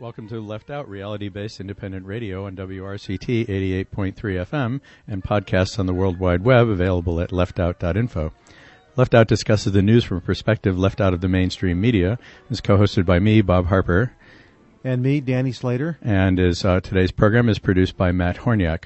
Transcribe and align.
Welcome 0.00 0.28
to 0.28 0.40
Left 0.40 0.70
Out, 0.70 0.88
reality-based 0.88 1.60
independent 1.60 2.06
radio 2.06 2.46
on 2.46 2.56
WRCT 2.56 3.46
88.3 3.46 4.14
FM 4.14 4.80
and 5.06 5.22
podcasts 5.22 5.78
on 5.78 5.84
the 5.84 5.92
World 5.92 6.18
Wide 6.18 6.42
Web 6.42 6.68
available 6.70 7.20
at 7.20 7.28
leftout.info. 7.30 8.32
Left 8.96 9.14
Out 9.14 9.28
discusses 9.28 9.74
the 9.74 9.82
news 9.82 10.02
from 10.04 10.16
a 10.16 10.22
perspective 10.22 10.78
left 10.78 11.02
out 11.02 11.12
of 11.12 11.20
the 11.20 11.28
mainstream 11.28 11.82
media. 11.82 12.18
Is 12.48 12.62
co-hosted 12.62 13.04
by 13.04 13.18
me, 13.18 13.42
Bob 13.42 13.66
Harper, 13.66 14.12
And 14.82 15.02
me, 15.02 15.20
Danny 15.20 15.52
Slater. 15.52 15.98
and 16.00 16.40
is 16.40 16.64
uh, 16.64 16.80
today's 16.80 17.12
program 17.12 17.50
is 17.50 17.58
produced 17.58 17.98
by 17.98 18.10
Matt 18.10 18.38
Horniak. 18.38 18.84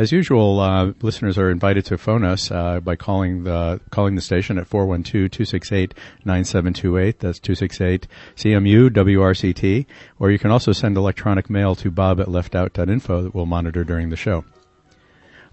As 0.00 0.10
usual, 0.12 0.60
uh, 0.60 0.92
listeners 1.02 1.36
are 1.36 1.50
invited 1.50 1.84
to 1.84 1.98
phone 1.98 2.24
us 2.24 2.50
uh, 2.50 2.80
by 2.80 2.96
calling 2.96 3.44
the 3.44 3.82
calling 3.90 4.14
the 4.14 4.22
station 4.22 4.56
at 4.56 4.66
412-268-9728. 4.70 7.18
That's 7.18 7.38
268 7.38 8.06
CMU 8.34 8.88
WRCT. 8.88 9.84
Or 10.18 10.30
you 10.30 10.38
can 10.38 10.50
also 10.50 10.72
send 10.72 10.96
electronic 10.96 11.50
mail 11.50 11.74
to 11.74 11.90
bob 11.90 12.18
at 12.18 12.28
leftout.info 12.28 13.24
that 13.24 13.34
we'll 13.34 13.44
monitor 13.44 13.84
during 13.84 14.08
the 14.08 14.16
show. 14.16 14.46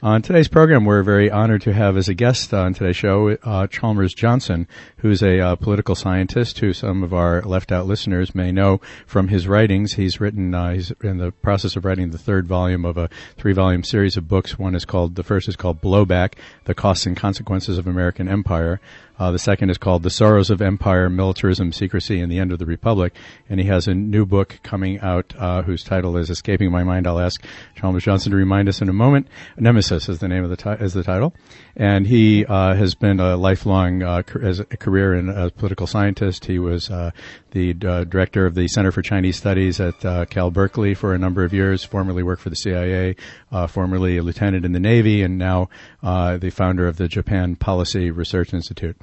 On 0.03 0.21
today's 0.21 0.47
program, 0.47 0.85
we're 0.85 1.01
very 1.01 1.31
honored 1.31 1.63
to 1.63 1.73
have 1.73 1.97
as 1.97 2.07
a 2.07 2.13
guest 2.13 2.53
on 2.53 2.75
today's 2.75 2.95
show 2.95 3.29
uh, 3.41 3.65
Chalmers 3.65 4.13
Johnson, 4.13 4.67
who's 4.97 5.23
a 5.23 5.39
uh, 5.39 5.55
political 5.55 5.95
scientist 5.95 6.59
who 6.59 6.71
some 6.71 7.01
of 7.01 7.15
our 7.15 7.41
left 7.41 7.71
out 7.71 7.87
listeners 7.87 8.35
may 8.35 8.51
know 8.51 8.79
from 9.07 9.29
his 9.29 9.47
writings. 9.47 9.93
He's 9.93 10.19
written, 10.19 10.53
uh, 10.53 10.73
he's 10.73 10.91
in 11.01 11.17
the 11.17 11.31
process 11.31 11.75
of 11.75 11.83
writing 11.83 12.11
the 12.11 12.19
third 12.19 12.45
volume 12.45 12.85
of 12.85 12.95
a 12.95 13.09
three 13.37 13.53
volume 13.53 13.83
series 13.83 14.17
of 14.17 14.27
books. 14.27 14.59
One 14.59 14.75
is 14.75 14.85
called, 14.85 15.15
the 15.15 15.23
first 15.23 15.47
is 15.47 15.55
called 15.55 15.81
Blowback, 15.81 16.33
The 16.65 16.75
Costs 16.75 17.07
and 17.07 17.17
Consequences 17.17 17.79
of 17.79 17.87
American 17.87 18.27
Empire. 18.27 18.79
Uh, 19.19 19.31
the 19.31 19.39
second 19.39 19.69
is 19.69 19.77
called 19.77 20.03
The 20.03 20.09
Sorrows 20.09 20.49
of 20.49 20.61
Empire, 20.61 21.09
Militarism, 21.09 21.71
Secrecy, 21.71 22.19
and 22.19 22.31
the 22.31 22.39
End 22.39 22.51
of 22.51 22.59
the 22.59 22.65
Republic. 22.65 23.15
And 23.49 23.59
he 23.59 23.65
has 23.67 23.87
a 23.87 23.93
new 23.93 24.25
book 24.25 24.59
coming 24.63 24.99
out, 24.99 25.33
uh, 25.37 25.63
whose 25.63 25.83
title 25.83 26.17
is 26.17 26.29
Escaping 26.29 26.71
My 26.71 26.83
Mind. 26.83 27.07
I'll 27.07 27.19
ask 27.19 27.43
Chalmers 27.75 28.03
Johnson 28.03 28.31
to 28.31 28.37
remind 28.37 28.69
us 28.69 28.81
in 28.81 28.89
a 28.89 28.93
moment. 28.93 29.27
Nemesis 29.57 30.07
is 30.07 30.19
the 30.19 30.27
name 30.27 30.43
of 30.43 30.49
the 30.49 30.57
ti- 30.57 30.83
is 30.83 30.93
the 30.93 31.03
title. 31.03 31.33
And 31.79 32.07
he, 32.07 32.43
uh, 32.43 32.73
has 32.73 32.95
been 32.95 33.19
a 33.19 33.37
lifelong, 33.37 34.01
uh, 34.01 34.23
as 34.41 34.59
a 34.59 34.65
career 34.65 35.13
in 35.13 35.29
a 35.29 35.51
political 35.51 35.85
scientist. 35.85 36.45
He 36.45 36.57
was, 36.57 36.89
uh, 36.89 37.11
the 37.51 37.75
uh, 37.87 38.03
director 38.03 38.47
of 38.47 38.55
the 38.55 38.67
Center 38.67 38.91
for 38.91 39.03
Chinese 39.03 39.37
Studies 39.37 39.79
at 39.79 40.03
uh, 40.03 40.25
Cal 40.25 40.49
Berkeley 40.49 40.95
for 40.95 41.13
a 41.13 41.19
number 41.19 41.43
of 41.43 41.53
years, 41.53 41.83
formerly 41.83 42.23
worked 42.23 42.41
for 42.41 42.49
the 42.49 42.55
CIA, 42.55 43.15
uh, 43.51 43.67
formerly 43.67 44.17
a 44.17 44.23
lieutenant 44.23 44.65
in 44.65 44.71
the 44.71 44.79
Navy, 44.79 45.21
and 45.21 45.37
now 45.37 45.69
uh, 46.01 46.37
the 46.37 46.49
founder 46.49 46.87
of 46.87 46.97
the 46.97 47.07
Japan 47.07 47.55
Policy 47.55 48.09
Research 48.09 48.55
Institute. 48.55 48.97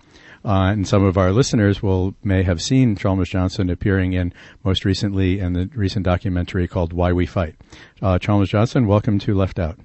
Uh, 0.44 0.72
and 0.72 0.86
some 0.86 1.04
of 1.04 1.16
our 1.16 1.32
listeners 1.32 1.82
will 1.82 2.14
may 2.22 2.42
have 2.42 2.60
seen 2.60 2.96
Chalmers 2.96 3.30
Johnson 3.30 3.70
appearing 3.70 4.12
in 4.12 4.32
most 4.62 4.84
recently 4.84 5.40
in 5.40 5.54
the 5.54 5.70
recent 5.74 6.04
documentary 6.04 6.68
called 6.68 6.92
Why 6.92 7.12
We 7.12 7.24
Fight. 7.24 7.54
Uh, 8.02 8.18
Chalmers 8.18 8.50
Johnson, 8.50 8.86
welcome 8.86 9.18
to 9.20 9.34
Left 9.34 9.58
Out. 9.58 9.78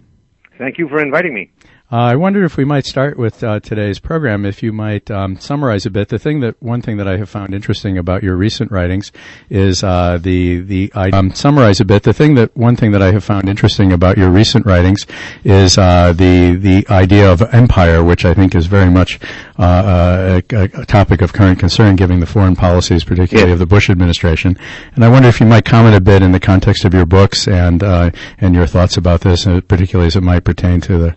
Thank 0.57 0.77
you 0.77 0.89
for 0.89 1.01
inviting 1.01 1.33
me. 1.33 1.49
Uh, 1.91 1.95
I 1.95 2.15
wonder 2.17 2.43
if 2.43 2.55
we 2.55 2.65
might 2.65 2.85
start 2.85 3.17
with 3.17 3.43
uh, 3.43 3.59
today's 3.61 3.97
program. 3.97 4.45
If 4.45 4.61
you 4.61 4.71
might 4.71 5.09
um, 5.09 5.39
summarize 5.39 5.87
a 5.87 5.89
bit, 5.89 6.09
the 6.09 6.19
thing 6.19 6.39
that 6.41 6.61
one 6.61 6.83
thing 6.83 6.97
that 6.97 7.07
I 7.07 7.17
have 7.17 7.29
found 7.29 7.51
interesting 7.51 7.97
about 7.97 8.21
your 8.21 8.35
recent 8.35 8.71
writings 8.71 9.11
is 9.49 9.83
uh, 9.83 10.19
the 10.21 10.59
the 10.59 10.91
I 10.93 11.09
um, 11.09 11.33
summarize 11.33 11.79
a 11.79 11.85
bit. 11.85 12.03
The 12.03 12.13
thing 12.13 12.35
that 12.35 12.55
one 12.55 12.75
thing 12.75 12.91
that 12.91 13.01
I 13.01 13.11
have 13.11 13.23
found 13.23 13.49
interesting 13.49 13.91
about 13.91 14.19
your 14.19 14.29
recent 14.29 14.67
writings 14.67 15.07
is 15.43 15.79
uh, 15.79 16.13
the 16.13 16.53
the 16.57 16.85
idea 16.91 17.31
of 17.31 17.41
empire, 17.55 18.03
which 18.03 18.23
I 18.23 18.35
think 18.35 18.53
is 18.53 18.67
very 18.67 18.91
much 18.91 19.19
uh, 19.57 20.41
a, 20.51 20.59
a 20.65 20.85
topic 20.85 21.23
of 21.23 21.33
current 21.33 21.57
concern, 21.57 21.95
given 21.95 22.19
the 22.19 22.27
foreign 22.27 22.55
policies, 22.55 23.03
particularly 23.03 23.49
Yes. 23.49 23.53
of 23.53 23.59
the 23.59 23.65
Bush 23.65 23.89
administration. 23.89 24.59
And 24.93 25.03
I 25.03 25.09
wonder 25.09 25.27
if 25.27 25.39
you 25.39 25.47
might 25.47 25.65
comment 25.65 25.95
a 25.95 26.01
bit 26.01 26.21
in 26.21 26.33
the 26.33 26.39
context 26.39 26.85
of 26.85 26.93
your 26.93 27.07
books 27.07 27.47
and 27.47 27.81
uh, 27.81 28.11
and 28.37 28.53
your 28.53 28.67
thoughts 28.67 28.95
about 28.95 29.21
this, 29.21 29.47
uh, 29.47 29.61
particularly 29.67 30.05
as 30.05 30.15
it 30.15 30.21
might 30.21 30.43
pertain 30.43 30.81
to 30.81 30.99
the 30.99 31.15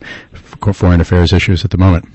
foreign 0.73 1.01
affairs 1.01 1.33
issues 1.33 1.65
at 1.65 1.71
the 1.71 1.79
moment. 1.79 2.07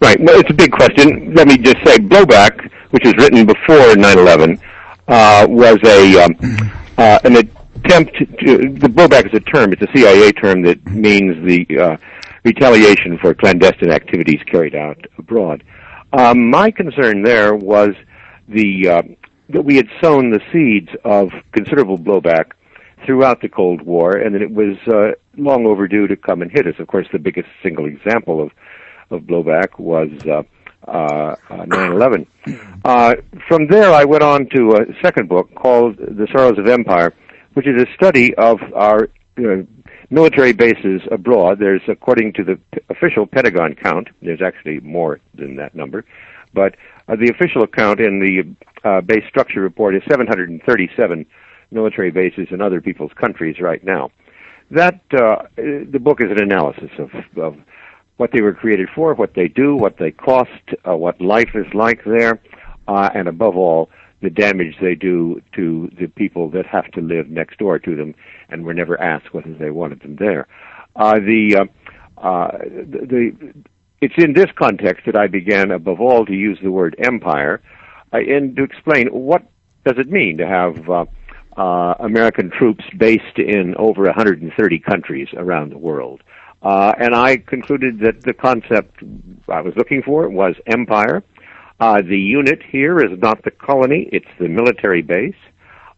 Right. 0.00 0.20
Well, 0.20 0.38
it's 0.38 0.50
a 0.50 0.54
big 0.54 0.72
question. 0.72 1.34
Let 1.34 1.48
me 1.48 1.56
just 1.56 1.78
say, 1.86 1.96
Blowback, 1.96 2.70
which 2.90 3.04
was 3.04 3.14
written 3.16 3.46
before 3.46 3.94
9/11, 3.94 4.60
uh, 5.08 5.46
was 5.48 5.78
a 5.84 6.24
um, 6.24 6.36
uh, 6.98 7.18
an 7.24 7.36
attempt 7.36 8.14
to. 8.16 8.58
The 8.58 8.88
blowback 8.88 9.26
is 9.26 9.34
a 9.34 9.40
term. 9.40 9.72
It's 9.72 9.82
a 9.82 9.96
CIA 9.96 10.32
term 10.32 10.62
that 10.62 10.84
means 10.86 11.42
the 11.46 11.78
uh, 11.78 11.96
retaliation 12.44 13.18
for 13.18 13.34
clandestine 13.34 13.90
activities 13.90 14.40
carried 14.50 14.74
out 14.74 14.98
abroad. 15.18 15.64
Um, 16.12 16.50
my 16.50 16.70
concern 16.70 17.22
there 17.22 17.54
was 17.54 17.94
the 18.48 18.88
uh, 18.88 19.02
that 19.50 19.62
we 19.62 19.76
had 19.76 19.88
sown 20.02 20.30
the 20.30 20.40
seeds 20.52 20.88
of 21.04 21.30
considerable 21.52 21.98
blowback 21.98 22.52
throughout 23.04 23.40
the 23.40 23.48
Cold 23.48 23.82
War, 23.82 24.16
and 24.16 24.34
that 24.34 24.42
it 24.42 24.50
was 24.50 24.76
uh, 24.88 25.12
long 25.36 25.66
overdue 25.66 26.06
to 26.06 26.16
come 26.16 26.42
and 26.42 26.50
hit 26.50 26.66
us. 26.66 26.74
Of 26.78 26.86
course, 26.86 27.06
the 27.12 27.18
biggest 27.18 27.48
single 27.62 27.86
example 27.86 28.42
of 28.42 28.50
of 29.10 29.22
blowback 29.22 29.78
was 29.78 30.10
uh, 30.26 30.42
uh, 30.88 31.36
uh, 31.50 31.64
9/11. 31.66 32.26
Uh, 32.84 33.14
from 33.48 33.66
there, 33.68 33.92
I 33.92 34.04
went 34.04 34.22
on 34.22 34.48
to 34.54 34.76
a 34.76 35.02
second 35.02 35.28
book 35.28 35.54
called 35.54 35.96
"The 35.96 36.28
Sorrows 36.32 36.58
of 36.58 36.66
Empire," 36.66 37.12
which 37.54 37.66
is 37.66 37.80
a 37.80 37.86
study 37.94 38.34
of 38.36 38.58
our 38.74 39.08
uh, 39.38 39.62
military 40.10 40.52
bases 40.52 41.02
abroad. 41.10 41.58
There's, 41.58 41.82
according 41.88 42.34
to 42.34 42.44
the 42.44 42.60
official 42.88 43.26
Pentagon 43.26 43.74
count, 43.74 44.08
there's 44.22 44.42
actually 44.42 44.80
more 44.80 45.20
than 45.34 45.56
that 45.56 45.74
number, 45.74 46.04
but 46.54 46.76
uh, 47.08 47.16
the 47.16 47.30
official 47.30 47.62
account 47.62 48.00
in 48.00 48.20
the 48.20 48.88
uh, 48.88 49.00
base 49.00 49.24
structure 49.28 49.60
report 49.60 49.96
is 49.96 50.02
737 50.08 51.26
military 51.70 52.10
bases 52.10 52.48
in 52.50 52.60
other 52.60 52.80
people's 52.80 53.12
countries 53.20 53.56
right 53.60 53.82
now. 53.82 54.10
That 54.70 55.00
uh, 55.12 55.44
the 55.56 56.00
book 56.00 56.20
is 56.20 56.30
an 56.30 56.42
analysis 56.42 56.90
of, 56.98 57.10
of 57.36 57.56
what 58.16 58.30
they 58.32 58.40
were 58.40 58.54
created 58.54 58.88
for, 58.94 59.14
what 59.14 59.34
they 59.34 59.48
do, 59.48 59.76
what 59.76 59.98
they 59.98 60.10
cost, 60.10 60.50
uh, 60.88 60.96
what 60.96 61.20
life 61.20 61.50
is 61.54 61.66
like 61.74 62.02
there, 62.04 62.40
uh, 62.88 63.10
and 63.14 63.28
above 63.28 63.56
all, 63.56 63.90
the 64.22 64.30
damage 64.30 64.76
they 64.80 64.94
do 64.94 65.42
to 65.54 65.90
the 66.00 66.06
people 66.06 66.48
that 66.50 66.66
have 66.66 66.90
to 66.92 67.00
live 67.00 67.28
next 67.28 67.58
door 67.58 67.78
to 67.78 67.94
them 67.94 68.14
and 68.48 68.64
were 68.64 68.74
never 68.74 69.00
asked 69.00 69.32
whether 69.32 69.52
they 69.54 69.70
wanted 69.70 70.00
them 70.00 70.16
there. 70.16 70.48
Uh, 70.96 71.16
the, 71.16 71.56
uh, 72.18 72.26
uh, 72.26 72.58
the, 72.58 73.06
the 73.06 73.54
it's 74.00 74.14
in 74.16 74.32
this 74.32 74.50
context 74.56 75.06
that 75.06 75.16
I 75.16 75.26
began, 75.26 75.70
above 75.70 76.00
all, 76.00 76.24
to 76.26 76.32
use 76.32 76.58
the 76.62 76.70
word 76.70 76.96
empire, 76.98 77.62
uh, 78.12 78.18
and 78.18 78.56
to 78.56 78.62
explain 78.62 79.08
what 79.08 79.42
does 79.84 79.98
it 79.98 80.10
mean 80.10 80.38
to 80.38 80.46
have 80.46 80.88
uh, 81.56 81.94
American 82.00 82.50
troops 82.50 82.84
based 82.96 83.38
in 83.38 83.74
over 83.78 84.02
130 84.02 84.78
countries 84.80 85.28
around 85.36 85.70
the 85.70 85.78
world. 85.78 86.22
Uh, 86.62 86.92
and 86.98 87.14
I 87.14 87.36
concluded 87.36 88.00
that 88.00 88.22
the 88.22 88.32
concept 88.32 89.02
I 89.48 89.60
was 89.60 89.74
looking 89.76 90.02
for 90.02 90.28
was 90.28 90.54
empire. 90.66 91.22
Uh, 91.78 92.00
the 92.02 92.18
unit 92.18 92.62
here 92.62 92.98
is 92.98 93.18
not 93.18 93.42
the 93.44 93.50
colony; 93.50 94.08
it's 94.10 94.26
the 94.40 94.48
military 94.48 95.02
base. 95.02 95.36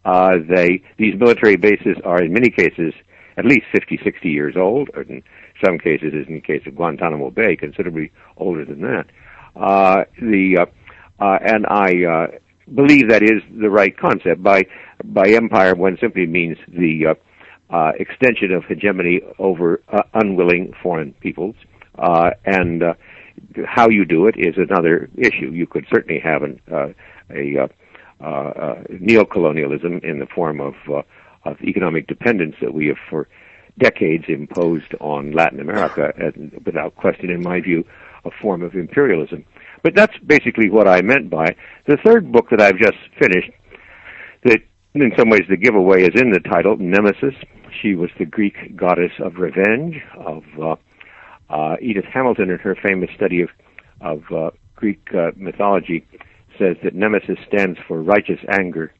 Uh, 0.04 0.38
they 0.48 0.82
these 0.96 1.14
military 1.18 1.56
bases 1.56 1.96
are 2.04 2.22
in 2.22 2.32
many 2.32 2.50
cases 2.50 2.92
at 3.36 3.44
least 3.44 3.66
50, 3.72 4.00
60 4.02 4.28
years 4.28 4.56
old, 4.56 4.90
or 4.94 5.02
in 5.02 5.22
some 5.64 5.78
cases, 5.78 6.12
as 6.20 6.26
in 6.26 6.34
the 6.34 6.40
case 6.40 6.62
of 6.66 6.74
Guantanamo 6.74 7.30
Bay, 7.30 7.54
considerably 7.54 8.10
older 8.36 8.64
than 8.64 8.80
that. 8.82 9.06
Uh, 9.54 10.04
the 10.20 10.58
uh, 10.60 10.66
uh, 11.24 11.38
and 11.40 11.66
I 11.66 12.04
uh, 12.04 12.26
believe 12.74 13.08
that 13.08 13.22
is 13.22 13.42
the 13.50 13.70
right 13.70 13.96
concept. 13.96 14.42
By 14.42 14.66
by 15.04 15.28
empire, 15.30 15.74
one 15.74 15.96
simply 16.00 16.26
means 16.26 16.56
the 16.68 17.08
uh, 17.08 17.14
uh, 17.74 17.92
extension 17.98 18.52
of 18.52 18.64
hegemony 18.64 19.20
over 19.38 19.80
uh, 19.92 20.02
unwilling 20.14 20.72
foreign 20.82 21.12
peoples, 21.14 21.54
uh, 21.98 22.30
and 22.44 22.82
uh, 22.82 22.94
how 23.66 23.88
you 23.88 24.04
do 24.04 24.26
it 24.26 24.34
is 24.38 24.54
another 24.56 25.08
issue. 25.16 25.50
You 25.52 25.66
could 25.66 25.86
certainly 25.92 26.20
have 26.20 26.42
an, 26.42 26.60
uh, 26.72 26.88
a 27.30 27.68
neocolonialism 28.90 30.02
in 30.02 30.18
the 30.18 30.26
form 30.34 30.60
of, 30.60 30.74
of 31.44 31.60
economic 31.62 32.06
dependence 32.06 32.56
that 32.60 32.74
we 32.74 32.88
have 32.88 32.96
for 33.08 33.28
decades 33.78 34.24
imposed 34.28 34.94
on 35.00 35.32
Latin 35.32 35.60
America, 35.60 36.12
and 36.16 36.60
without 36.66 36.96
question, 36.96 37.30
in 37.30 37.42
my 37.42 37.60
view, 37.60 37.84
a 38.24 38.30
form 38.42 38.62
of 38.62 38.74
imperialism. 38.74 39.44
But 39.82 39.94
that's 39.94 40.16
basically 40.18 40.68
what 40.70 40.88
I 40.88 41.02
meant 41.02 41.30
by 41.30 41.54
the 41.86 41.96
third 42.04 42.32
book 42.32 42.50
that 42.50 42.60
I've 42.60 42.78
just 42.78 42.98
finished. 43.18 43.50
That 44.94 45.02
in 45.02 45.12
some 45.16 45.30
ways 45.30 45.42
the 45.48 45.56
giveaway 45.56 46.02
is 46.02 46.20
in 46.20 46.30
the 46.30 46.40
title, 46.40 46.76
Nemesis. 46.78 47.34
She 47.82 47.94
was 47.94 48.10
the 48.18 48.24
Greek 48.24 48.76
goddess 48.76 49.12
of 49.18 49.36
revenge. 49.36 50.02
Of 50.16 50.44
uh, 50.60 50.76
uh, 51.50 51.76
Edith 51.80 52.06
Hamilton, 52.12 52.50
in 52.50 52.58
her 52.58 52.76
famous 52.82 53.10
study 53.14 53.42
of 53.42 53.50
of 54.00 54.22
uh, 54.34 54.50
Greek 54.76 55.00
uh, 55.12 55.32
mythology, 55.36 56.06
says 56.58 56.76
that 56.82 56.94
Nemesis 56.94 57.38
stands 57.46 57.78
for 57.86 58.02
righteous 58.02 58.40
anger. 58.48 58.92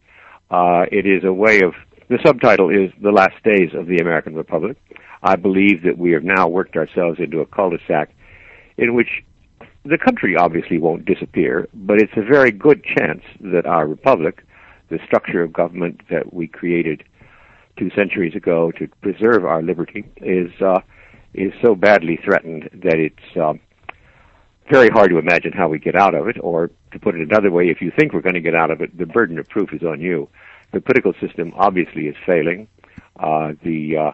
Uh, 0.50 0.85
it 0.90 1.06
is 1.06 1.25
a 1.25 1.32
way 1.32 1.61
of 1.61 1.75
the 2.08 2.19
subtitle 2.25 2.70
is 2.70 2.91
the 3.02 3.11
last 3.11 3.43
days 3.44 3.70
of 3.75 3.87
the 3.87 3.99
American 3.99 4.34
Republic. 4.34 4.79
I 5.23 5.37
believe 5.37 5.82
that 5.82 5.99
we 5.99 6.12
have 6.12 6.25
now 6.25 6.49
worked 6.49 6.76
ourselves 6.76 7.19
into 7.20 7.41
a 7.41 7.46
cul-de-sac 7.46 8.11
in 8.79 8.94
which 8.94 9.23
the 9.84 9.99
country 9.99 10.37
obviously 10.37 10.79
won't 10.79 11.05
disappear, 11.05 11.69
but 11.75 12.00
it's 12.00 12.12
a 12.17 12.23
very 12.23 12.50
good 12.50 12.82
chance 12.84 13.23
that 13.41 13.67
our 13.67 13.87
republic, 13.87 14.43
the 14.88 14.99
structure 15.05 15.43
of 15.43 15.52
government 15.52 16.00
that 16.11 16.32
we 16.32 16.46
created 16.46 17.05
two 17.79 17.90
centuries 17.90 18.35
ago 18.35 18.73
to 18.73 18.88
preserve 19.02 19.44
our 19.44 19.62
liberty 19.62 20.05
is 20.17 20.50
uh, 20.61 20.81
is 21.35 21.52
so 21.62 21.75
badly 21.75 22.19
threatened 22.25 22.69
that 22.73 22.99
it's 22.99 23.37
uh, 23.37 23.52
very 24.70 24.88
hard 24.88 25.11
to 25.11 25.19
imagine 25.19 25.52
how 25.52 25.69
we 25.69 25.79
get 25.79 25.94
out 25.94 26.14
of 26.14 26.29
it. 26.29 26.37
Or 26.40 26.70
to 26.93 26.99
put 26.99 27.14
it 27.14 27.20
another 27.20 27.50
way, 27.50 27.69
if 27.69 27.81
you 27.81 27.93
think 27.96 28.12
we're 28.12 28.23
going 28.23 28.35
to 28.35 28.40
get 28.40 28.55
out 28.55 28.70
of 28.70 28.81
it, 28.81 28.96
the 28.96 29.06
burden 29.06 29.38
of 29.38 29.49
proof 29.49 29.73
is 29.73 29.82
on 29.82 30.00
you. 30.00 30.29
The 30.73 30.81
political 30.81 31.14
system 31.20 31.52
obviously 31.56 32.08
is 32.08 32.17
failing. 32.26 32.69
Uh, 33.19 33.52
the 33.62 33.96
uh, 33.96 34.12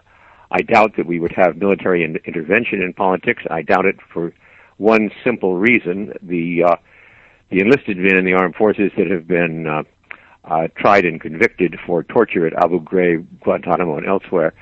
I 0.51 0.63
doubt 0.63 0.97
that 0.97 1.07
we 1.07 1.19
would 1.19 1.33
have 1.33 1.57
military 1.57 2.05
in- 2.05 2.21
intervention 2.25 2.83
in 2.83 2.93
politics. 2.93 3.43
I 3.51 3.63
doubt 3.63 3.87
it 3.87 3.97
for 4.13 4.33
one 4.77 5.11
simple 5.25 5.57
reason: 5.57 6.13
the 6.23 6.65
uh, 6.65 6.77
the 7.51 7.61
enlisted 7.61 7.97
men 7.97 8.17
in 8.17 8.25
the 8.25 8.35
armed 8.35 8.57
forces 8.57 8.93
that 8.97 9.11
have 9.11 9.27
been 9.27 9.67
uh, 10.47 10.69
tried 10.77 11.05
and 11.05 11.21
convicted 11.21 11.79
for 11.87 12.03
torture 12.03 12.47
at 12.47 12.53
Abu 12.63 12.81
Ghraib, 12.81 13.27
Guantanamo, 13.41 13.97
and 13.97 14.07
elsewhere. 14.07 14.55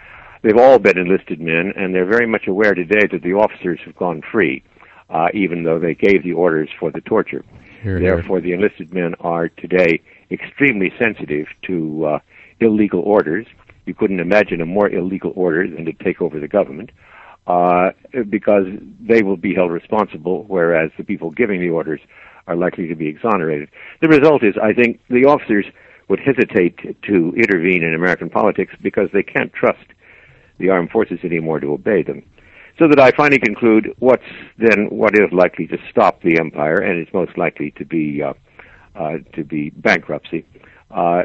They've 0.43 0.57
all 0.57 0.79
been 0.79 0.99
enlisted 0.99 1.41
men, 1.41 1.73
and 1.77 1.95
they're 1.95 2.07
very 2.07 2.27
much 2.27 2.47
aware 2.47 2.75
today 2.75 3.07
that 3.11 3.23
the 3.23 3.35
officers 3.35 3.81
have 3.85 3.97
gone 3.97 4.23
free, 4.31 4.63
uh, 5.11 5.29
even 5.35 5.63
though 5.63 5.79
they 5.79 5.95
gave 5.95 6.25
the 6.25 6.33
orders 6.33 6.69
for 6.79 6.91
the 6.91 7.01
torture. 7.01 7.45
Here, 7.83 8.01
Therefore, 8.01 8.41
the 8.41 8.53
enlisted 8.53 8.93
men 8.93 9.15
are 9.21 9.49
today 9.49 10.01
extremely 10.31 10.93
sensitive 10.99 11.47
to 11.67 12.05
uh, 12.07 12.19
illegal 12.61 13.01
orders. 13.01 13.47
You 13.87 13.95
couldn't 13.95 14.21
imagine 14.21 14.61
a 14.61 14.67
more 14.67 14.89
illegal 14.89 15.33
order 15.35 15.69
than 15.69 15.85
to 15.85 15.93
take 15.93 16.21
over 16.21 16.39
the 16.39 16.49
government, 16.49 16.91
uh, 17.47 17.91
because 18.31 18.67
they 19.01 19.23
will 19.23 19.37
be 19.37 19.55
held 19.55 19.73
responsible, 19.73 20.45
whereas 20.45 20.91
the 20.97 21.05
people 21.05 21.31
giving 21.31 21.61
the 21.61 21.71
orders 21.71 22.01
are 22.47 22.57
likely 22.57 22.89
to 22.89 22.95
be 22.95 23.07
exonerated. 23.07 23.69
The 24.01 24.09
result 24.09 24.43
is, 24.43 24.55
I 24.63 24.73
think, 24.73 25.01
the 25.09 25.25
officers 25.25 25.67
would 26.09 26.21
hesitate 26.21 27.03
to 27.03 27.33
intervene 27.37 27.83
in 27.83 27.95
American 27.95 28.29
politics 28.29 28.75
because 28.83 29.09
they 29.13 29.23
can't 29.23 29.53
trust 29.53 29.87
the 30.59 30.69
armed 30.69 30.91
forces 30.91 31.21
anymore 31.25 31.61
to 31.61 31.73
obey 31.73 32.03
them. 32.03 32.23
So 32.79 32.89
that 32.89 32.99
I 32.99 33.11
finally 33.13 33.39
conclude 33.39 33.95
what's 33.99 34.23
then 34.59 34.89
what 34.91 35.15
is 35.15 35.31
likely 35.33 35.67
to 35.69 35.79
stop 35.91 36.23
the 36.23 36.39
empire, 36.39 36.79
and 36.79 36.99
it's 36.99 37.13
most 37.13 37.37
likely 37.37 37.71
to 37.73 37.85
be 37.85 38.23
uh, 38.23 38.33
uh, 38.95 39.19
to 39.35 39.45
be 39.45 39.71
bankruptcy. 39.71 40.45
Uh, 40.91 41.23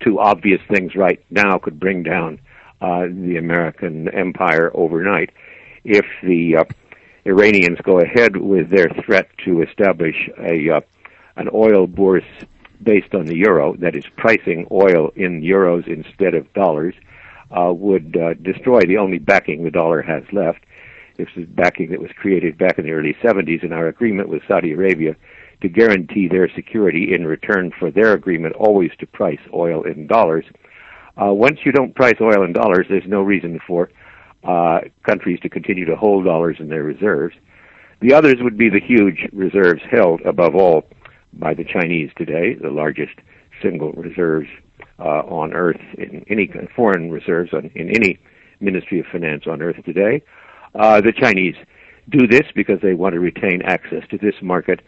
two 0.00 0.18
obvious 0.18 0.60
things 0.70 0.94
right 0.94 1.22
now 1.30 1.58
could 1.58 1.78
bring 1.80 2.02
down 2.02 2.40
uh, 2.80 3.02
the 3.10 3.36
American 3.36 4.08
empire 4.08 4.70
overnight. 4.74 5.30
If 5.84 6.06
the 6.22 6.56
uh, 6.56 6.64
Iranians 7.26 7.78
go 7.82 8.00
ahead 8.00 8.36
with 8.36 8.70
their 8.70 8.88
threat 9.04 9.28
to 9.44 9.62
establish 9.62 10.28
a 10.38 10.70
uh, 10.70 10.80
an 11.36 11.48
oil 11.52 11.86
bourse 11.86 12.24
based 12.82 13.14
on 13.14 13.26
the 13.26 13.36
euro, 13.36 13.76
that 13.76 13.94
is 13.94 14.04
pricing 14.16 14.66
oil 14.70 15.12
in 15.16 15.42
euros 15.42 15.86
instead 15.86 16.34
of 16.34 16.52
dollars, 16.54 16.94
uh, 17.50 17.72
would 17.72 18.16
uh, 18.16 18.34
destroy 18.34 18.80
the 18.80 18.96
only 18.96 19.18
backing 19.18 19.64
the 19.64 19.70
dollar 19.70 20.02
has 20.02 20.22
left. 20.32 20.64
This 21.16 21.28
is 21.36 21.46
backing 21.48 21.90
that 21.90 22.00
was 22.00 22.10
created 22.16 22.56
back 22.56 22.78
in 22.78 22.86
the 22.86 22.92
early 22.92 23.14
70s 23.22 23.62
in 23.62 23.72
our 23.72 23.88
agreement 23.88 24.28
with 24.28 24.42
Saudi 24.48 24.72
Arabia 24.72 25.14
to 25.60 25.68
guarantee 25.68 26.28
their 26.28 26.48
security 26.54 27.12
in 27.14 27.26
return 27.26 27.70
for 27.78 27.90
their 27.90 28.14
agreement 28.14 28.54
always 28.54 28.90
to 28.98 29.06
price 29.06 29.40
oil 29.52 29.82
in 29.82 30.06
dollars. 30.06 30.46
Uh, 31.20 31.34
once 31.34 31.58
you 31.64 31.72
don't 31.72 31.94
price 31.94 32.16
oil 32.20 32.42
in 32.44 32.54
dollars, 32.54 32.86
there's 32.88 33.06
no 33.06 33.20
reason 33.20 33.60
for 33.66 33.90
uh, 34.44 34.80
countries 35.04 35.38
to 35.40 35.48
continue 35.48 35.84
to 35.84 35.96
hold 35.96 36.24
dollars 36.24 36.56
in 36.58 36.68
their 36.68 36.82
reserves. 36.82 37.34
The 38.00 38.14
others 38.14 38.36
would 38.40 38.56
be 38.56 38.70
the 38.70 38.80
huge 38.80 39.28
reserves 39.32 39.82
held, 39.90 40.22
above 40.22 40.54
all, 40.54 40.84
by 41.32 41.54
the 41.54 41.64
Chinese 41.64 42.10
today, 42.16 42.54
the 42.54 42.70
largest 42.70 43.12
single 43.62 43.92
reserves 43.92 44.48
uh, 44.98 45.22
on 45.28 45.52
Earth 45.52 45.80
in 45.98 46.24
any 46.28 46.50
foreign 46.74 47.10
reserves 47.10 47.52
on, 47.52 47.70
in 47.74 47.90
any 47.90 48.18
Ministry 48.60 49.00
of 49.00 49.06
Finance 49.06 49.44
on 49.46 49.62
Earth 49.62 49.76
today. 49.84 50.22
Uh, 50.74 51.00
the 51.00 51.12
Chinese 51.12 51.56
do 52.08 52.26
this 52.26 52.46
because 52.54 52.80
they 52.82 52.94
want 52.94 53.12
to 53.12 53.20
retain 53.20 53.62
access 53.62 54.02
to 54.10 54.18
this 54.18 54.34
market 54.42 54.80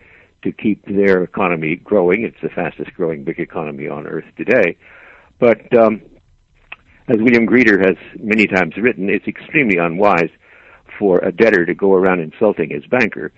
to 0.43 0.53
keep 0.53 0.85
their 0.87 1.23
economy 1.23 1.77
growing. 1.77 2.23
It's 2.23 2.41
the 2.43 2.49
fastest 2.49 2.93
growing 2.95 3.25
big 3.25 3.39
economy 3.39 3.89
on 3.89 4.07
Earth 4.07 4.25
today. 4.37 4.77
But 5.39 5.73
um, 5.77 6.03
as 7.09 7.17
William 7.19 7.47
Greider 7.47 7.79
has 7.85 7.97
many 8.19 8.47
times 8.47 8.75
written, 8.77 9.09
it's 9.11 9.27
extremely 9.27 9.77
unwise 9.79 10.31
for 10.99 11.19
a 11.19 11.33
debtor 11.33 11.67
to 11.67 11.75
go 11.75 11.95
around 11.95 12.21
insulting 12.21 12.71
his 12.71 12.85
banker. 12.87 13.33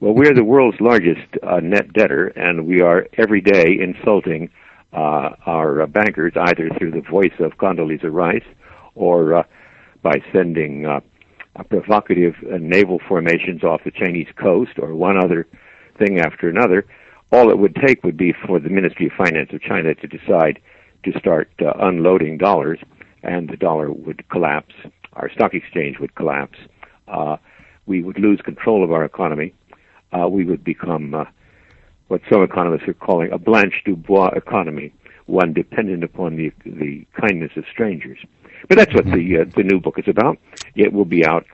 Well, 0.00 0.14
we're 0.14 0.34
the 0.34 0.44
world's 0.44 0.80
largest 0.80 1.28
uh, 1.42 1.60
net 1.60 1.92
debtor, 1.92 2.28
and 2.28 2.66
we 2.66 2.80
are 2.80 3.06
every 3.18 3.40
day 3.40 3.78
insulting 3.80 4.50
uh, 4.92 5.30
our 5.46 5.82
uh, 5.82 5.86
bankers 5.86 6.32
either 6.36 6.70
through 6.78 6.90
the 6.90 7.02
voice 7.02 7.32
of 7.38 7.52
Condoleezza 7.52 8.12
Rice 8.12 8.44
or 8.94 9.34
uh, 9.34 9.42
by 10.02 10.20
sending 10.32 10.86
uh, 10.86 11.00
provocative 11.68 12.34
uh, 12.52 12.56
naval 12.60 12.98
formations 13.06 13.62
off 13.62 13.82
the 13.84 13.90
Chinese 13.90 14.28
coast 14.36 14.72
or 14.78 14.94
one 14.94 15.22
other 15.22 15.46
thing 15.98 16.18
after 16.20 16.48
another. 16.48 16.84
All 17.30 17.50
it 17.50 17.58
would 17.58 17.76
take 17.76 18.04
would 18.04 18.16
be 18.16 18.34
for 18.46 18.58
the 18.58 18.68
Ministry 18.68 19.06
of 19.06 19.12
Finance 19.12 19.50
of 19.52 19.62
China 19.62 19.94
to 19.94 20.06
decide 20.06 20.60
to 21.04 21.18
start 21.18 21.50
unloading 21.58 22.38
dollars, 22.38 22.78
and 23.22 23.48
the 23.48 23.56
dollar 23.56 23.92
would 23.92 24.28
collapse. 24.28 24.74
Our 25.14 25.30
stock 25.30 25.54
exchange 25.54 25.98
would 25.98 26.14
collapse. 26.14 26.58
Uh, 27.08 27.36
we 27.86 28.02
would 28.02 28.18
lose 28.18 28.40
control 28.40 28.84
of 28.84 28.92
our 28.92 29.04
economy. 29.04 29.54
Uh, 30.12 30.28
we 30.28 30.44
would 30.44 30.64
become 30.64 31.14
uh, 31.14 31.24
what 32.08 32.20
some 32.30 32.42
economists 32.42 32.88
are 32.88 32.94
calling 32.94 33.32
a 33.32 33.38
Blanche 33.38 33.82
Dubois 33.84 34.30
economy, 34.36 34.92
one 35.26 35.52
dependent 35.52 36.04
upon 36.04 36.36
the 36.36 36.52
the 36.64 37.06
kindness 37.20 37.52
of 37.56 37.64
strangers. 37.70 38.18
But 38.68 38.78
that's 38.78 38.94
what 38.94 39.04
the 39.04 39.38
uh, 39.40 39.44
the 39.56 39.62
new 39.62 39.80
book 39.80 39.98
is 39.98 40.08
about. 40.08 40.38
It 40.74 40.92
will 40.92 41.04
be 41.04 41.24
out 41.24 41.46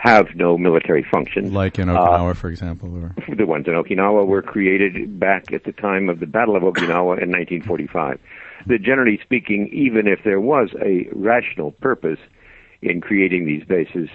have 0.00 0.28
no 0.34 0.56
military 0.56 1.06
function. 1.10 1.52
Like 1.52 1.78
in 1.78 1.88
Okinawa, 1.88 2.30
uh, 2.30 2.34
for 2.34 2.48
example, 2.48 2.94
or 2.96 3.14
the 3.34 3.44
ones 3.44 3.66
in 3.66 3.74
Okinawa 3.74 4.26
were 4.26 4.40
created 4.40 5.20
back 5.20 5.52
at 5.52 5.64
the 5.64 5.72
time 5.72 6.08
of 6.08 6.20
the 6.20 6.26
Battle 6.26 6.56
of 6.56 6.62
Okinawa 6.62 7.20
in 7.20 7.30
1945. 7.30 8.18
That 8.66 8.82
generally 8.82 9.18
speaking, 9.22 9.68
even 9.72 10.06
if 10.06 10.20
there 10.24 10.40
was 10.40 10.70
a 10.80 11.08
rational 11.12 11.72
purpose 11.72 12.18
in 12.82 13.00
creating 13.00 13.46
these 13.46 13.64
bases 13.64 14.08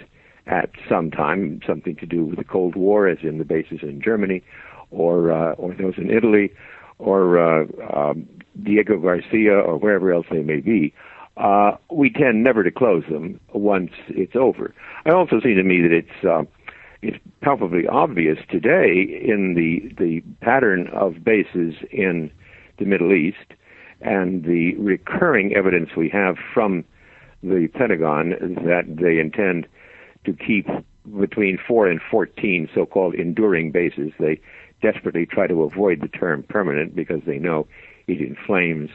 at 0.47 0.69
some 0.87 1.11
time, 1.11 1.59
something 1.65 1.95
to 1.97 2.05
do 2.05 2.23
with 2.25 2.37
the 2.37 2.43
Cold 2.43 2.75
War, 2.75 3.07
as 3.07 3.19
in 3.23 3.37
the 3.37 3.45
bases 3.45 3.79
in 3.81 4.01
Germany, 4.01 4.43
or 4.91 5.31
uh, 5.31 5.53
or 5.53 5.73
those 5.73 5.97
in 5.97 6.11
Italy, 6.11 6.51
or 6.99 7.39
uh, 7.39 7.65
um, 7.93 8.27
Diego 8.61 8.99
Garcia, 8.99 9.59
or 9.59 9.77
wherever 9.77 10.13
else 10.13 10.27
they 10.31 10.43
may 10.43 10.59
be. 10.59 10.93
Uh, 11.37 11.75
we 11.91 12.09
tend 12.09 12.43
never 12.43 12.63
to 12.63 12.71
close 12.71 13.03
them 13.09 13.39
once 13.51 13.91
it's 14.07 14.35
over. 14.35 14.73
I 15.05 15.11
also 15.11 15.41
see 15.41 15.53
to 15.53 15.63
me 15.63 15.81
that 15.81 15.91
it's 15.91 16.25
uh, 16.25 16.43
it's 17.01 17.17
palpably 17.41 17.87
obvious 17.87 18.37
today 18.49 19.01
in 19.01 19.55
the 19.55 19.93
the 19.97 20.21
pattern 20.41 20.87
of 20.87 21.23
bases 21.23 21.75
in 21.91 22.31
the 22.77 22.85
Middle 22.85 23.13
East 23.13 23.53
and 24.01 24.43
the 24.43 24.75
recurring 24.75 25.55
evidence 25.55 25.89
we 25.97 26.09
have 26.09 26.37
from 26.53 26.85
the 27.45 27.67
Pentagon 27.73 28.31
that 28.65 28.83
they 28.87 29.19
intend 29.19 29.67
to 30.25 30.33
keep 30.33 30.67
between 31.19 31.59
four 31.67 31.87
and 31.87 32.01
14 32.09 32.67
so-called 32.73 33.13
enduring 33.13 33.71
bases. 33.71 34.11
They 34.19 34.39
desperately 34.81 35.25
try 35.25 35.47
to 35.47 35.63
avoid 35.63 36.01
the 36.01 36.07
term 36.07 36.43
permanent 36.43 36.95
because 36.95 37.21
they 37.25 37.37
know 37.37 37.67
it 38.07 38.19
inflames 38.19 38.89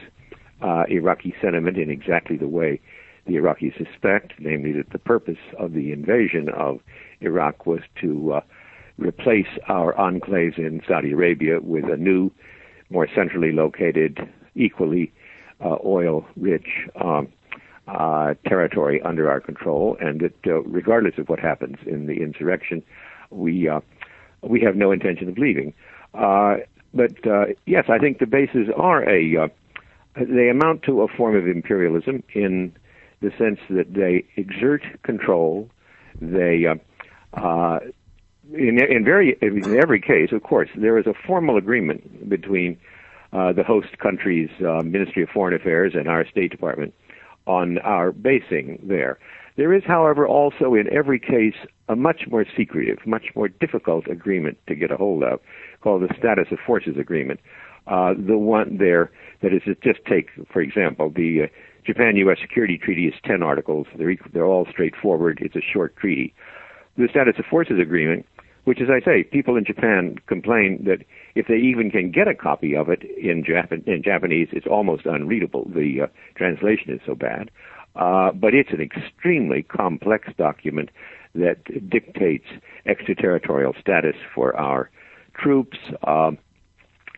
uh, 0.61 0.83
Iraqi 0.89 1.33
sentiment 1.41 1.77
in 1.77 1.89
exactly 1.89 2.37
the 2.37 2.47
way 2.47 2.79
the 3.25 3.35
Iraqis 3.35 3.77
suspect, 3.77 4.33
namely 4.39 4.71
that 4.73 4.89
the 4.91 4.99
purpose 4.99 5.37
of 5.57 5.73
the 5.73 5.91
invasion 5.91 6.49
of 6.49 6.79
Iraq 7.21 7.65
was 7.65 7.81
to 8.01 8.33
uh, 8.33 8.41
replace 8.97 9.47
our 9.67 9.93
enclaves 9.93 10.57
in 10.57 10.81
Saudi 10.87 11.11
Arabia 11.11 11.59
with 11.61 11.85
a 11.85 11.97
new 11.97 12.31
more 12.89 13.07
centrally 13.15 13.51
located, 13.51 14.27
equally 14.55 15.13
uh, 15.63 15.77
oil-rich 15.85 16.89
um, 16.99 17.27
uh, 17.91 18.33
territory 18.47 19.01
under 19.01 19.29
our 19.29 19.39
control, 19.39 19.97
and 19.99 20.21
that 20.21 20.47
uh, 20.47 20.61
regardless 20.63 21.17
of 21.17 21.27
what 21.29 21.39
happens 21.39 21.77
in 21.85 22.07
the 22.07 22.21
insurrection, 22.21 22.83
we 23.29 23.67
uh, 23.67 23.81
we 24.41 24.61
have 24.61 24.75
no 24.75 24.91
intention 24.91 25.27
of 25.27 25.37
leaving. 25.37 25.73
Uh, 26.13 26.57
but 26.93 27.25
uh, 27.27 27.45
yes, 27.65 27.85
I 27.89 27.97
think 27.97 28.19
the 28.19 28.25
bases 28.25 28.67
are 28.75 29.07
a 29.09 29.37
uh, 29.37 29.47
they 30.15 30.49
amount 30.49 30.83
to 30.83 31.01
a 31.01 31.07
form 31.07 31.35
of 31.35 31.47
imperialism 31.47 32.23
in 32.33 32.73
the 33.21 33.31
sense 33.37 33.59
that 33.69 33.93
they 33.93 34.25
exert 34.35 34.83
control. 35.03 35.69
They 36.19 36.65
in 38.53 38.83
in 38.83 39.03
very 39.05 39.37
in 39.41 39.77
every 39.77 40.01
case, 40.01 40.31
of 40.31 40.43
course, 40.43 40.69
there 40.75 40.97
is 40.97 41.07
a 41.07 41.13
formal 41.27 41.57
agreement 41.57 42.29
between 42.29 42.77
the 43.31 43.63
host 43.65 43.97
country's 43.97 44.49
Ministry 44.59 45.23
of 45.23 45.29
Foreign 45.29 45.55
Affairs 45.55 45.93
and 45.95 46.07
our 46.07 46.25
State 46.27 46.51
Department 46.51 46.93
on 47.47 47.77
our 47.79 48.11
basing 48.11 48.79
there. 48.83 49.17
There 49.57 49.73
is, 49.73 49.83
however, 49.85 50.27
also 50.27 50.73
in 50.75 50.91
every 50.91 51.19
case 51.19 51.55
a 51.89 51.95
much 51.95 52.23
more 52.29 52.45
secretive, 52.57 52.99
much 53.05 53.25
more 53.35 53.49
difficult 53.49 54.07
agreement 54.07 54.57
to 54.67 54.75
get 54.75 54.91
a 54.91 54.97
hold 54.97 55.23
of, 55.23 55.39
called 55.81 56.03
the 56.03 56.13
Status 56.17 56.47
of 56.51 56.59
Forces 56.65 56.95
Agreement. 56.97 57.39
Uh, 57.87 58.13
the 58.13 58.37
one 58.37 58.77
there 58.77 59.11
that 59.41 59.53
is 59.53 59.61
just 59.83 59.99
take, 60.05 60.29
for 60.51 60.61
example, 60.61 61.09
the 61.09 61.43
uh, 61.43 61.47
Japan-U.S. 61.85 62.37
Security 62.39 62.77
Treaty 62.77 63.07
is 63.07 63.13
ten 63.25 63.41
articles. 63.41 63.87
They're 63.97 64.15
they're 64.33 64.45
all 64.45 64.67
straightforward. 64.69 65.39
It's 65.41 65.55
a 65.55 65.61
short 65.73 65.95
treaty. 65.97 66.33
The 66.97 67.07
Status 67.09 67.35
of 67.39 67.45
Forces 67.45 67.79
Agreement, 67.81 68.25
which, 68.63 68.79
as 68.81 68.89
I 68.89 69.03
say, 69.03 69.23
people 69.23 69.55
in 69.55 69.65
Japan 69.65 70.17
complain 70.27 70.83
that 70.85 71.03
if 71.35 71.47
they 71.47 71.57
even 71.57 71.89
can 71.89 72.11
get 72.11 72.27
a 72.27 72.35
copy 72.35 72.75
of 72.75 72.89
it 72.89 73.03
in, 73.03 73.43
Jap- 73.43 73.87
in 73.87 74.03
Japanese, 74.03 74.49
it's 74.51 74.67
almost 74.67 75.05
unreadable. 75.05 75.67
The 75.73 76.01
uh, 76.03 76.07
translation 76.35 76.93
is 76.93 77.01
so 77.05 77.15
bad. 77.15 77.49
Uh, 77.95 78.31
but 78.31 78.53
it's 78.53 78.71
an 78.71 78.81
extremely 78.81 79.63
complex 79.63 80.29
document 80.37 80.89
that 81.35 81.89
dictates 81.89 82.45
extraterritorial 82.85 83.73
status 83.79 84.15
for 84.33 84.55
our 84.55 84.89
troops 85.33 85.77
um, 86.05 86.37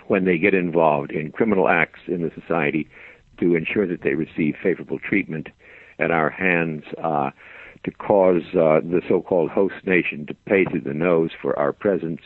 when 0.07 0.25
they 0.25 0.37
get 0.37 0.53
involved 0.53 1.11
in 1.11 1.31
criminal 1.31 1.67
acts 1.69 2.01
in 2.07 2.21
the 2.21 2.31
society 2.39 2.87
to 3.39 3.55
ensure 3.55 3.87
that 3.87 4.01
they 4.01 4.13
receive 4.13 4.55
favorable 4.61 4.99
treatment 4.99 5.47
at 5.99 6.11
our 6.11 6.29
hands, 6.29 6.83
uh, 7.03 7.29
to 7.83 7.91
cause 7.91 8.43
uh, 8.53 8.79
the 8.81 9.01
so-called 9.07 9.51
host 9.51 9.75
nation 9.85 10.25
to 10.27 10.33
pay 10.33 10.65
through 10.65 10.81
the 10.81 10.93
nose 10.93 11.31
for 11.41 11.57
our 11.57 11.73
presence. 11.73 12.21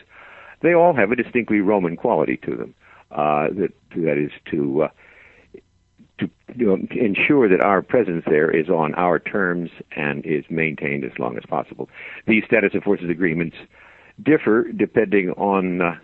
They 0.62 0.74
all 0.74 0.94
have 0.94 1.10
a 1.10 1.16
distinctly 1.16 1.60
Roman 1.60 1.96
quality 1.96 2.36
to 2.44 2.56
them. 2.56 2.74
Uh, 3.10 3.48
that 3.48 3.72
that 3.96 4.18
is 4.18 4.30
to 4.50 4.82
uh, 4.82 4.88
to 6.18 6.28
you 6.54 6.66
know, 6.66 6.78
ensure 6.90 7.48
that 7.48 7.60
our 7.60 7.80
presence 7.80 8.24
there 8.26 8.50
is 8.50 8.68
on 8.68 8.94
our 8.94 9.18
terms 9.18 9.70
and 9.96 10.26
is 10.26 10.44
maintained 10.50 11.04
as 11.04 11.12
long 11.18 11.36
as 11.36 11.44
possible. 11.48 11.88
These 12.26 12.44
status 12.44 12.74
of 12.74 12.82
forces 12.82 13.08
agreements 13.08 13.56
differ 14.22 14.70
depending 14.72 15.30
on 15.30 15.80
uh, 15.80 15.94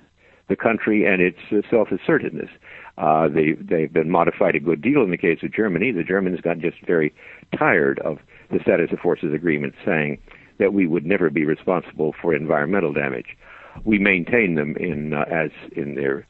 the 0.48 0.56
country 0.56 1.04
and 1.04 1.20
its 1.20 1.38
uh, 1.52 1.68
self-assertiveness. 1.70 2.50
Uh, 2.96 3.28
they 3.28 3.52
they've 3.60 3.92
been 3.92 4.10
modified 4.10 4.54
a 4.54 4.60
good 4.60 4.80
deal 4.80 5.02
in 5.02 5.10
the 5.10 5.18
case 5.18 5.40
of 5.42 5.52
Germany. 5.52 5.90
The 5.90 6.04
Germans 6.04 6.40
got 6.40 6.58
just 6.58 6.76
very 6.86 7.12
tired 7.58 7.98
of 8.00 8.18
the 8.50 8.60
status 8.60 8.90
of 8.92 8.98
forces 9.00 9.32
agreement 9.32 9.74
saying 9.84 10.18
that 10.58 10.72
we 10.72 10.86
would 10.86 11.04
never 11.04 11.30
be 11.30 11.44
responsible 11.44 12.14
for 12.20 12.34
environmental 12.34 12.92
damage. 12.92 13.36
We 13.84 13.98
maintain 13.98 14.54
them 14.54 14.76
in 14.76 15.12
uh, 15.14 15.24
as 15.30 15.50
in 15.72 15.94
their 15.94 16.26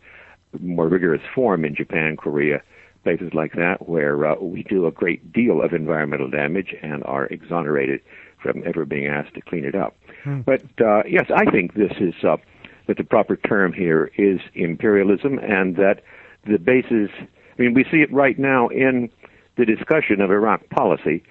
more 0.61 0.88
rigorous 0.88 1.23
form 1.35 1.64
in 1.64 1.75
Japan, 1.75 2.16
Korea, 2.16 2.62
places 3.02 3.33
like 3.35 3.52
that, 3.52 3.88
where 3.88 4.25
uh, 4.26 4.37
we 4.37 4.62
do 4.62 4.87
a 4.87 4.92
great 4.92 5.33
deal 5.33 5.62
of 5.62 5.73
environmental 5.73 6.30
damage 6.30 6.75
and 6.83 7.04
are 7.04 7.26
exonerated 7.26 8.00
from 8.42 8.62
ever 8.66 8.85
being 8.85 9.06
asked 9.06 9.35
to 9.35 9.40
clean 9.40 9.64
it 9.64 9.75
up. 9.75 9.97
Hmm. 10.23 10.40
But 10.40 10.62
uh, 10.80 11.02
yes, 11.09 11.26
I 11.35 11.50
think 11.50 11.75
this 11.75 11.92
is 12.00 12.14
uh, 12.25 12.37
that 12.87 12.97
the 12.97 13.04
proper 13.04 13.37
term 13.37 13.73
here 13.73 14.11
is 14.16 14.40
imperialism, 14.54 15.38
and 15.38 15.76
that 15.76 16.02
the 16.47 16.59
basis. 16.59 17.11
I 17.56 17.62
mean, 17.62 17.75
we 17.75 17.85
see 17.85 17.99
it 17.99 18.12
right 18.12 18.38
now 18.38 18.68
in 18.68 19.11
the 19.56 19.64
discussion 19.64 20.21
of 20.21 20.30
Iraq 20.30 20.68
policy. 20.71 21.23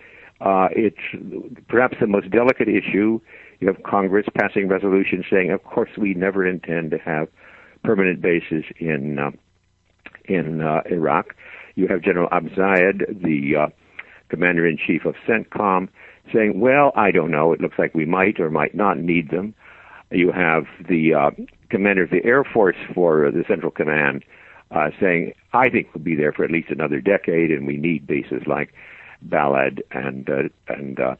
Uh, 0.44 0.68
it's 0.72 0.98
perhaps 1.70 1.96
the 2.02 2.08
most 2.08 2.30
delicate 2.30 2.68
issue. 2.68 3.20
You 3.62 3.68
have 3.68 3.82
Congress 3.84 4.28
passing 4.38 4.68
resolutions 4.68 5.26
saying, 5.32 5.52
"Of 5.52 5.64
course, 5.64 5.92
we 5.98 6.14
never 6.14 6.46
intend 6.46 6.92
to 6.92 6.98
have 6.98 7.30
permanent 7.84 8.22
bases 8.22 8.66
in 8.78 9.20
uh, 9.20 9.32
in 10.26 10.62
uh, 10.62 10.82
Iraq." 10.92 11.34
You 11.76 11.88
have 11.88 12.02
General 12.02 12.28
Abizaid, 12.30 13.24
the 13.24 13.56
uh, 13.56 13.68
commander 14.28 14.68
in 14.68 14.78
chief 14.78 15.06
of 15.06 15.16
CENTCOM, 15.26 15.88
saying, 16.34 16.60
"Well, 16.60 16.92
I 16.96 17.12
don't 17.12 17.32
know. 17.32 17.54
It 17.54 17.62
looks 17.62 17.80
like 17.80 17.96
we 17.96 18.06
might 18.06 18.38
or 18.38 18.50
might 18.50 18.76
not 18.76 18.98
need 18.98 19.32
them." 19.32 19.56
You 20.12 20.34
have 20.34 20.66
the 20.90 21.14
uh, 21.14 21.32
commander 21.70 22.04
of 22.04 22.10
the 22.10 22.24
Air 22.26 22.44
Force 22.44 22.76
for 22.94 23.32
the 23.32 23.46
Central 23.48 23.72
Command 23.72 24.26
uh, 24.72 24.90
saying, 25.00 25.36
"I 25.54 25.70
think 25.70 25.88
we'll 25.96 26.04
be 26.04 26.16
there 26.16 26.34
for 26.34 26.44
at 26.44 26.52
least 26.52 26.70
another 26.70 27.00
decade, 27.00 27.50
and 27.50 27.66
we 27.66 27.78
need 27.78 28.06
bases 28.06 28.44
like 28.46 28.74
Balad 29.28 29.82
and 29.92 30.30
uh, 30.30 30.50
and 30.68 31.00
uh, 31.00 31.16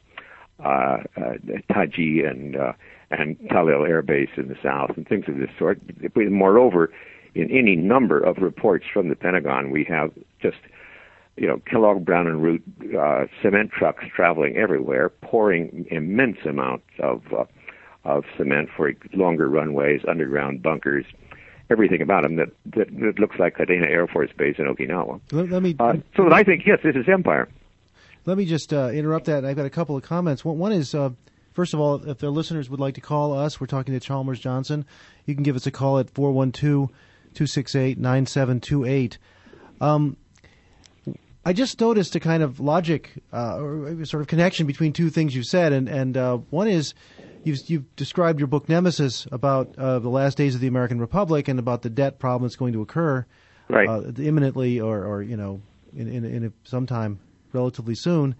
uh, 0.62 0.98
uh, 1.16 1.34
Taji 1.72 2.24
and 2.24 2.56
uh, 2.56 2.72
and 3.10 3.38
Tallil 3.50 3.88
Air 3.88 4.02
Base 4.02 4.30
in 4.36 4.48
the 4.48 4.56
south, 4.62 4.96
and 4.96 5.06
things 5.06 5.24
of 5.28 5.36
this 5.36 5.50
sort." 5.58 5.80
Moreover, 6.16 6.92
in 7.34 7.50
any 7.50 7.76
number 7.76 8.20
of 8.20 8.38
reports 8.38 8.84
from 8.92 9.08
the 9.08 9.16
Pentagon, 9.16 9.70
we 9.70 9.84
have 9.84 10.12
just 10.40 10.58
you 11.36 11.48
know, 11.48 11.60
Kellogg 11.66 12.04
Brown 12.04 12.26
and 12.26 12.42
Root 12.42 12.62
uh, 12.98 13.26
cement 13.42 13.72
trucks 13.72 14.04
traveling 14.14 14.56
everywhere, 14.56 15.08
pouring 15.08 15.86
immense 15.90 16.38
amounts 16.44 16.86
of 17.00 17.22
uh, 17.32 17.44
of 18.04 18.24
cement 18.36 18.68
for 18.76 18.92
longer 19.14 19.48
runways, 19.48 20.02
underground 20.06 20.62
bunkers, 20.62 21.06
everything 21.70 22.02
about 22.02 22.22
them 22.22 22.36
that 22.36 22.50
that, 22.66 22.88
that 23.00 23.18
looks 23.18 23.38
like 23.38 23.56
Kadena 23.56 23.88
Air 23.88 24.06
Force 24.06 24.30
Base 24.36 24.56
in 24.58 24.66
Okinawa. 24.66 25.20
Let, 25.32 25.50
let 25.50 25.62
me. 25.62 25.74
Uh, 25.78 25.94
so 26.16 26.24
that 26.24 26.32
I 26.32 26.44
think 26.44 26.62
yes, 26.66 26.78
this 26.84 26.94
is 26.94 27.08
empire. 27.08 27.48
Let 28.26 28.38
me 28.38 28.44
just 28.44 28.72
uh, 28.72 28.88
interrupt 28.88 29.26
that. 29.26 29.44
I've 29.44 29.56
got 29.56 29.66
a 29.66 29.70
couple 29.70 29.96
of 29.96 30.02
comments. 30.02 30.44
One, 30.44 30.58
one 30.58 30.72
is. 30.72 30.94
Uh, 30.94 31.10
First 31.54 31.72
of 31.72 31.78
all, 31.78 32.02
if 32.10 32.18
the 32.18 32.30
listeners 32.30 32.68
would 32.68 32.80
like 32.80 32.94
to 32.94 33.00
call 33.00 33.32
us, 33.32 33.60
we're 33.60 33.68
talking 33.68 33.94
to 33.94 34.00
Chalmers 34.00 34.40
Johnson. 34.40 34.84
You 35.24 35.34
can 35.34 35.44
give 35.44 35.54
us 35.54 35.68
a 35.68 35.70
call 35.70 36.00
at 36.00 36.10
412 36.10 36.88
268 36.88 37.96
9728. 37.96 39.18
Um, 39.80 40.16
I 41.44 41.52
just 41.52 41.80
noticed 41.80 42.16
a 42.16 42.20
kind 42.20 42.42
of 42.42 42.58
logic 42.58 43.12
uh, 43.32 43.60
or 43.60 44.04
sort 44.04 44.22
of 44.22 44.26
connection 44.26 44.66
between 44.66 44.92
two 44.92 45.10
things 45.10 45.34
you've 45.34 45.46
said, 45.46 45.72
and 45.72 45.88
and 45.88 46.16
uh, 46.16 46.38
one 46.50 46.66
is 46.66 46.94
you've, 47.44 47.58
you've 47.68 47.96
described 47.96 48.40
your 48.40 48.48
book 48.48 48.68
Nemesis 48.68 49.28
about 49.30 49.78
uh, 49.78 50.00
the 50.00 50.08
last 50.08 50.36
days 50.36 50.54
of 50.54 50.60
the 50.60 50.66
American 50.66 51.00
Republic 51.00 51.46
and 51.46 51.58
about 51.60 51.82
the 51.82 51.90
debt 51.90 52.18
problem 52.18 52.48
that's 52.48 52.56
going 52.56 52.72
to 52.72 52.82
occur 52.82 53.24
right. 53.68 53.88
uh, 53.88 54.10
imminently 54.18 54.80
or, 54.80 55.04
or 55.04 55.22
you 55.22 55.36
know 55.36 55.60
in 55.94 56.08
in, 56.08 56.24
in 56.24 56.52
sometime 56.64 57.20
relatively 57.54 57.94
soon. 57.94 58.34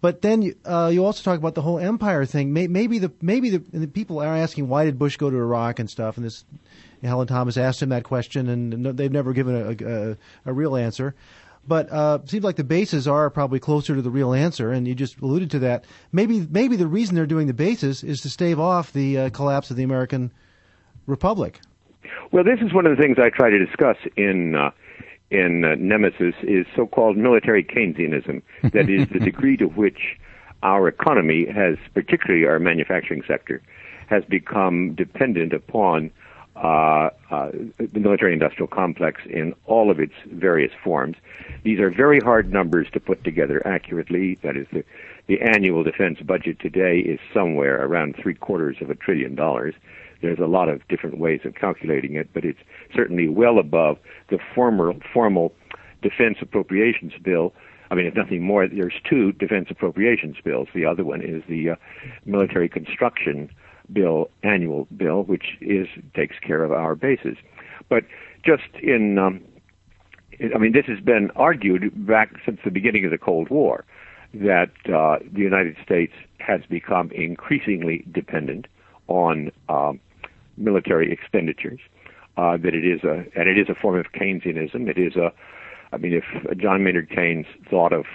But 0.00 0.20
then 0.20 0.52
uh, 0.64 0.90
you 0.92 1.04
also 1.04 1.22
talk 1.22 1.38
about 1.38 1.54
the 1.54 1.62
whole 1.62 1.78
empire 1.78 2.24
thing. 2.24 2.52
Maybe 2.52 2.98
the 2.98 3.12
maybe 3.22 3.50
the, 3.50 3.58
the, 3.58 3.86
people 3.86 4.18
are 4.18 4.36
asking 4.36 4.68
why 4.68 4.84
did 4.84 4.98
Bush 4.98 5.16
go 5.16 5.30
to 5.30 5.36
Iraq 5.36 5.78
and 5.78 5.88
stuff. 5.88 6.16
And 6.16 6.26
this 6.26 6.44
Helen 7.04 7.28
Thomas 7.28 7.56
asked 7.56 7.82
him 7.82 7.90
that 7.90 8.02
question, 8.02 8.48
and 8.48 8.84
they've 8.84 9.12
never 9.12 9.32
given 9.32 9.54
a, 9.54 10.10
a, 10.10 10.50
a 10.50 10.52
real 10.52 10.74
answer. 10.74 11.14
But 11.68 11.92
uh, 11.92 12.18
seems 12.24 12.42
like 12.42 12.56
the 12.56 12.64
bases 12.64 13.06
are 13.06 13.30
probably 13.30 13.60
closer 13.60 13.94
to 13.94 14.02
the 14.02 14.10
real 14.10 14.32
answer, 14.32 14.72
and 14.72 14.88
you 14.88 14.96
just 14.96 15.20
alluded 15.20 15.52
to 15.52 15.60
that. 15.60 15.84
Maybe 16.10 16.46
maybe 16.50 16.74
the 16.74 16.88
reason 16.88 17.14
they're 17.14 17.24
doing 17.24 17.46
the 17.46 17.54
bases 17.54 18.02
is 18.02 18.22
to 18.22 18.30
stave 18.30 18.58
off 18.58 18.92
the 18.92 19.18
uh, 19.18 19.30
collapse 19.30 19.70
of 19.70 19.76
the 19.76 19.84
American 19.84 20.32
Republic. 21.06 21.60
Well, 22.32 22.42
this 22.42 22.58
is 22.60 22.72
one 22.72 22.86
of 22.86 22.96
the 22.96 23.00
things 23.00 23.18
I 23.20 23.30
try 23.30 23.50
to 23.50 23.64
discuss 23.64 23.96
in 24.16 24.56
uh, 24.56 24.70
in 25.32 25.64
uh, 25.64 25.74
Nemesis 25.78 26.34
is 26.42 26.66
so-called 26.76 27.16
military 27.16 27.64
Keynesianism. 27.64 28.42
That 28.72 28.90
is 28.90 29.08
the 29.08 29.18
degree 29.30 29.56
to 29.56 29.64
which 29.64 30.18
our 30.62 30.86
economy 30.86 31.46
has, 31.46 31.76
particularly 31.94 32.46
our 32.46 32.58
manufacturing 32.58 33.22
sector, 33.26 33.62
has 34.08 34.24
become 34.26 34.94
dependent 34.94 35.54
upon 35.54 36.10
uh, 36.54 37.08
uh, 37.30 37.50
the 37.78 37.98
military-industrial 37.98 38.68
complex 38.68 39.22
in 39.24 39.54
all 39.64 39.90
of 39.90 39.98
its 39.98 40.12
various 40.26 40.72
forms. 40.84 41.16
These 41.64 41.80
are 41.80 41.90
very 41.90 42.20
hard 42.20 42.52
numbers 42.52 42.88
to 42.92 43.00
put 43.00 43.24
together 43.24 43.66
accurately. 43.66 44.38
That 44.42 44.58
is, 44.58 44.66
the, 44.70 44.84
the 45.28 45.40
annual 45.40 45.82
defense 45.82 46.20
budget 46.20 46.60
today 46.60 46.98
is 46.98 47.18
somewhere 47.32 47.82
around 47.82 48.16
three 48.16 48.34
quarters 48.34 48.76
of 48.82 48.90
a 48.90 48.94
trillion 48.94 49.34
dollars. 49.34 49.74
There's 50.22 50.38
a 50.38 50.46
lot 50.46 50.68
of 50.68 50.86
different 50.88 51.18
ways 51.18 51.40
of 51.44 51.54
calculating 51.54 52.14
it, 52.14 52.30
but 52.32 52.44
it's 52.44 52.60
certainly 52.94 53.28
well 53.28 53.58
above 53.58 53.98
the 54.30 54.38
former 54.54 54.92
formal 55.12 55.52
defense 56.00 56.38
appropriations 56.40 57.12
bill. 57.22 57.52
I 57.90 57.94
mean, 57.94 58.06
if 58.06 58.14
nothing 58.14 58.42
more, 58.42 58.66
there's 58.66 58.94
two 59.08 59.32
defense 59.32 59.68
appropriations 59.70 60.36
bills. 60.42 60.68
The 60.74 60.86
other 60.86 61.04
one 61.04 61.20
is 61.20 61.42
the 61.48 61.70
uh, 61.70 61.76
military 62.24 62.68
construction 62.68 63.50
bill, 63.92 64.30
annual 64.42 64.86
bill, 64.96 65.24
which 65.24 65.58
is 65.60 65.88
takes 66.14 66.36
care 66.38 66.64
of 66.64 66.72
our 66.72 66.94
bases. 66.94 67.36
But 67.88 68.04
just 68.44 68.74
in, 68.82 69.18
um, 69.18 69.42
I 70.54 70.58
mean, 70.58 70.72
this 70.72 70.86
has 70.86 71.00
been 71.00 71.30
argued 71.36 72.06
back 72.06 72.30
since 72.44 72.60
the 72.64 72.70
beginning 72.70 73.04
of 73.04 73.10
the 73.10 73.18
Cold 73.18 73.50
War 73.50 73.84
that 74.34 74.70
uh, 74.86 75.18
the 75.30 75.40
United 75.40 75.76
States 75.84 76.14
has 76.38 76.62
become 76.68 77.10
increasingly 77.10 78.04
dependent 78.10 78.66
on 79.08 79.52
um, 79.68 80.00
military 80.56 81.12
expenditures. 81.12 81.80
Uh, 82.38 82.56
that 82.56 82.74
it 82.74 82.84
is 82.86 83.04
a 83.04 83.26
and 83.38 83.46
it 83.46 83.58
is 83.58 83.68
a 83.68 83.74
form 83.74 83.98
of 83.98 84.06
Keynesianism. 84.12 84.88
It 84.88 84.96
is 84.96 85.16
a, 85.16 85.30
I 85.92 85.98
mean, 85.98 86.14
if 86.14 86.24
John 86.58 86.82
Maynard 86.82 87.10
Keynes 87.10 87.46
thought 87.68 87.92
of 87.92 88.06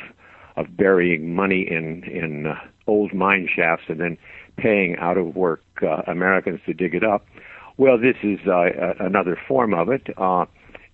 of 0.56 0.76
burying 0.76 1.36
money 1.36 1.62
in 1.70 2.04
in 2.04 2.48
uh, 2.48 2.56
old 2.88 3.14
mine 3.14 3.48
shafts 3.54 3.86
and 3.90 4.00
then 4.00 4.18
paying 4.58 4.96
out 4.98 5.18
of 5.18 5.36
work 5.36 5.62
uh, 5.84 6.02
Americans 6.08 6.62
to 6.66 6.74
dig 6.74 6.96
it 6.96 7.04
up, 7.04 7.28
well, 7.78 8.00
this 8.00 8.16
is 8.24 8.40
uh, 8.48 8.70
another 9.00 9.38
form 9.48 9.76
of 9.76 9.90
it. 9.90 10.08
Uh, 10.18 10.46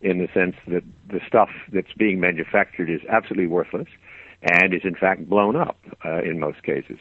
in 0.04 0.18
the 0.18 0.28
sense 0.34 0.56
that 0.68 0.84
the 1.10 1.22
stuff 1.26 1.50
that's 1.72 1.94
being 1.98 2.20
manufactured 2.20 2.90
is 2.90 3.00
absolutely 3.10 3.48
worthless 3.48 3.88
and 4.44 4.74
is 4.74 4.82
in 4.84 4.96
fact 4.96 5.28
blown 5.30 5.56
up 5.56 5.78
uh, 6.06 6.22
in 6.22 6.40
most 6.40 6.62
cases. 6.64 6.98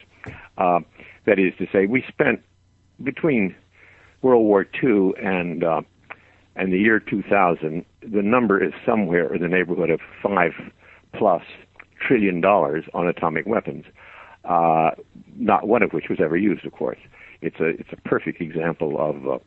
Uh, 0.57 0.79
that 1.25 1.37
is 1.37 1.53
to 1.57 1.67
say, 1.71 1.85
we 1.85 2.03
spent 2.07 2.41
between 3.03 3.53
World 4.23 4.45
War 4.45 4.65
II 4.81 5.13
and 5.21 5.63
uh, 5.63 5.81
and 6.55 6.71
the 6.71 6.77
year 6.77 6.99
2000, 6.99 7.83
the 8.01 8.21
number 8.21 8.63
is 8.63 8.73
somewhere 8.85 9.33
in 9.33 9.41
the 9.41 9.47
neighborhood 9.47 9.89
of 9.89 9.99
five 10.21 10.53
plus 11.13 11.43
trillion 11.99 12.41
dollars 12.41 12.85
on 12.93 13.07
atomic 13.07 13.45
weapons. 13.45 13.85
Uh, 14.45 14.91
not 15.35 15.67
one 15.67 15.81
of 15.81 15.93
which 15.93 16.09
was 16.09 16.19
ever 16.19 16.37
used, 16.37 16.65
of 16.65 16.73
course. 16.73 16.99
It's 17.41 17.59
a 17.59 17.69
it's 17.69 17.91
a 17.91 17.97
perfect 17.97 18.41
example 18.41 18.99
of 18.99 19.27
uh, 19.27 19.39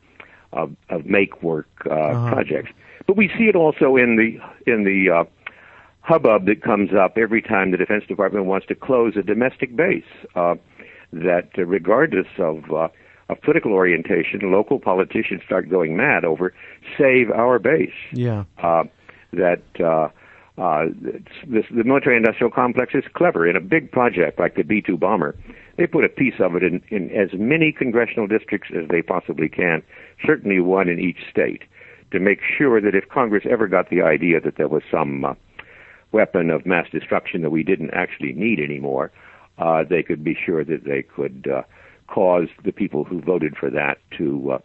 of, 0.52 0.76
of 0.90 1.06
make 1.06 1.42
work 1.42 1.68
uh, 1.86 1.90
uh-huh. 1.90 2.32
projects. 2.32 2.70
But 3.06 3.16
we 3.16 3.28
see 3.38 3.44
it 3.44 3.56
also 3.56 3.96
in 3.96 4.16
the 4.16 4.38
in 4.70 4.84
the 4.84 5.10
uh, 5.10 5.24
hubbub 6.00 6.46
that 6.46 6.62
comes 6.62 6.90
up 6.92 7.16
every 7.16 7.42
time 7.42 7.70
the 7.70 7.76
Defense 7.76 8.04
Department 8.06 8.46
wants 8.46 8.66
to 8.66 8.74
close 8.74 9.16
a 9.16 9.22
domestic 9.22 9.76
base. 9.76 10.04
Uh, 10.34 10.56
that 11.12 11.50
uh, 11.56 11.64
regardless 11.64 12.26
of 12.38 12.70
uh, 12.72 12.88
of 13.28 13.40
political 13.40 13.72
orientation, 13.72 14.52
local 14.52 14.78
politicians 14.78 15.42
start 15.44 15.68
going 15.68 15.96
mad 15.96 16.24
over 16.24 16.54
save 16.96 17.30
our 17.30 17.58
base. 17.58 17.90
Yeah. 18.12 18.44
Uh, 18.62 18.84
that 19.32 19.62
uh, 19.80 20.08
uh, 20.58 20.86
this, 21.46 21.64
the 21.70 21.84
military-industrial 21.84 22.50
complex 22.50 22.94
is 22.94 23.04
clever. 23.14 23.46
In 23.46 23.56
a 23.56 23.60
big 23.60 23.90
project 23.90 24.38
like 24.38 24.54
the 24.54 24.62
B-2 24.62 24.98
bomber, 24.98 25.36
they 25.76 25.86
put 25.86 26.04
a 26.04 26.08
piece 26.08 26.40
of 26.40 26.54
it 26.56 26.62
in, 26.62 26.82
in 26.88 27.10
as 27.10 27.28
many 27.34 27.72
congressional 27.72 28.26
districts 28.26 28.70
as 28.74 28.88
they 28.88 29.02
possibly 29.02 29.48
can, 29.48 29.82
certainly 30.24 30.60
one 30.60 30.88
in 30.88 30.98
each 30.98 31.18
state, 31.30 31.62
to 32.12 32.20
make 32.20 32.40
sure 32.56 32.80
that 32.80 32.94
if 32.94 33.08
Congress 33.08 33.44
ever 33.48 33.68
got 33.68 33.90
the 33.90 34.00
idea 34.00 34.40
that 34.40 34.56
there 34.56 34.68
was 34.68 34.82
some 34.90 35.24
uh, 35.24 35.34
weapon 36.12 36.48
of 36.50 36.64
mass 36.64 36.86
destruction 36.90 37.42
that 37.42 37.50
we 37.50 37.62
didn't 37.62 37.90
actually 37.90 38.32
need 38.32 38.58
anymore, 38.58 39.10
uh, 39.58 39.84
they 39.84 40.02
could 40.02 40.24
be 40.24 40.34
sure 40.34 40.64
that 40.64 40.84
they 40.84 41.02
could 41.02 41.48
uh, 41.52 41.62
cause 42.06 42.48
the 42.64 42.72
people 42.72 43.04
who 43.04 43.20
voted 43.20 43.56
for 43.56 43.70
that 43.70 43.98
to 44.18 44.52
uh, 44.52 44.58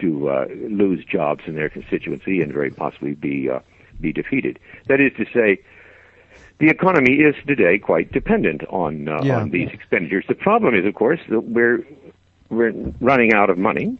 to 0.00 0.28
uh, 0.28 0.46
lose 0.68 1.04
jobs 1.04 1.44
in 1.46 1.54
their 1.54 1.68
constituency 1.68 2.40
and 2.42 2.52
very 2.52 2.70
possibly 2.70 3.14
be 3.14 3.48
uh, 3.48 3.60
be 4.00 4.12
defeated. 4.12 4.58
That 4.88 5.00
is 5.00 5.12
to 5.16 5.24
say, 5.32 5.62
the 6.58 6.68
economy 6.68 7.16
is 7.16 7.34
today 7.46 7.78
quite 7.78 8.12
dependent 8.12 8.62
on 8.68 9.08
uh, 9.08 9.20
yeah. 9.22 9.40
on 9.40 9.50
these 9.50 9.70
expenditures. 9.72 10.24
The 10.28 10.34
problem 10.34 10.74
is, 10.74 10.84
of 10.86 10.94
course, 10.94 11.20
that 11.28 11.40
we're 11.40 11.86
we're 12.48 12.72
running 13.00 13.32
out 13.32 13.50
of 13.50 13.58
money. 13.58 13.96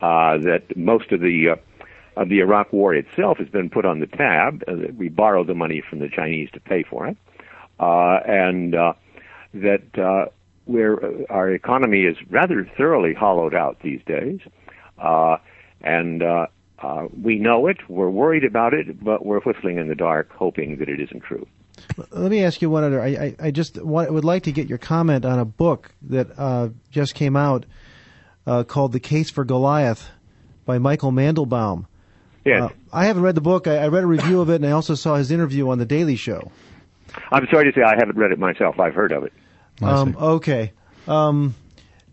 Uh, 0.00 0.36
that 0.38 0.76
most 0.76 1.12
of 1.12 1.20
the 1.20 1.50
uh, 1.50 1.56
of 2.16 2.28
the 2.28 2.40
Iraq 2.40 2.72
War 2.72 2.94
itself 2.94 3.38
has 3.38 3.48
been 3.48 3.70
put 3.70 3.84
on 3.84 4.00
the 4.00 4.06
tab. 4.06 4.62
Uh, 4.68 4.92
we 4.96 5.08
borrowed 5.08 5.46
the 5.46 5.54
money 5.54 5.82
from 5.88 6.00
the 6.00 6.08
Chinese 6.08 6.50
to 6.52 6.60
pay 6.60 6.82
for 6.82 7.06
it, 7.06 7.16
uh, 7.80 8.20
and 8.26 8.74
uh, 8.74 8.92
that 9.54 9.98
uh, 9.98 10.26
where 10.66 10.98
our 11.30 11.50
economy 11.50 12.02
is 12.02 12.16
rather 12.30 12.68
thoroughly 12.76 13.14
hollowed 13.14 13.54
out 13.54 13.80
these 13.82 14.00
days, 14.06 14.40
uh, 14.98 15.36
and 15.80 16.22
uh, 16.22 16.46
uh, 16.78 17.08
we 17.22 17.38
know 17.38 17.66
it, 17.66 17.78
we're 17.88 18.10
worried 18.10 18.44
about 18.44 18.74
it, 18.74 19.02
but 19.02 19.24
we're 19.24 19.40
whistling 19.40 19.78
in 19.78 19.88
the 19.88 19.94
dark, 19.94 20.30
hoping 20.32 20.78
that 20.78 20.88
it 20.88 21.00
isn't 21.00 21.22
true. 21.22 21.46
Let 22.10 22.30
me 22.30 22.44
ask 22.44 22.62
you 22.62 22.70
one 22.70 22.84
other. 22.84 23.00
I, 23.00 23.06
I, 23.06 23.36
I 23.40 23.50
just 23.50 23.82
want, 23.82 24.12
would 24.12 24.24
like 24.24 24.44
to 24.44 24.52
get 24.52 24.68
your 24.68 24.78
comment 24.78 25.24
on 25.24 25.38
a 25.38 25.44
book 25.44 25.92
that 26.02 26.28
uh, 26.38 26.68
just 26.90 27.14
came 27.14 27.36
out 27.36 27.66
uh, 28.46 28.64
called 28.64 28.92
"The 28.92 29.00
Case 29.00 29.30
for 29.30 29.44
Goliath" 29.44 30.08
by 30.64 30.78
Michael 30.78 31.12
Mandelbaum. 31.12 31.86
Yes. 32.44 32.62
Uh, 32.62 32.68
I 32.92 33.06
haven't 33.06 33.22
read 33.22 33.34
the 33.34 33.40
book. 33.40 33.66
I, 33.66 33.78
I 33.78 33.88
read 33.88 34.04
a 34.04 34.06
review 34.06 34.40
of 34.40 34.50
it, 34.50 34.56
and 34.56 34.66
I 34.66 34.70
also 34.72 34.94
saw 34.94 35.16
his 35.16 35.30
interview 35.30 35.68
on 35.68 35.78
the 35.78 35.86
Daily 35.86 36.16
Show. 36.16 36.50
I'm 37.32 37.46
sorry 37.50 37.70
to 37.70 37.72
say 37.72 37.82
I 37.82 37.94
haven't 37.98 38.16
read 38.16 38.32
it 38.32 38.38
myself. 38.38 38.78
I've 38.78 38.94
heard 38.94 39.12
of 39.12 39.24
it. 39.24 39.32
Um, 39.82 40.16
okay. 40.16 40.72
Um, 41.06 41.54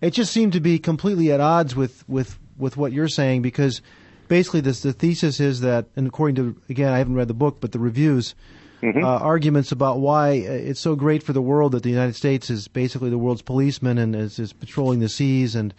it 0.02 0.12
just 0.12 0.34
seemed 0.34 0.54
to 0.54 0.60
be 0.60 0.80
completely 0.80 1.32
at 1.32 1.40
odds 1.40 1.76
with, 1.76 2.08
with, 2.10 2.38
with 2.58 2.78
what 2.78 2.92
you're 2.92 3.08
saying 3.08 3.42
because 3.42 3.82
basically 4.28 4.62
this, 4.62 4.82
the 4.82 4.94
thesis 4.94 5.40
is 5.40 5.62
that, 5.62 5.86
and 5.96 6.08
according 6.08 6.36
to, 6.36 6.56
again, 6.70 6.92
I 6.92 6.98
haven't 6.98 7.16
read 7.16 7.28
the 7.28 7.34
book, 7.34 7.58
but 7.62 7.72
the 7.72 7.80
reviews, 7.80 8.34
mm-hmm. 8.82 9.04
uh, 9.04 9.20
arguments 9.20 9.72
about 9.72 10.00
why 10.00 10.40
uh, 10.40 10.52
it's 10.52 10.80
so 10.80 10.96
great 10.96 11.24
for 11.24 11.34
the 11.34 11.42
world 11.42 11.74
that 11.74 11.84
the 11.84 11.90
United 11.90 12.16
States 12.16 12.50
is 12.50 12.68
basically 12.68 13.10
the 13.10 13.18
world's 13.18 13.42
policeman 13.42 13.98
and 13.98 14.16
is, 14.16 14.40
is 14.40 14.54
patrolling 14.54 15.00
the 15.00 15.10
seas 15.10 15.56
and 15.56 15.74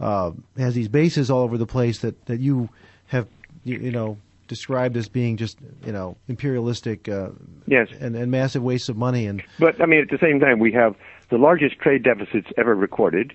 uh, 0.00 0.30
has 0.56 0.74
these 0.74 0.88
bases 0.88 1.30
all 1.30 1.42
over 1.42 1.58
the 1.58 1.66
place 1.66 2.00
that, 2.00 2.26
that 2.26 2.40
you 2.40 2.68
have, 3.06 3.26
you, 3.64 3.78
you 3.78 3.90
know, 3.90 4.18
described 4.46 4.96
as 4.96 5.08
being 5.08 5.36
just 5.36 5.58
you 5.84 5.92
know 5.92 6.16
imperialistic 6.28 7.08
uh, 7.08 7.30
yes. 7.66 7.88
and, 8.00 8.16
and 8.16 8.30
massive 8.30 8.62
wastes 8.62 8.88
of 8.88 8.96
money 8.96 9.26
and 9.26 9.42
but 9.58 9.80
I 9.80 9.86
mean 9.86 10.00
at 10.00 10.10
the 10.10 10.18
same 10.18 10.40
time 10.40 10.58
we 10.58 10.72
have 10.72 10.94
the 11.30 11.38
largest 11.38 11.78
trade 11.78 12.02
deficits 12.02 12.48
ever 12.56 12.74
recorded. 12.74 13.32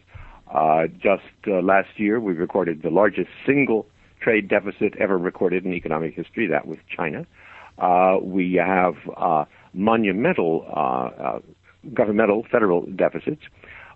Uh, 0.53 0.87
just 0.87 1.23
uh, 1.47 1.61
last 1.61 1.89
year 1.97 2.19
we 2.19 2.33
recorded 2.33 2.81
the 2.81 2.89
largest 2.89 3.29
single 3.45 3.87
trade 4.19 4.47
deficit 4.47 4.95
ever 4.97 5.17
recorded 5.17 5.65
in 5.65 5.73
economic 5.73 6.13
history 6.13 6.47
that 6.47 6.67
was 6.67 6.77
China. 6.95 7.25
Uh, 7.77 8.17
we 8.21 8.53
have 8.53 8.95
uh, 9.15 9.45
monumental 9.73 10.65
uh, 10.73 11.39
governmental 11.93 12.45
federal 12.51 12.85
deficits. 12.87 13.41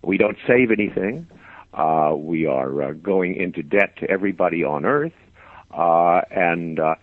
We 0.03 0.17
don't 0.17 0.37
save 0.47 0.71
anything. 0.71 1.27
We 2.15 2.45
are 2.45 2.93
going 2.93 3.35
into 3.35 3.63
debt 3.63 3.97
to 3.97 4.09
everybody 4.09 4.63
on 4.63 4.85
earth 4.85 5.13
and 5.75 6.79
uh, 6.79 6.95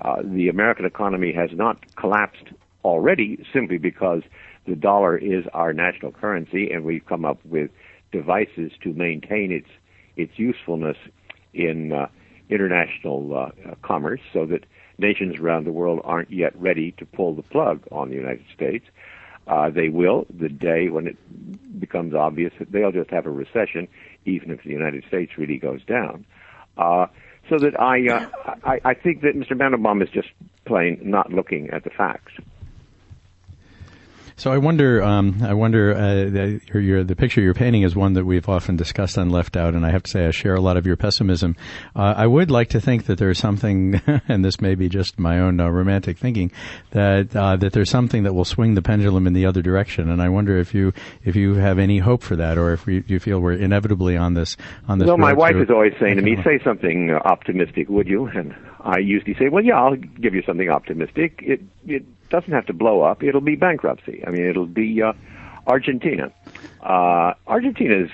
uh, 0.00 0.22
the 0.22 0.48
American 0.48 0.84
economy 0.84 1.32
has 1.32 1.50
not 1.52 1.94
collapsed 1.96 2.52
already 2.84 3.44
simply 3.52 3.78
because 3.78 4.22
the 4.66 4.76
dollar 4.76 5.16
is 5.16 5.44
our 5.54 5.72
national 5.72 6.12
currency, 6.12 6.70
and 6.70 6.84
we've 6.84 7.04
come 7.06 7.24
up 7.24 7.38
with 7.44 7.70
devices 8.12 8.72
to 8.82 8.92
maintain 8.92 9.52
its 9.52 9.68
its 10.16 10.38
usefulness 10.38 10.96
in 11.54 11.92
uh, 11.92 12.08
international 12.48 13.36
uh, 13.36 13.74
commerce, 13.82 14.20
so 14.32 14.46
that 14.46 14.64
nations 14.98 15.38
around 15.38 15.64
the 15.64 15.72
world 15.72 16.00
aren't 16.04 16.30
yet 16.30 16.58
ready 16.60 16.92
to 16.92 17.06
pull 17.06 17.34
the 17.34 17.42
plug 17.42 17.82
on 17.92 18.08
the 18.08 18.16
United 18.16 18.44
States. 18.54 18.84
Uh, 19.46 19.70
they 19.70 19.88
will 19.88 20.26
the 20.28 20.48
day 20.48 20.88
when 20.88 21.06
it 21.06 21.16
becomes 21.80 22.14
obvious 22.14 22.52
that 22.58 22.70
they'll 22.70 22.92
just 22.92 23.10
have 23.10 23.26
a 23.26 23.30
recession, 23.30 23.88
even 24.26 24.50
if 24.50 24.62
the 24.62 24.70
United 24.70 25.04
States 25.06 25.38
really 25.38 25.56
goes 25.56 25.82
down. 25.84 26.26
So 27.48 27.58
that 27.58 27.80
I, 27.80 28.08
uh, 28.08 28.54
I, 28.64 28.80
I 28.84 28.94
think 28.94 29.22
that 29.22 29.34
Mr. 29.34 29.52
Mandelbaum 29.52 30.02
is 30.02 30.10
just 30.10 30.28
plain 30.66 30.98
not 31.02 31.32
looking 31.32 31.70
at 31.70 31.84
the 31.84 31.90
facts. 31.90 32.32
So 34.38 34.52
I 34.52 34.58
wonder, 34.58 35.02
um, 35.02 35.42
I 35.42 35.52
wonder, 35.52 35.92
uh, 35.92 36.14
the, 36.30 36.60
your, 36.72 37.02
the 37.02 37.16
picture 37.16 37.40
you're 37.40 37.54
painting 37.54 37.82
is 37.82 37.96
one 37.96 38.12
that 38.12 38.24
we've 38.24 38.48
often 38.48 38.76
discussed 38.76 39.18
on 39.18 39.30
Left 39.30 39.56
Out, 39.56 39.74
and 39.74 39.84
I 39.84 39.90
have 39.90 40.04
to 40.04 40.10
say 40.12 40.26
I 40.26 40.30
share 40.30 40.54
a 40.54 40.60
lot 40.60 40.76
of 40.76 40.86
your 40.86 40.94
pessimism. 40.94 41.56
Uh, 41.96 42.14
I 42.16 42.24
would 42.24 42.48
like 42.48 42.68
to 42.68 42.80
think 42.80 43.06
that 43.06 43.18
there's 43.18 43.40
something, 43.40 44.00
and 44.28 44.44
this 44.44 44.60
may 44.60 44.76
be 44.76 44.88
just 44.88 45.18
my 45.18 45.40
own 45.40 45.58
uh, 45.58 45.68
romantic 45.68 46.18
thinking, 46.18 46.52
that 46.92 47.34
uh, 47.34 47.56
that 47.56 47.72
there's 47.72 47.90
something 47.90 48.22
that 48.22 48.32
will 48.32 48.44
swing 48.44 48.74
the 48.74 48.82
pendulum 48.82 49.26
in 49.26 49.32
the 49.32 49.44
other 49.44 49.60
direction. 49.60 50.08
And 50.08 50.22
I 50.22 50.28
wonder 50.28 50.56
if 50.56 50.72
you 50.72 50.92
if 51.24 51.34
you 51.34 51.54
have 51.54 51.80
any 51.80 51.98
hope 51.98 52.22
for 52.22 52.36
that, 52.36 52.58
or 52.58 52.72
if 52.72 52.86
we, 52.86 53.02
you 53.08 53.18
feel 53.18 53.40
we're 53.40 53.54
inevitably 53.54 54.16
on 54.16 54.34
this 54.34 54.56
on 54.86 55.00
this. 55.00 55.08
Well, 55.08 55.18
my 55.18 55.32
wife 55.32 55.56
is 55.56 55.68
always 55.68 55.94
saying 55.98 56.14
to 56.14 56.22
me, 56.22 56.40
"Say 56.44 56.60
something 56.62 57.10
optimistic, 57.10 57.88
would 57.88 58.06
you?" 58.06 58.26
And 58.26 58.54
I 58.82 58.98
usually 58.98 59.34
say, 59.34 59.48
"Well, 59.48 59.64
yeah, 59.64 59.82
I'll 59.82 59.96
give 59.96 60.36
you 60.36 60.42
something 60.46 60.68
optimistic. 60.68 61.42
It 61.42 61.60
it 61.88 62.04
doesn't 62.30 62.52
have 62.52 62.66
to 62.66 62.72
blow 62.72 63.02
up. 63.02 63.22
It'll 63.22 63.40
be 63.40 63.56
bankruptcy. 63.56 64.22
I 64.26 64.30
mean, 64.30 64.46
it'll 64.46 64.66
be 64.66 65.02
uh, 65.02 65.12
Argentina. 65.66 66.32
Uh, 66.82 67.34
Argentina 67.46 68.04
is 68.04 68.10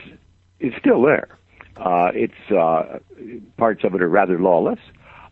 is 0.60 0.72
still 0.78 1.02
there. 1.02 1.28
Uh, 1.76 2.10
it's 2.14 2.50
uh, 2.50 2.98
parts 3.56 3.84
of 3.84 3.94
it 3.94 4.02
are 4.02 4.08
rather 4.08 4.38
lawless. 4.38 4.78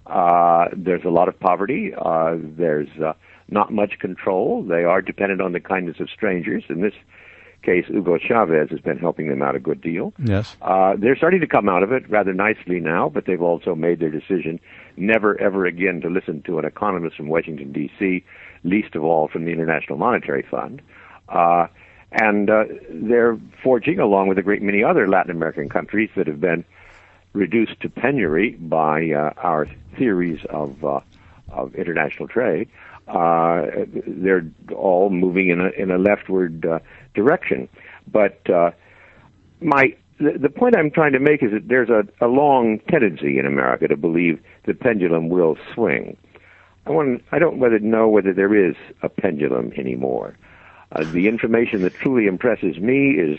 Uh, 0.07 0.69
there's 0.77 1.05
a 1.05 1.11
lot 1.11 1.29
of 1.29 1.39
poverty. 1.39 1.93
Uh, 1.97 2.37
there's 2.37 2.89
uh, 3.01 3.13
not 3.49 3.73
much 3.73 3.99
control. 4.01 4.63
They 4.63 4.85
are 4.85 5.01
dependent 5.01 5.41
on 5.41 5.53
the 5.53 5.61
kindness 5.61 6.01
of 6.01 6.11
strangers, 6.11 6.65
In 6.69 6.81
this 6.81 6.95
case, 7.63 7.87
Hugo 7.87 8.19
Chavez 8.19 8.71
has 8.71 8.81
been 8.81 8.99
helping 8.99 9.29
them 9.29 9.41
out 9.41 9.55
a 9.55 9.61
good 9.61 9.81
deal. 9.81 10.13
Yes. 10.19 10.57
Uh, 10.61 10.97
they're 10.99 11.17
starting 11.17 11.41
to 11.41 11.47
come 11.47 11.69
out 11.69 11.85
of 11.85 11.93
it 11.93 12.09
rather 12.11 12.35
nicely 12.35 12.81
now, 12.81 13.09
but 13.09 13.25
they've 13.27 13.41
also 13.41 13.77
made 13.77 14.01
their 14.01 14.11
decision 14.11 14.59
never 14.97 15.41
ever 15.41 15.65
again 15.65 16.01
to 16.01 16.09
listen 16.09 16.43
to 16.43 16.59
an 16.59 16.65
economist 16.65 17.17
from 17.17 17.29
Washington 17.29 17.73
D.C., 17.73 18.25
least 18.65 18.95
of 18.95 19.05
all 19.05 19.29
from 19.29 19.45
the 19.45 19.53
International 19.53 19.99
Monetary 19.99 20.43
Fund. 20.43 20.83
Uh, 21.29 21.67
and 22.13 22.51
uh, 22.51 22.65
they're 22.91 23.39
forging, 23.63 23.99
along 23.99 24.29
with 24.29 24.39
a 24.39 24.43
great 24.43 24.63
many 24.63 24.85
other 24.85 25.09
Latin 25.09 25.31
American 25.31 25.69
countries 25.69 26.11
that 26.17 26.27
have 26.27 26.41
been 26.41 26.65
reduced 27.33 27.81
to 27.81 27.89
penury 27.89 28.51
by 28.53 29.11
uh, 29.11 29.33
our 29.39 29.67
theories 29.97 30.41
of 30.51 30.85
uh, 30.85 31.01
of 31.51 31.75
international 31.75 32.29
trade. 32.29 32.69
Uh, 33.09 33.67
they're 34.07 34.47
all 34.75 35.11
moving 35.11 35.49
in 35.49 35.61
a 35.61 35.69
in 35.71 35.91
a 35.91 35.99
leftward 35.99 36.65
uh, 36.67 36.79
direction. 37.15 37.69
But 38.11 38.49
uh, 38.51 38.73
my 39.61 39.97
the, 40.19 40.39
the 40.39 40.51
point 40.51 40.77
I'm 40.77 40.91
trying 40.91 41.13
to 41.13 41.19
make 41.19 41.43
is 41.43 41.51
that 41.53 41.69
there's 41.69 41.91
a, 41.91 42.07
a 42.21 42.29
long 42.29 42.79
tendency 42.89 43.39
in 43.39 43.47
America 43.47 43.89
to 43.89 43.97
believe 43.97 44.41
the 44.65 44.75
pendulum 44.75 45.29
will 45.29 45.57
swing. 45.75 46.17
I 46.87 46.91
want 46.91 47.23
I 47.31 47.39
don't 47.39 47.59
whether 47.59 47.79
know 47.79 48.09
whether 48.09 48.33
there 48.33 48.55
is 48.55 48.75
a 49.03 49.09
pendulum 49.09 49.73
anymore. 49.77 50.37
Uh, 50.91 51.05
the 51.05 51.29
information 51.29 51.83
that 51.83 51.95
truly 51.95 52.27
impresses 52.27 52.79
me 52.79 53.13
is 53.13 53.39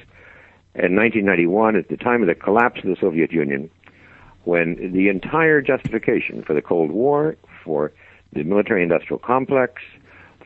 in 0.75 0.95
1991, 0.95 1.75
at 1.75 1.87
the 1.89 1.97
time 1.97 2.21
of 2.21 2.27
the 2.27 2.33
collapse 2.33 2.79
of 2.83 2.89
the 2.89 2.95
Soviet 2.99 3.31
Union, 3.31 3.69
when 4.43 4.91
the 4.91 5.07
entire 5.07 5.61
justification 5.61 6.41
for 6.41 6.55
the 6.55 6.63
Cold 6.63 6.89
War, 6.89 7.37
for 7.63 7.91
the 8.33 8.43
military 8.43 8.81
industrial 8.81 9.19
complex, 9.19 9.83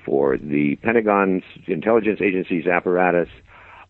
for 0.03 0.38
the 0.38 0.75
Pentagon's 0.77 1.43
intelligence 1.65 2.19
agency's 2.21 2.67
apparatus, 2.67 3.29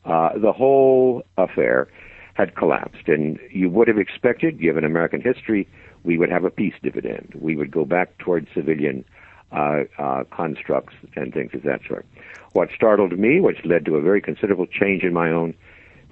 uh, 0.06 0.38
the 0.38 0.54
whole 0.54 1.24
affair 1.38 1.88
had 2.36 2.56
collapsed. 2.56 3.08
And 3.08 3.40
you 3.52 3.70
would 3.72 3.88
have 3.88 3.98
expected, 3.98 4.62
given 4.62 4.84
American 4.84 5.22
history, 5.22 5.68
we 6.04 6.18
would 6.18 6.30
have 6.30 6.44
a 6.44 6.50
peace 6.50 6.76
dividend. 6.82 7.34
We 7.40 7.56
would 7.56 7.72
go 7.72 7.86
back 7.86 8.18
towards 8.18 8.48
civilian 8.54 9.06
uh, 9.52 9.84
uh, 9.98 10.24
constructs 10.32 10.96
and 11.16 11.34
things 11.34 11.54
of 11.54 11.64
that 11.64 11.82
sort. 11.88 12.06
What 12.54 12.70
startled 12.76 13.18
me, 13.18 13.40
which 13.40 13.64
led 13.66 13.86
to 13.86 13.96
a 13.96 14.02
very 14.02 14.22
considerable 14.22 14.66
change 14.66 15.04
in 15.04 15.14
my 15.14 15.30
own 15.30 15.54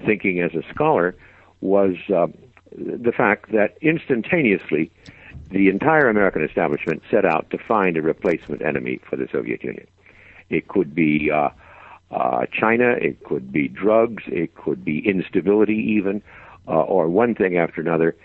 thinking 0.06 0.42
as 0.42 0.54
a 0.54 0.64
scholar, 0.74 1.16
was 1.62 1.96
uh, 2.14 2.28
the 2.78 3.12
fact 3.12 3.52
that 3.52 3.78
instantaneously 3.82 4.92
the 5.50 5.70
entire 5.70 6.10
American 6.10 6.44
establishment 6.44 7.04
set 7.10 7.26
out 7.26 7.50
to 7.52 7.58
find 7.58 7.98
a 7.98 8.02
replacement 8.02 8.62
enemy 8.62 9.00
for 9.10 9.16
the 9.16 9.28
Soviet 9.32 9.64
Union. 9.64 9.88
It 10.50 10.68
could 10.68 10.94
be 10.94 11.32
uh, 11.32 11.50
uh, 12.12 12.46
China, 12.52 12.92
it 12.92 13.24
could 13.24 13.52
be 13.52 13.68
drugs, 13.68 14.24
it 14.28 14.56
could 14.56 14.84
be 14.84 15.08
instability, 15.08 15.76
even, 15.76 16.22
uh, 16.68 16.82
or 16.82 17.08
one 17.08 17.36
thing 17.36 17.58
after 17.58 17.82
another. 17.82 18.16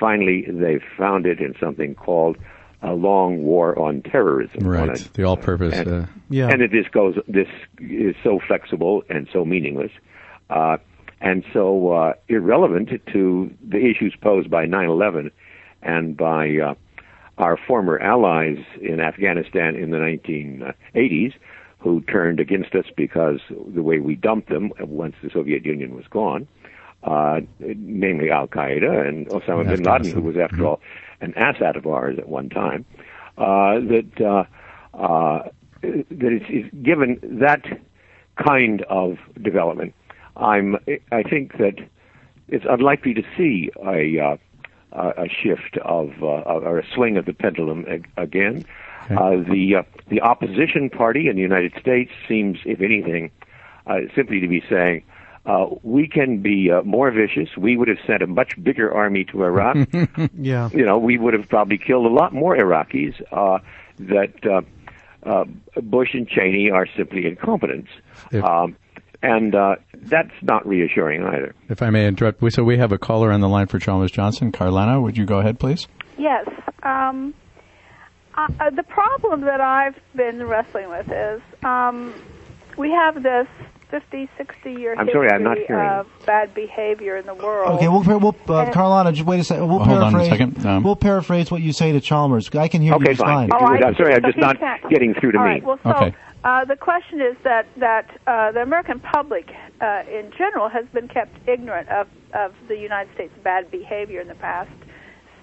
Finally, 0.00 0.46
they 0.48 0.80
found 0.98 1.26
it 1.26 1.38
in 1.40 1.54
something 1.60 1.94
called 1.94 2.36
a 2.82 2.94
long 2.94 3.42
war 3.44 3.78
on 3.78 4.00
terrorism. 4.00 4.66
Right. 4.66 4.88
On 4.88 4.96
a, 4.96 4.98
the 5.12 5.24
all-purpose. 5.24 5.74
and, 5.74 5.88
uh, 5.88 6.06
Yeah. 6.30 6.48
and 6.48 6.62
it 6.62 6.70
just 6.72 6.90
goes. 6.92 7.16
This 7.28 7.48
is 7.78 8.16
so 8.24 8.40
flexible 8.46 9.04
and 9.10 9.28
so 9.30 9.44
meaningless, 9.44 9.92
uh, 10.48 10.78
and 11.20 11.44
so 11.52 11.92
uh, 11.92 12.14
irrelevant 12.28 12.88
to 13.12 13.50
the 13.62 13.76
issues 13.76 14.16
posed 14.20 14.48
by 14.50 14.64
9/11 14.66 15.30
and 15.82 16.16
by 16.16 16.56
uh, 16.56 16.74
our 17.36 17.58
former 17.58 17.98
allies 17.98 18.58
in 18.80 19.00
Afghanistan 19.00 19.76
in 19.76 19.90
the 19.90 19.98
1980s, 19.98 21.34
who 21.78 22.00
turned 22.02 22.40
against 22.40 22.74
us 22.74 22.86
because 22.96 23.40
the 23.74 23.82
way 23.82 23.98
we 23.98 24.14
dumped 24.14 24.48
them 24.48 24.72
once 24.80 25.16
the 25.22 25.28
Soviet 25.30 25.64
Union 25.66 25.94
was 25.94 26.06
gone. 26.08 26.48
Uh, 27.02 27.40
namely 27.60 28.30
Al 28.30 28.46
Qaeda 28.46 29.08
and 29.08 29.26
Osama 29.28 29.66
bin 29.66 29.82
Laden, 29.84 30.12
who 30.12 30.20
was, 30.20 30.36
after 30.36 30.66
all, 30.66 30.80
an 31.22 31.32
asset 31.34 31.74
of 31.74 31.86
ours 31.86 32.18
at 32.18 32.28
one 32.28 32.50
time. 32.50 32.84
Uh, 33.38 33.80
that 33.80 34.20
uh, 34.20 34.44
uh, 34.96 35.48
that 35.80 36.32
it's, 36.32 36.44
it's 36.48 36.74
given 36.82 37.18
that 37.22 37.64
kind 38.36 38.82
of 38.82 39.16
development, 39.40 39.94
I'm 40.36 40.76
I 41.10 41.22
think 41.22 41.56
that 41.56 41.78
it's 42.48 42.66
unlikely 42.68 43.14
to 43.14 43.22
see 43.34 43.70
a 43.82 44.18
uh, 44.20 44.36
a 44.92 45.28
shift 45.28 45.78
of 45.78 46.10
uh, 46.22 46.26
or 46.26 46.78
a 46.78 46.86
swing 46.94 47.16
of 47.16 47.24
the 47.24 47.32
pendulum 47.32 47.86
ag- 47.88 48.10
again. 48.18 48.64
Uh, 49.08 49.36
the 49.50 49.76
uh, 49.76 49.82
the 50.08 50.20
opposition 50.20 50.90
party 50.90 51.28
in 51.28 51.36
the 51.36 51.42
United 51.42 51.72
States 51.80 52.10
seems, 52.28 52.58
if 52.64 52.80
anything, 52.80 53.30
uh, 53.86 54.00
simply 54.14 54.40
to 54.40 54.48
be 54.48 54.62
saying. 54.68 55.02
Uh, 55.46 55.66
we 55.82 56.06
can 56.06 56.42
be 56.42 56.70
uh, 56.70 56.82
more 56.82 57.10
vicious. 57.10 57.48
We 57.56 57.76
would 57.76 57.88
have 57.88 57.98
sent 58.06 58.22
a 58.22 58.26
much 58.26 58.62
bigger 58.62 58.92
army 58.92 59.24
to 59.32 59.42
Iraq 59.42 59.76
yeah. 60.38 60.68
you 60.72 60.84
know, 60.84 60.98
we 60.98 61.16
would 61.18 61.32
have 61.34 61.48
probably 61.48 61.78
killed 61.78 62.04
a 62.06 62.10
lot 62.10 62.32
more 62.34 62.56
Iraqis. 62.56 63.14
Uh, 63.32 63.58
that 64.00 64.32
uh, 64.46 64.60
uh, 65.28 65.44
Bush 65.82 66.10
and 66.14 66.26
Cheney 66.28 66.70
are 66.70 66.86
simply 66.96 67.26
incompetents, 67.26 67.88
If- 68.30 68.44
um, 68.44 68.76
and 69.22 69.54
uh, 69.54 69.76
that's 69.94 70.32
not 70.42 70.66
reassuring 70.66 71.22
either. 71.24 71.54
If 71.68 71.82
I 71.82 71.90
may 71.90 72.06
interrupt, 72.06 72.40
we- 72.40 72.50
so 72.50 72.64
we 72.64 72.78
have 72.78 72.92
a 72.92 72.98
caller 72.98 73.30
on 73.30 73.40
the 73.40 73.48
line 73.48 73.66
for 73.66 73.78
Chalmers 73.78 74.10
Johnson. 74.10 74.52
Carlana, 74.52 75.02
would 75.02 75.16
you 75.18 75.26
go 75.26 75.38
ahead, 75.38 75.58
please? 75.58 75.86
Yes. 76.18 76.48
Um, 76.82 77.34
uh, 78.34 78.48
uh, 78.60 78.70
the 78.70 78.82
problem 78.84 79.42
that 79.42 79.60
I've 79.60 79.96
been 80.16 80.46
wrestling 80.46 80.88
with 80.88 81.10
is 81.10 81.42
um, 81.62 82.14
we 82.78 82.90
have 82.90 83.22
this 83.22 83.46
50, 83.90 84.28
60 84.36 84.70
year 84.72 84.92
I'm 84.92 85.06
history 85.06 85.28
sorry, 85.28 85.30
I'm 85.30 85.42
not 85.42 85.58
hearing 85.58 85.88
of 85.88 86.06
bad 86.26 86.54
behavior 86.54 87.16
in 87.16 87.26
the 87.26 87.34
world. 87.34 87.76
Okay, 87.76 87.88
we'll, 87.88 88.02
we'll 88.02 88.36
uh, 88.48 88.62
And- 88.64 88.74
Carlana, 88.74 89.12
just 89.12 89.26
wait 89.26 89.40
a 89.40 89.44
second. 89.44 89.68
We'll 89.68 89.78
Well, 89.78 89.86
hold 89.88 90.02
on 90.02 90.14
a 90.14 90.18
paraphrase. 90.18 90.30
second. 90.54 90.66
Um, 90.66 90.82
we'll 90.82 90.96
paraphrase 90.96 91.50
what 91.50 91.60
you 91.62 91.72
say 91.72 91.92
to 91.92 92.00
Chalmers. 92.00 92.48
I 92.54 92.68
can 92.68 92.82
hear 92.82 92.90
you 92.92 92.96
Okay, 92.96 93.06
just 93.12 93.20
fine. 93.20 93.48
fine. 93.48 93.60
Oh, 93.62 93.66
I 93.66 93.86
I'm 93.86 93.94
sorry. 93.96 94.14
I'm 94.14 94.22
just 94.22 94.38
not 94.38 94.58
can't- 94.58 94.88
getting 94.88 95.14
through 95.14 95.32
to 95.32 95.38
All 95.38 95.44
me. 95.44 95.50
right. 95.50 95.64
Well, 95.64 95.78
so 95.82 95.90
Okay. 95.90 96.14
uh, 96.44 96.64
the 96.64 96.76
question 96.76 97.20
is 97.20 97.36
that 97.42 97.66
that 97.78 98.08
uh, 98.26 98.52
the 98.52 98.62
American 98.62 99.00
public, 99.00 99.50
uh, 99.80 100.02
in 100.10 100.30
general, 100.38 100.68
has 100.68 100.86
been 100.92 101.08
kept 101.08 101.36
ignorant 101.48 101.88
of 101.88 102.06
of 102.32 102.54
the 102.68 102.76
United 102.78 103.12
States' 103.14 103.34
bad 103.42 103.70
behavior 103.72 104.20
in 104.20 104.28
the 104.28 104.34
past 104.36 104.70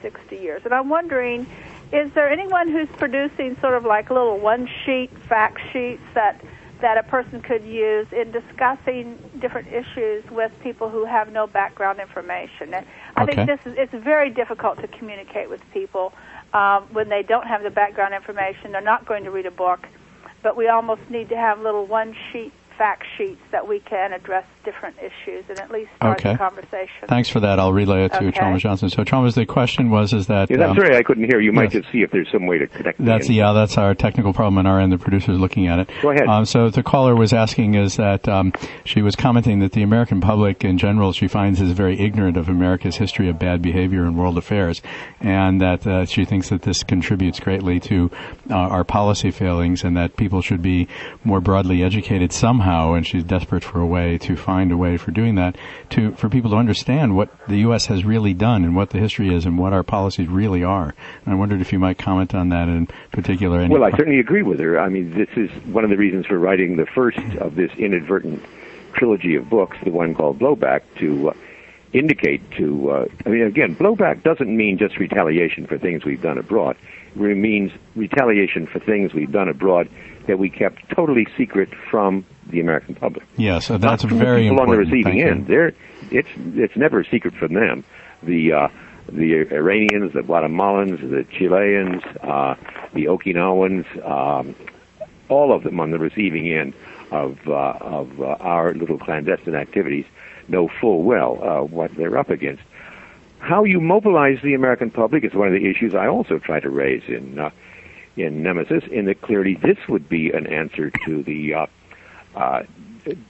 60 0.02 0.38
years, 0.38 0.62
and 0.64 0.74
I'm 0.74 0.88
wondering, 0.90 1.46
is 1.92 2.12
there 2.14 2.30
anyone 2.30 2.70
who's 2.70 2.88
producing 2.98 3.58
sort 3.60 3.74
of 3.74 3.84
like 3.84 4.10
little 4.10 4.40
one 4.40 4.70
sheet 4.86 5.10
fact 5.28 5.60
sheets 5.74 6.02
that 6.14 6.40
that 6.82 6.98
a 6.98 7.04
person 7.04 7.42
could 7.42 7.64
use 7.64 8.08
in 8.12 8.32
discussing 8.32 9.18
different 9.42 9.68
issues 9.68 10.24
with 10.32 10.52
people 10.62 10.90
who 10.90 11.06
have 11.06 11.32
no 11.32 11.48
background 11.48 12.00
information. 12.00 12.74
And 12.74 12.86
I 13.16 13.24
Okay. 13.24 13.36
think 13.36 13.48
this 13.48 13.60
is 13.66 13.78
it's 13.78 14.04
very 14.04 14.30
difficult 14.30 14.80
to 14.82 14.88
communicate 14.88 15.50
with 15.50 15.62
people 15.74 16.14
um, 16.54 16.88
when 16.92 17.10
they 17.10 17.24
don't 17.24 17.48
have 17.48 17.64
the 17.64 17.70
background 17.72 18.14
information. 18.14 18.72
They're 18.72 18.82
not 18.82 19.06
going 19.06 19.24
to 19.24 19.32
read 19.32 19.46
a 19.46 19.52
book, 19.52 19.88
but 20.44 20.56
we 20.56 20.68
almost 20.68 21.02
need 21.10 21.30
to 21.30 21.38
have 21.38 21.60
little 21.60 21.86
one 21.88 22.16
sheet 22.32 22.54
fact 22.78 23.04
sheets 23.18 23.42
that 23.52 23.68
we 23.68 23.80
can 23.80 24.14
address 24.14 24.46
different 24.68 24.98
issues 25.00 25.46
and 25.48 25.58
at 25.62 25.72
least 25.72 25.90
start 25.96 26.20
Okay. 26.20 26.34
the 26.34 26.38
conversation. 26.38 27.08
Thanks 27.08 27.30
for 27.30 27.40
that. 27.40 27.58
I'll 27.58 27.72
relay 27.72 28.04
it 28.04 28.12
to 28.12 28.18
Okay. 28.18 28.32
Chalmers 28.32 28.64
Johnson. 28.64 28.90
So, 28.90 29.06
Chalmers, 29.06 29.34
the 29.34 29.46
question 29.46 29.90
was 29.90 30.12
is 30.12 30.28
that 30.28 30.52
Yeah, 30.52 30.58
I'm 30.58 30.72
um, 30.72 30.76
sorry 30.76 30.98
I 30.98 31.04
couldn't 31.04 31.24
hear. 31.24 31.40
You 31.40 31.54
might 31.54 31.74
yes. 31.74 31.84
just 31.84 31.92
see 31.94 32.02
if 32.02 32.12
there's 32.12 32.30
some 32.34 32.48
way 32.48 32.58
to 32.58 32.68
connect. 32.68 33.04
That's 33.04 33.30
yeah, 33.30 33.54
that's 33.54 33.78
our 33.78 33.96
technical 33.96 34.34
problem 34.34 34.58
on 34.58 34.66
our 34.66 34.82
end. 34.82 34.92
The 34.92 34.98
producer's 34.98 35.40
looking 35.40 35.68
at 35.68 35.80
it. 35.80 35.90
Go 36.02 36.10
ahead. 36.10 36.28
Um, 36.28 36.44
so 36.44 36.70
the 36.70 36.84
caller 36.84 37.16
was 37.16 37.32
asking 37.32 37.76
is 37.76 37.96
that 37.96 38.28
um, 38.28 38.52
she 38.84 39.02
was 39.02 39.16
commenting 39.16 39.60
that 39.60 39.72
the 39.72 39.84
American 39.84 40.20
public 40.20 40.66
in 40.66 40.78
general 40.78 41.14
she 41.14 41.30
finds 41.30 41.62
is 41.62 41.72
very 41.72 41.98
ignorant 41.98 42.36
of 42.36 42.50
America's 42.50 42.98
history 42.98 43.30
of 43.30 43.40
bad 43.40 43.62
behavior 43.62 44.06
in 44.06 44.18
world 44.18 44.38
affairs, 44.38 44.82
and 45.22 45.62
that 45.62 45.88
uh, 45.88 46.04
she 46.04 46.26
thinks 46.26 46.50
that 46.50 46.64
this 46.64 46.84
contributes 46.84 47.40
greatly 47.40 47.80
to 47.80 48.12
uh, 48.52 48.56
our 48.56 48.84
policy 48.84 49.32
failings, 49.32 49.86
and 49.86 49.96
that 49.96 50.18
people 50.18 50.42
should 50.42 50.62
be 50.62 50.90
more 51.24 51.40
broadly 51.40 51.84
educated 51.84 52.34
somehow. 52.34 52.96
And 52.96 53.08
she's 53.08 53.24
desperate 53.24 53.64
for 53.64 53.80
a 53.80 53.86
way 53.86 54.18
to 54.18 54.36
find 54.36 54.57
a 54.72 54.78
way 54.78 54.98
for 54.98 55.12
doing 55.12 55.36
that 55.36 55.56
to 55.92 56.12
for 56.14 56.30
people 56.30 56.52
to 56.52 56.58
understand 56.58 57.16
what 57.16 57.30
the 57.48 57.58
U.S. 57.58 57.86
has 57.88 58.04
really 58.04 58.34
done 58.34 58.64
and 58.64 58.76
what 58.76 58.90
the 58.90 59.00
history 59.00 59.34
is 59.34 59.46
and 59.46 59.58
what 59.58 59.74
our 59.74 59.84
policies 59.84 60.28
really 60.28 60.64
are. 60.64 60.94
And 61.26 61.34
I 61.34 61.36
wondered 61.36 61.62
if 61.62 61.72
you 61.72 61.80
might 61.80 61.98
comment 61.98 62.34
on 62.36 62.50
that 62.50 62.68
in 62.68 62.88
particular. 63.12 63.68
Well, 63.68 63.84
I 63.84 63.92
certainly 63.92 64.20
agree 64.20 64.44
with 64.44 64.60
her. 64.60 64.80
I 64.80 64.90
mean, 64.90 65.12
this 65.14 65.30
is 65.36 65.50
one 65.66 65.84
of 65.84 65.90
the 65.90 65.98
reasons 65.98 66.26
for 66.26 66.38
writing 66.38 66.78
the 66.78 66.86
first 66.86 67.20
of 67.40 67.56
this 67.56 67.72
inadvertent 67.78 68.44
trilogy 68.94 69.36
of 69.36 69.50
books, 69.50 69.78
the 69.84 69.92
one 69.92 70.16
called 70.16 70.40
Blowback, 70.40 70.82
to 70.98 71.30
uh, 71.30 71.34
indicate 71.94 72.50
to. 72.52 72.90
Uh, 72.92 73.06
I 73.26 73.30
mean, 73.30 73.44
again, 73.44 73.76
blowback 73.76 74.24
doesn't 74.24 74.56
mean 74.56 74.78
just 74.78 74.98
retaliation 74.98 75.68
for 75.68 75.78
things 75.78 76.04
we've 76.04 76.22
done 76.22 76.38
abroad. 76.38 76.78
It 77.16 77.20
means 77.20 77.72
retaliation 77.96 78.68
for 78.68 78.80
things 78.80 79.14
we've 79.14 79.32
done 79.32 79.50
abroad 79.50 79.90
that 80.28 80.40
we 80.40 80.50
kept 80.50 80.90
totally 80.90 81.28
secret 81.38 81.70
from 81.90 82.26
the 82.50 82.60
American 82.60 82.96
public. 82.96 83.26
Yes, 83.38 83.70
uh, 83.70 83.78
that's 83.78 84.04
Not 84.04 84.12
very 84.14 84.44
people 84.44 84.60
important. 84.60 84.70
on 84.70 84.86
the 84.86 84.92
receiving 84.92 85.20
Thank 85.20 85.32
end. 85.32 85.48
They're, 85.48 85.74
it's 86.12 86.30
it's 86.56 86.76
never 86.76 87.02
a 87.02 87.06
secret 87.06 87.34
from 87.34 87.54
them. 87.54 87.84
The 88.24 88.54
uh, 88.54 88.68
the 89.12 89.48
Iranians, 89.52 90.14
the 90.14 90.22
Guatemalans, 90.22 91.00
the 91.10 91.26
Chileans, 91.32 92.04
uh, 92.22 92.56
the 92.94 93.06
Okinawans, 93.06 93.86
um, 94.06 94.56
all 95.30 95.54
of 95.54 95.64
them 95.64 95.80
on 95.80 95.92
the 95.92 96.00
receiving 96.00 96.52
end 96.52 96.74
of 97.12 97.38
uh, 97.48 97.78
of 97.82 98.22
uh, 98.22 98.26
our 98.40 98.74
little 98.74 98.98
clandestine 98.98 99.56
activities 99.56 100.06
know 100.48 100.70
full 100.80 101.04
well 101.04 101.42
uh, 101.44 101.64
what 101.64 101.94
they're 101.96 102.18
up 102.18 102.30
against. 102.30 102.64
How 103.40 103.64
you 103.64 103.80
mobilize 103.80 104.40
the 104.42 104.54
American 104.56 104.90
public 104.90 105.24
is 105.24 105.34
one 105.34 105.48
of 105.48 105.54
the 105.54 105.70
issues 105.70 105.94
I 105.94 106.08
also 106.08 106.40
try 106.40 106.60
to 106.60 106.70
raise 106.70 107.04
in 107.08 107.40
uh, 107.40 107.52
in 108.18 108.44
Nemesis. 108.44 108.84
In 108.92 109.06
that 109.06 109.22
clearly 109.22 109.56
this 109.56 109.78
would 109.88 110.10
be 110.10 110.32
an 110.32 110.48
answer 110.48 110.92
to 111.06 111.24
the 111.24 111.54
uh, 111.54 111.66
uh, 112.36 112.64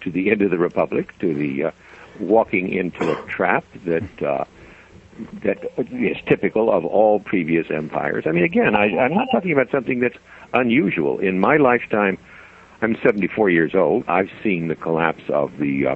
to 0.02 0.12
the 0.12 0.32
end 0.32 0.42
of 0.42 0.52
the 0.52 0.58
republic, 0.58 1.18
to 1.20 1.34
the 1.34 1.66
uh, 1.66 1.72
walking 2.20 2.74
into 2.74 3.12
a 3.12 3.28
trap 3.28 3.64
that 3.86 4.24
uh, 4.24 4.46
that 5.44 5.72
is 5.92 6.18
typical 6.28 6.72
of 6.72 6.86
all 6.86 7.20
previous 7.20 7.68
empires. 7.72 8.26
I 8.28 8.32
mean, 8.32 8.44
again, 8.44 8.76
I, 8.76 8.98
I'm 8.98 9.14
not 9.14 9.28
talking 9.32 9.52
about 9.52 9.72
something 9.72 10.00
that's 10.00 10.18
unusual. 10.54 11.20
In 11.20 11.40
my 11.40 11.58
lifetime, 11.58 12.18
I'm 12.82 12.96
74 13.04 13.50
years 13.50 13.76
old. 13.76 14.04
I've 14.08 14.30
seen 14.44 14.68
the 14.68 14.76
collapse 14.76 15.24
of 15.30 15.58
the 15.58 15.88
uh, 15.88 15.96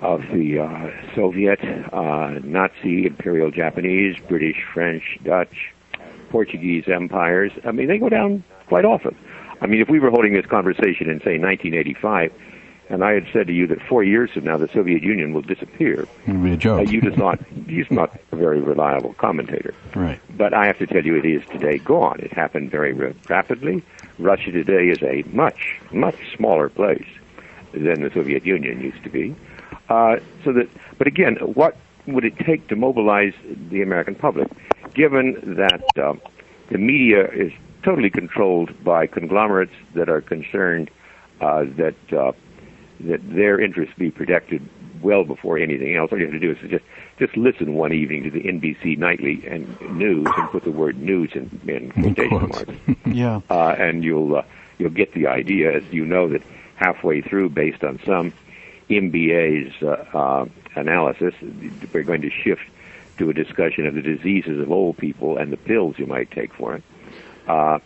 of 0.00 0.22
the 0.32 0.60
uh, 0.60 1.14
Soviet, 1.14 1.60
uh, 1.92 2.38
Nazi, 2.42 3.06
Imperial 3.06 3.50
Japanese, 3.50 4.16
British, 4.28 4.56
French, 4.72 5.18
Dutch, 5.22 5.74
Portuguese 6.30 6.88
empires. 6.88 7.52
I 7.64 7.72
mean, 7.72 7.88
they 7.88 7.98
go 7.98 8.08
down 8.08 8.42
quite 8.66 8.84
often. 8.84 9.14
I 9.60 9.66
mean, 9.66 9.82
if 9.82 9.88
we 9.88 10.00
were 10.00 10.10
holding 10.10 10.32
this 10.32 10.46
conversation 10.46 11.10
in, 11.10 11.18
say, 11.20 11.38
1985, 11.38 12.32
and 12.88 13.04
I 13.04 13.12
had 13.12 13.26
said 13.32 13.46
to 13.46 13.52
you 13.52 13.66
that 13.68 13.80
four 13.82 14.02
years 14.02 14.30
from 14.30 14.44
now 14.44 14.56
the 14.56 14.68
Soviet 14.68 15.02
Union 15.02 15.32
will 15.32 15.42
disappear, 15.42 16.08
it 16.26 16.32
would 16.32 16.42
be 16.42 16.52
a 16.52 16.56
joke. 16.56 16.80
uh, 16.80 16.90
you 16.90 17.00
just 17.00 17.16
not 17.16 17.38
he's 17.68 17.90
not 17.90 18.18
a 18.32 18.36
very 18.36 18.60
reliable 18.60 19.12
commentator. 19.14 19.74
right. 19.94 20.20
But 20.36 20.54
I 20.54 20.66
have 20.66 20.78
to 20.78 20.86
tell 20.86 21.04
you, 21.04 21.14
it 21.16 21.24
is 21.24 21.42
today 21.50 21.78
gone. 21.78 22.18
It 22.20 22.32
happened 22.32 22.70
very 22.70 22.92
rapidly. 23.28 23.84
Russia 24.18 24.50
today 24.50 24.88
is 24.88 25.02
a 25.02 25.22
much, 25.32 25.78
much 25.92 26.16
smaller 26.36 26.68
place 26.68 27.06
than 27.72 28.02
the 28.02 28.10
Soviet 28.12 28.44
Union 28.44 28.80
used 28.80 29.02
to 29.04 29.10
be. 29.10 29.36
Uh, 29.88 30.16
so 30.44 30.52
that, 30.52 30.68
but 30.98 31.06
again, 31.06 31.36
what 31.36 31.76
would 32.06 32.24
it 32.24 32.38
take 32.38 32.66
to 32.68 32.76
mobilize 32.76 33.34
the 33.70 33.82
American 33.82 34.14
public, 34.14 34.48
given 34.94 35.56
that 35.56 35.84
uh, 35.98 36.14
the 36.70 36.78
media 36.78 37.26
is 37.30 37.52
totally 37.82 38.10
controlled 38.10 38.82
by 38.84 39.06
conglomerates 39.06 39.72
that 39.94 40.08
are 40.08 40.20
concerned 40.20 40.90
uh, 41.40 41.64
that 41.76 41.94
uh, 42.12 42.32
that 43.00 43.20
their 43.34 43.58
interests 43.60 43.94
be 43.96 44.10
protected 44.10 44.60
well 45.02 45.24
before 45.24 45.56
anything 45.58 45.96
else. 45.96 46.12
All 46.12 46.18
you 46.18 46.24
have 46.26 46.34
to 46.34 46.38
do 46.38 46.50
is 46.52 46.58
just 46.70 46.84
just 47.18 47.36
listen 47.36 47.74
one 47.74 47.92
evening 47.92 48.24
to 48.24 48.30
the 48.30 48.40
NBC 48.42 48.98
nightly 48.98 49.46
and 49.46 49.66
news 49.96 50.26
and 50.36 50.50
put 50.50 50.64
the 50.64 50.70
word 50.70 50.98
news 50.98 51.30
in, 51.34 51.48
in 51.66 51.90
quotation 51.92 52.38
marks, 52.48 52.72
Yeah. 53.06 53.40
uh, 53.50 53.74
and 53.78 54.04
you'll 54.04 54.36
uh, 54.36 54.42
you'll 54.78 54.90
get 54.90 55.14
the 55.14 55.26
idea. 55.26 55.72
As 55.76 55.84
you 55.90 56.04
know 56.04 56.28
that 56.28 56.42
halfway 56.76 57.22
through, 57.22 57.50
based 57.50 57.82
on 57.84 57.98
some 58.04 58.32
MBA's 58.90 59.72
uh, 59.82 60.16
uh, 60.16 60.46
analysis, 60.76 61.34
we're 61.92 62.02
going 62.02 62.22
to 62.22 62.30
shift 62.30 62.62
to 63.20 63.28
a 63.28 63.34
discussion 63.34 63.86
of 63.86 63.94
the 63.94 64.00
diseases 64.02 64.58
of 64.58 64.72
old 64.72 64.96
people 64.96 65.36
and 65.36 65.52
the 65.52 65.56
pills 65.58 65.94
you 65.98 66.06
might 66.06 66.30
take 66.30 66.52
for 66.54 66.74
it. 66.74 66.82
Uh, 67.46 67.78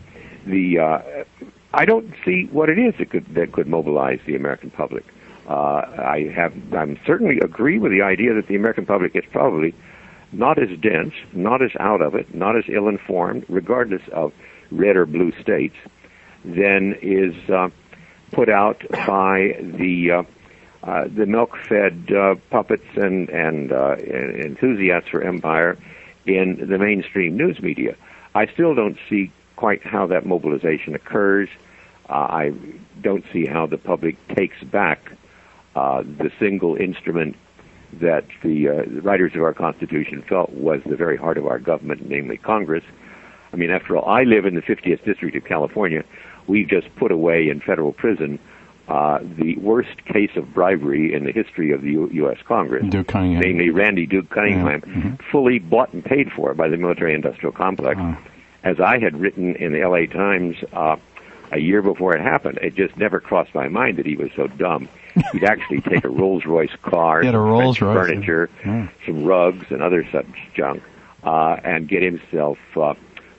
the 0.47 0.79
uh, 0.79 1.25
I 1.73 1.85
don't 1.85 2.15
see 2.25 2.47
what 2.53 2.71
it 2.71 2.79
is 2.79 2.95
that 2.99 3.11
could 3.11 3.27
that 3.35 3.53
could 3.53 3.67
mobilize 3.67 4.21
the 4.27 4.37
American 4.37 4.71
public. 4.71 5.05
Uh, 5.49 5.53
I 5.53 6.33
have 6.35 6.55
I'm 6.73 6.99
certainly 7.05 7.41
agree 7.41 7.79
with 7.79 7.91
the 7.91 8.03
idea 8.03 8.33
that 8.35 8.47
the 8.47 8.55
American 8.55 8.87
public 8.87 9.17
is 9.17 9.25
probably 9.33 9.75
not 10.31 10.59
as 10.59 10.69
dense, 10.79 11.15
not 11.33 11.63
as 11.63 11.73
out 11.81 12.01
of 12.01 12.15
it, 12.15 12.33
not 12.33 12.57
as 12.57 12.65
ill 12.69 12.89
informed, 12.89 13.45
regardless 13.49 14.03
of 14.13 14.33
red 14.71 14.97
or 14.97 15.07
blue 15.07 15.33
states, 15.41 15.77
than 16.45 16.97
is 17.03 17.35
uh, 17.51 17.71
put 18.31 18.49
out 18.49 18.85
by 19.07 19.57
the 19.61 20.11
uh, 20.11 20.23
uh, 20.85 21.05
the 21.09 21.27
milk-fed 21.27 22.13
uh, 22.13 22.35
puppets 22.51 22.87
and 22.97 23.29
and 23.31 23.73
uh, 23.73 23.97
enthusiasts 23.97 25.09
for 25.09 25.23
empire 25.23 25.79
in 26.27 26.67
the 26.69 26.79
mainstream 26.79 27.37
news 27.37 27.61
media. 27.61 27.97
I 28.35 28.47
still 28.47 28.75
don't 28.75 28.99
see 29.09 29.33
quite 29.57 29.83
how 29.85 30.07
that 30.09 30.27
mobilization 30.27 30.95
occurs. 30.95 31.49
Uh, 32.09 32.13
I 32.13 32.53
don't 33.01 33.25
see 33.33 33.47
how 33.47 33.67
the 33.67 33.79
public 33.79 34.17
takes 34.29 34.63
back 34.63 35.13
uh, 35.75 36.03
the 36.03 36.31
single 36.39 36.77
instrument 36.77 37.37
that 38.01 38.27
the, 38.43 38.69
uh, 38.69 38.83
the 38.93 39.01
writers 39.03 39.33
of 39.35 39.43
our 39.43 39.55
Constitution 39.55 40.23
felt 40.29 40.51
was 40.51 40.81
the 40.85 40.97
very 40.97 41.17
heart 41.17 41.39
of 41.39 41.47
our 41.47 41.59
government, 41.59 42.09
namely 42.09 42.37
Congress. 42.37 42.85
I 43.53 43.57
mean, 43.57 43.71
after 43.71 43.97
all, 43.97 44.09
I 44.09 44.25
live 44.25 44.45
in 44.45 44.55
the 44.55 44.63
50th 44.63 45.05
District 45.05 45.37
of 45.37 45.45
California. 45.45 46.05
We've 46.47 46.69
just 46.69 46.95
put 46.97 47.13
away 47.13 47.49
in 47.49 47.61
federal 47.61 47.93
prison 47.93 48.39
uh, 48.89 49.19
the 49.23 49.57
worst 49.57 50.05
case 50.05 50.31
of 50.37 50.53
bribery 50.53 51.15
in 51.15 51.25
the 51.25 51.33
history 51.33 51.73
of 51.73 51.83
the 51.83 51.91
U- 51.93 52.11
U.S. 52.13 52.39
Congress, 52.47 52.85
Duke 52.91 53.07
Cunningham. 53.09 53.41
namely 53.41 53.71
Randy 53.71 54.07
Duke 54.07 54.29
Cunningham, 54.31 54.83
Yeah. 54.87 54.93
Mhm. 54.95 55.23
fully 55.33 55.59
bought 55.59 55.93
and 55.93 56.05
paid 56.05 56.31
for 56.33 56.53
by 56.55 56.69
the 56.69 56.77
military-industrial 56.77 57.53
complex. 57.53 57.99
Uh. 58.01 58.15
As 58.63 58.81
I 58.81 58.99
had 58.99 59.19
written 59.21 59.57
in 59.57 59.73
the 59.73 59.81
L.A. 59.83 60.07
Times 60.07 60.57
uh, 60.73 60.97
a 61.53 61.59
year 61.59 61.83
before 61.83 62.15
it 62.17 62.21
happened, 62.23 62.59
it 62.63 62.75
just 62.75 62.97
never 62.97 63.21
crossed 63.21 63.55
my 63.55 63.69
mind 63.69 63.99
that 63.99 64.07
he 64.07 64.17
was 64.17 64.31
so 64.37 64.47
dumb. 64.47 64.89
He'd 65.33 65.45
actually 65.45 65.81
take 65.91 66.05
a 66.05 66.09
Rolls-Royce 66.09 66.75
car, 66.83 67.21
He 67.21 67.27
had 67.27 67.35
a 67.35 67.39
Rolls 67.39 67.81
Royce, 67.81 67.95
furniture, 68.09 68.49
yeah. 68.65 68.89
some 69.07 69.25
rugs, 69.25 69.67
and 69.71 69.83
other 69.83 70.07
such 70.11 70.27
junk, 70.55 70.83
uh, 71.25 71.57
and 71.63 71.87
get 71.89 72.03
himself 72.03 72.59
uh, 72.77 72.95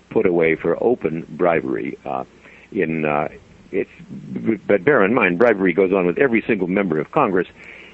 put 0.09 0.25
away 0.25 0.55
for 0.55 0.81
open 0.83 1.25
bribery. 1.29 1.97
Uh, 2.05 2.23
in 2.71 3.05
uh, 3.05 3.29
it's, 3.75 4.59
but 4.67 4.83
bear 4.83 5.03
in 5.03 5.13
mind, 5.13 5.37
bribery 5.37 5.73
goes 5.73 5.91
on 5.93 6.05
with 6.05 6.17
every 6.17 6.41
single 6.47 6.67
member 6.67 6.99
of 6.99 7.11
Congress. 7.11 7.47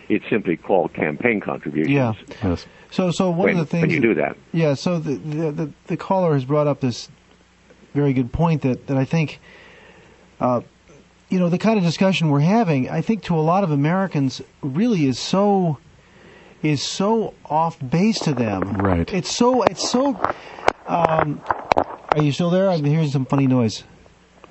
It's 0.09 0.25
simply 0.29 0.57
called 0.57 0.93
campaign 0.93 1.39
contributions. 1.39 1.93
Yeah. 1.93 2.13
Yes. 2.43 2.65
So, 2.91 3.11
so 3.11 3.29
one 3.29 3.39
When, 3.39 3.49
of 3.51 3.59
the 3.59 3.65
things 3.65 3.81
when 3.81 3.89
you 3.91 4.01
do 4.01 4.15
that, 4.15 4.35
Yeah, 4.51 4.73
so 4.73 4.99
the, 4.99 5.13
the 5.15 5.51
the 5.51 5.71
the 5.87 5.97
caller 5.97 6.33
has 6.33 6.43
brought 6.43 6.67
up 6.67 6.81
this 6.81 7.07
very 7.93 8.11
good 8.13 8.31
point 8.33 8.61
that 8.63 8.87
that 8.87 8.97
I 8.97 9.05
think, 9.05 9.39
uh, 10.41 10.61
you 11.29 11.39
know, 11.39 11.47
the 11.49 11.57
kind 11.57 11.77
of 11.77 11.85
discussion 11.85 12.29
we're 12.29 12.41
having, 12.41 12.89
I 12.89 13.01
think 13.01 13.23
to 13.23 13.35
a 13.35 13.39
lot 13.39 13.63
of 13.63 13.71
Americans 13.71 14.41
really 14.61 15.05
is 15.05 15.17
so 15.17 15.77
is 16.61 16.83
so 16.83 17.33
off 17.45 17.77
base 17.79 18.19
to 18.19 18.33
them. 18.33 18.73
Right. 18.77 19.11
It's 19.13 19.33
so 19.33 19.63
it's 19.63 19.89
so. 19.89 20.19
Um, 20.87 21.41
are 22.13 22.21
you 22.21 22.33
still 22.33 22.49
there? 22.49 22.69
I'm 22.69 22.83
hearing 22.83 23.07
some 23.07 23.25
funny 23.25 23.47
noise. 23.47 23.85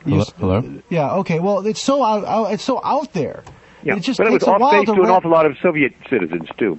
You 0.06 0.12
Hello? 0.12 0.20
s- 0.22 0.32
Hello? 0.38 0.80
Yeah. 0.88 1.14
Okay. 1.16 1.40
Well, 1.40 1.66
it's 1.66 1.80
so 1.82 2.02
out. 2.04 2.24
out 2.24 2.52
it's 2.52 2.62
so 2.64 2.80
out 2.84 3.12
there. 3.12 3.42
yeah. 3.82 3.96
It 3.96 4.00
just 4.00 4.18
but 4.18 4.28
it 4.28 4.32
was 4.32 4.40
takes 4.42 4.48
a 4.48 4.52
off 4.52 4.60
while 4.60 4.72
base 4.80 4.86
to 4.88 4.94
to 4.94 5.02
an 5.02 5.10
awful 5.10 5.30
lot 5.30 5.46
of 5.46 5.56
Soviet 5.62 5.92
citizens 6.08 6.48
too. 6.58 6.78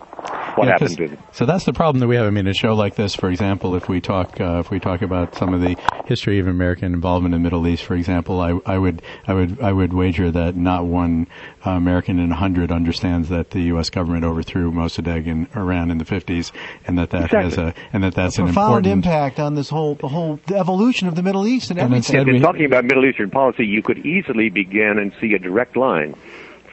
What 0.61 0.67
Yeah, 0.67 0.73
happened 0.73 0.89
'cause- 0.89 0.97
to 0.97 1.07
them? 1.07 1.17
So 1.31 1.45
that's 1.47 1.63
the 1.65 1.73
problem 1.73 2.01
that 2.01 2.07
we 2.07 2.15
have. 2.17 2.27
I 2.27 2.29
mean, 2.29 2.45
a 2.45 2.53
show 2.53 2.75
like 2.75 2.93
this, 2.93 3.15
for 3.15 3.29
example, 3.31 3.73
if 3.73 3.89
we 3.89 3.99
talk, 3.99 4.39
uh, 4.39 4.59
if 4.59 4.69
we 4.69 4.79
talk 4.79 5.01
about 5.01 5.33
some 5.33 5.53
of 5.53 5.61
the 5.61 5.75
history 6.05 6.37
of 6.37 6.45
American 6.45 6.93
involvement 6.93 7.33
in 7.33 7.41
the 7.41 7.43
Middle 7.43 7.67
East, 7.67 7.83
for 7.83 7.95
example, 7.95 8.39
I, 8.39 8.59
I 8.67 8.77
would, 8.77 9.01
I 9.27 9.33
would, 9.33 9.59
I 9.59 9.71
would 9.71 9.91
wager 9.91 10.29
that 10.29 10.55
not 10.55 10.85
one 10.85 11.25
uh, 11.65 11.71
American 11.71 12.19
in 12.19 12.31
a 12.31 12.35
hundred 12.35 12.71
understands 12.71 13.29
that 13.29 13.49
the 13.49 13.61
U.S. 13.73 13.89
government 13.89 14.23
overthrew 14.23 14.71
Mossadegh 14.71 15.25
in 15.25 15.47
Iran 15.55 15.89
in 15.89 15.97
the 15.97 16.05
50s, 16.05 16.51
and 16.85 16.95
that 16.99 17.09
that 17.09 17.31
has 17.31 17.57
a, 17.57 17.73
and 17.91 18.03
that 18.03 18.13
that's 18.13 18.37
an 18.37 18.45
profound 18.45 18.85
important 18.85 19.05
impact 19.05 19.39
on 19.39 19.55
this 19.55 19.69
whole 19.71 19.95
the 19.95 20.09
whole 20.09 20.39
the 20.45 20.57
evolution 20.59 21.07
of 21.07 21.15
the 21.15 21.23
Middle 21.23 21.47
East 21.47 21.71
and 21.71 21.79
And 21.79 21.85
everything. 21.85 21.97
instead 21.97 22.27
in 22.27 22.33
we- 22.35 22.39
talking 22.39 22.65
about 22.65 22.85
Middle 22.85 23.05
Eastern 23.07 23.31
policy, 23.31 23.65
you 23.65 23.81
could 23.81 24.05
easily 24.05 24.49
begin 24.49 24.99
and 24.99 25.11
see 25.19 25.33
a 25.33 25.39
direct 25.39 25.75
line 25.75 26.13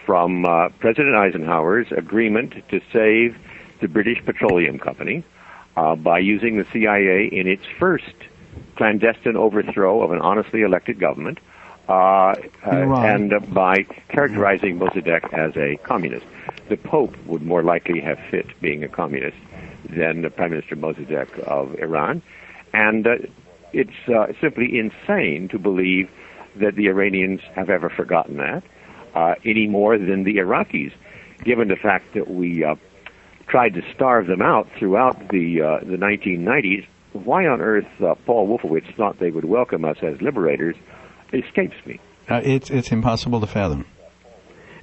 from 0.04 0.44
uh, 0.44 0.68
President 0.80 1.14
Eisenhower's 1.16 1.86
agreement 1.96 2.54
to 2.70 2.80
save 2.92 3.36
the 3.80 3.88
British 3.88 4.24
Petroleum 4.24 4.78
Company 4.78 5.24
uh, 5.76 5.94
by 5.94 6.18
using 6.18 6.58
the 6.58 6.66
CIA 6.72 7.26
in 7.26 7.46
its 7.46 7.64
first 7.78 8.14
clandestine 8.76 9.36
overthrow 9.36 10.02
of 10.02 10.10
an 10.10 10.20
honestly 10.20 10.62
elected 10.62 10.98
government, 10.98 11.38
uh, 11.88 11.92
uh, 11.92 12.34
and 12.66 13.32
uh, 13.32 13.40
by 13.40 13.82
characterizing 14.08 14.78
Mossadegh 14.78 15.32
as 15.32 15.56
a 15.56 15.76
communist. 15.84 16.26
The 16.68 16.76
Pope 16.76 17.16
would 17.26 17.42
more 17.42 17.62
likely 17.62 18.00
have 18.00 18.18
fit 18.30 18.46
being 18.60 18.84
a 18.84 18.88
communist 18.88 19.36
than 19.88 20.22
the 20.22 20.30
Prime 20.30 20.50
Minister 20.50 20.76
Mossadegh 20.76 21.38
of 21.40 21.74
Iran, 21.78 22.22
and 22.72 23.06
uh, 23.06 23.16
it's 23.72 24.08
uh, 24.08 24.32
simply 24.40 24.78
insane 24.78 25.48
to 25.48 25.58
believe 25.58 26.10
that 26.56 26.74
the 26.74 26.88
Iranians 26.88 27.40
have 27.54 27.70
ever 27.70 27.88
forgotten 27.88 28.36
that, 28.36 28.62
uh, 29.14 29.34
any 29.44 29.66
more 29.66 29.96
than 29.98 30.24
the 30.24 30.36
Iraqis, 30.36 30.92
given 31.44 31.68
the 31.68 31.76
fact 31.76 32.14
that 32.14 32.30
we 32.30 32.64
uh, 32.64 32.74
tried 33.48 33.74
to 33.74 33.82
starve 33.94 34.26
them 34.26 34.42
out 34.42 34.68
throughout 34.78 35.28
the 35.28 35.62
uh, 35.62 35.84
the 35.84 35.96
1990s. 35.96 36.86
Why 37.12 37.46
on 37.46 37.60
earth 37.60 37.86
uh, 38.00 38.14
Paul 38.26 38.46
Wolfowitz 38.48 38.94
thought 38.96 39.18
they 39.18 39.30
would 39.30 39.44
welcome 39.44 39.84
us 39.84 39.96
as 40.02 40.20
liberators 40.20 40.76
escapes 41.32 41.76
me. 41.86 42.00
Uh, 42.28 42.40
it's 42.44 42.70
it's 42.70 42.92
impossible 42.92 43.40
to 43.40 43.46
fathom. 43.46 43.86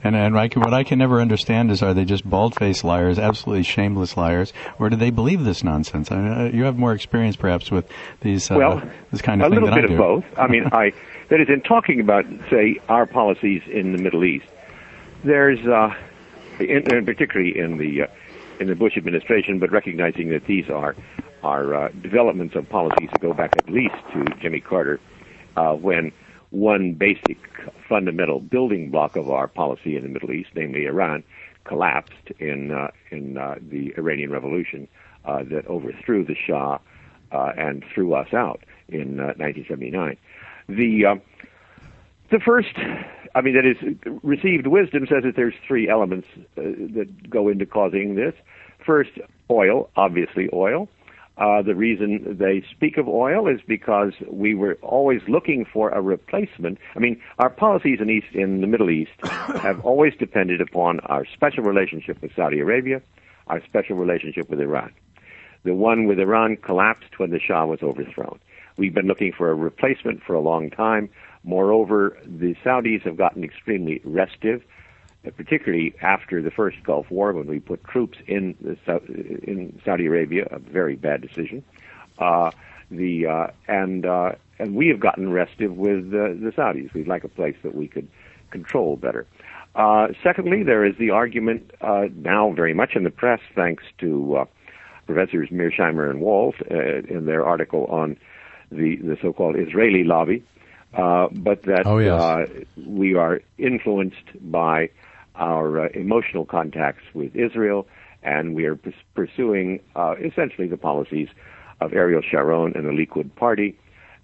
And 0.04 0.16
and 0.16 0.38
I 0.38 0.50
can, 0.50 0.62
what 0.62 0.74
I 0.74 0.84
can 0.84 1.00
never 1.00 1.20
understand 1.22 1.72
is 1.72 1.82
are 1.82 1.94
they 1.94 2.06
just 2.06 2.30
bald-faced 2.30 2.84
liars, 2.84 3.18
absolutely 3.18 3.64
shameless 3.64 4.16
liars, 4.18 4.54
or 4.78 4.90
do 4.90 4.96
they 4.96 5.10
believe 5.10 5.44
this 5.44 5.64
nonsense? 5.64 6.12
I 6.12 6.18
mean, 6.18 6.32
uh, 6.32 6.52
you 6.54 6.66
have 6.66 6.78
more 6.78 6.94
experience 6.94 7.36
perhaps 7.36 7.72
with 7.72 7.90
these 8.22 8.52
uh, 8.52 8.56
well, 8.56 8.82
this 9.12 9.22
kind 9.22 9.42
of 9.42 9.48
a 9.48 9.50
thing 9.50 9.64
little 9.64 9.76
bit 9.76 9.90
I 9.90 9.94
of 9.94 9.98
both. 9.98 10.26
I 10.38 10.48
mean, 10.48 10.66
I 10.72 10.94
That 11.30 11.42
is, 11.42 11.50
in 11.50 11.62
talking 11.62 12.00
about, 12.00 12.26
say, 12.50 12.80
our 12.88 13.06
policies 13.06 13.64
in 13.68 13.94
the 13.94 13.98
Middle 13.98 14.24
East, 14.24 14.46
there's, 15.24 15.60
uh, 15.66 15.96
in, 16.60 16.92
and 16.92 17.06
particularly 17.06 17.58
in 17.58 17.78
the 17.78 18.04
uh, 18.04 18.08
in 18.60 18.68
the 18.68 18.76
Bush 18.76 18.98
administration, 18.98 19.60
but 19.60 19.72
recognizing 19.72 20.30
that 20.30 20.46
these 20.48 20.70
are 20.70 20.96
are 21.44 21.76
uh, 21.76 21.90
developments 22.02 22.56
of 22.56 22.68
policies 22.70 23.10
that 23.12 23.22
go 23.22 23.34
back 23.34 23.56
at 23.56 23.70
least 23.70 23.94
to 24.14 24.26
Jimmy 24.42 24.60
Carter, 24.60 25.00
uh, 25.58 25.74
when 25.74 26.12
one 26.50 26.94
basic 26.94 27.38
fundamental 27.88 28.40
building 28.40 28.90
block 28.90 29.16
of 29.16 29.30
our 29.30 29.48
policy 29.48 29.96
in 29.96 30.04
the 30.04 30.10
Middle 30.10 30.32
East, 30.32 30.50
namely 30.56 30.86
Iran, 30.86 31.24
collapsed 31.66 32.32
in 32.40 32.72
uh, 32.72 32.90
in 33.12 33.38
uh, 33.38 33.56
the 33.62 33.94
Iranian 33.98 34.32
Revolution 34.32 34.88
uh, 35.26 35.44
that 35.44 35.68
overthrew 35.68 36.26
the 36.26 36.36
Shah 36.36 36.80
uh, 37.32 37.52
and 37.58 37.84
threw 37.94 38.14
us 38.14 38.34
out 38.34 38.64
in 38.88 39.18
1979. 39.18 40.18
The 40.70 41.20
the 42.32 42.40
first, 42.40 42.76
I 43.36 43.42
mean, 43.42 43.56
that 43.56 43.66
is 43.66 43.78
received 44.24 44.68
wisdom 44.68 45.06
says 45.08 45.24
that 45.24 45.36
there's 45.36 45.54
three 45.68 45.90
elements 45.90 46.28
that 46.56 47.30
go 47.30 47.48
into 47.50 47.66
causing 47.66 48.16
this. 48.16 48.34
First, 48.86 49.12
oil, 49.50 49.90
obviously 49.96 50.50
oil. 50.54 50.90
Uh, 51.38 51.62
the 51.62 51.76
reason 51.76 52.38
they 52.40 52.64
speak 52.72 52.98
of 52.98 53.10
oil 53.10 53.48
is 53.48 53.60
because 53.68 54.14
we 54.30 54.56
were 54.56 54.78
always 54.82 55.22
looking 55.28 55.66
for 55.66 55.90
a 55.90 56.02
replacement. 56.02 56.78
I 56.96 57.00
mean, 57.00 57.22
our 57.40 57.50
policies 57.50 58.00
in 58.00 58.10
East 58.10 58.34
in 58.34 58.62
the 58.62 58.68
Middle 58.68 58.90
East 58.90 59.12
have 59.24 59.84
always 59.84 60.14
depended 60.18 60.62
upon 60.62 61.02
our 61.02 61.26
special 61.26 61.64
relationship 61.64 62.22
with 62.22 62.34
Saudi 62.36 62.60
Arabia, 62.60 63.02
our 63.48 63.62
special 63.66 63.98
relationship 63.98 64.50
with 64.50 64.62
Iran. 64.62 64.94
The 65.64 65.74
one 65.74 66.06
with 66.06 66.20
Iran 66.20 66.56
collapsed 66.58 67.20
when 67.20 67.32
the 67.32 67.40
Shah 67.40 67.66
was 67.66 67.82
overthrown. 67.82 68.40
We've 68.78 68.94
been 68.94 69.08
looking 69.08 69.34
for 69.34 69.50
a 69.50 69.56
replacement 69.56 70.22
for 70.24 70.36
a 70.36 70.42
long 70.42 70.70
time. 70.70 71.10
Moreover, 71.46 72.18
the 72.26 72.56
Saudis 72.66 73.04
have 73.04 73.18
gotten 73.18 73.44
extremely 73.44 74.02
restive 74.04 74.64
particularly 75.32 75.94
after 76.02 76.42
the 76.42 76.52
first 76.52 76.78
Gulf 76.84 77.10
War 77.10 77.34
when 77.34 77.48
we 77.48 77.60
put 77.60 77.84
troops 77.86 78.18
in 78.28 78.56
in 78.88 79.80
Saudi 79.84 80.06
Arabia, 80.06 80.48
a 80.52 80.60
very 80.60 80.96
bad 80.96 81.22
decision. 81.22 81.64
Uh, 82.20 82.52
the 82.92 83.26
uh, 83.26 83.48
and 83.68 84.06
uh, 84.06 84.34
and 84.60 84.76
we 84.76 84.88
have 84.88 85.00
gotten 85.00 85.32
restive 85.32 85.76
with 85.76 86.08
uh, 86.08 86.30
the 86.40 86.54
Saudis. 86.56 86.94
We'd 86.94 87.08
like 87.08 87.24
a 87.24 87.30
place 87.30 87.56
that 87.64 87.76
we 87.76 87.88
could 87.88 88.08
control 88.52 88.96
better. 88.96 89.26
Uh, 89.76 90.10
secondly, 90.24 90.64
there 90.64 90.86
is 90.86 90.96
the 90.98 91.10
argument 91.10 91.72
uh, 91.82 92.06
now 92.16 92.52
very 92.52 92.74
much 92.74 92.96
in 92.96 93.04
the 93.04 93.10
press, 93.10 93.42
thanks 93.56 93.84
to 93.98 94.38
uh, 94.38 94.46
Professors 95.06 95.50
Mearsheimer 95.50 96.10
and 96.10 96.22
Walt 96.22 96.56
uh, 96.72 96.76
in 96.76 97.26
their 97.26 97.46
article 97.46 97.86
on 97.86 98.18
the 98.72 98.98
the 98.98 99.18
so-called 99.22 99.56
Israeli 99.58 100.04
lobby, 100.04 100.44
uh, 100.96 101.28
but 101.32 101.64
that 101.64 101.86
oh, 101.86 101.98
yes. 101.98 102.22
uh, 102.22 102.46
we 102.88 103.16
are 103.16 103.42
influenced 103.58 104.32
by 104.42 104.90
our 105.36 105.86
uh, 105.86 105.90
emotional 105.94 106.46
contacts 106.46 107.04
with 107.14 107.36
Israel, 107.36 107.88
and 108.24 108.56
we 108.56 108.66
are 108.66 108.76
p- 108.76 108.96
pursuing 109.14 109.82
uh, 109.96 110.16
essentially 110.24 110.68
the 110.68 110.78
policies 110.78 111.28
of 111.82 111.94
Ariel 111.94 112.22
Sharon 112.22 112.74
and 112.76 112.86
the 112.86 112.92
Likud 112.92 113.36
Party. 113.36 113.78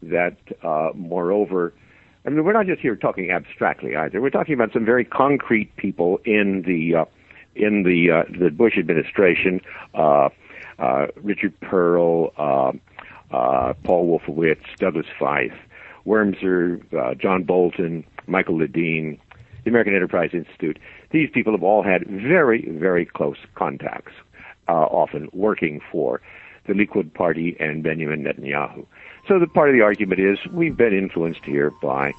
That, 0.03 0.37
uh, 0.63 0.91
moreover, 0.95 1.73
I 2.25 2.29
mean, 2.29 2.43
we're 2.43 2.53
not 2.53 2.65
just 2.65 2.81
here 2.81 2.95
talking 2.95 3.29
abstractly 3.29 3.95
either. 3.95 4.21
We're 4.21 4.29
talking 4.29 4.53
about 4.53 4.73
some 4.73 4.85
very 4.85 5.05
concrete 5.05 5.75
people 5.75 6.19
in 6.25 6.63
the 6.65 7.01
uh, 7.01 7.05
in 7.55 7.83
the 7.83 8.11
uh, 8.11 8.23
the 8.39 8.49
Bush 8.49 8.77
administration. 8.77 9.61
Uh, 9.93 10.29
uh 10.79 11.07
Richard 11.17 11.53
Perle, 11.59 12.33
Paul 13.29 14.07
Wolfowitz, 14.19 14.63
Douglas 14.79 15.05
Feith, 15.19 15.55
Wurmser, 16.05 17.19
John 17.19 17.43
Bolton, 17.43 18.03
Michael 18.27 18.59
Ledeen, 18.59 19.19
the 19.63 19.69
American 19.69 19.95
Enterprise 19.95 20.31
Institute. 20.33 20.79
These 21.11 21.29
people 21.31 21.53
have 21.53 21.63
all 21.63 21.83
had 21.83 22.05
very, 22.07 22.67
very 22.69 23.05
close 23.05 23.37
contacts, 23.55 24.13
uh, 24.67 24.73
often 24.73 25.29
working 25.33 25.81
for 25.91 26.21
the 26.65 26.73
Likud 26.73 27.13
Party 27.13 27.55
and 27.59 27.83
Benjamin 27.83 28.23
Netanyahu. 28.23 28.85
So 29.27 29.39
the 29.39 29.47
part 29.47 29.69
of 29.69 29.75
the 29.75 29.81
argument 29.81 30.19
is 30.19 30.39
we've 30.51 30.77
been 30.77 30.97
influenced 30.97 31.45
here 31.45 31.71
by 31.81 32.13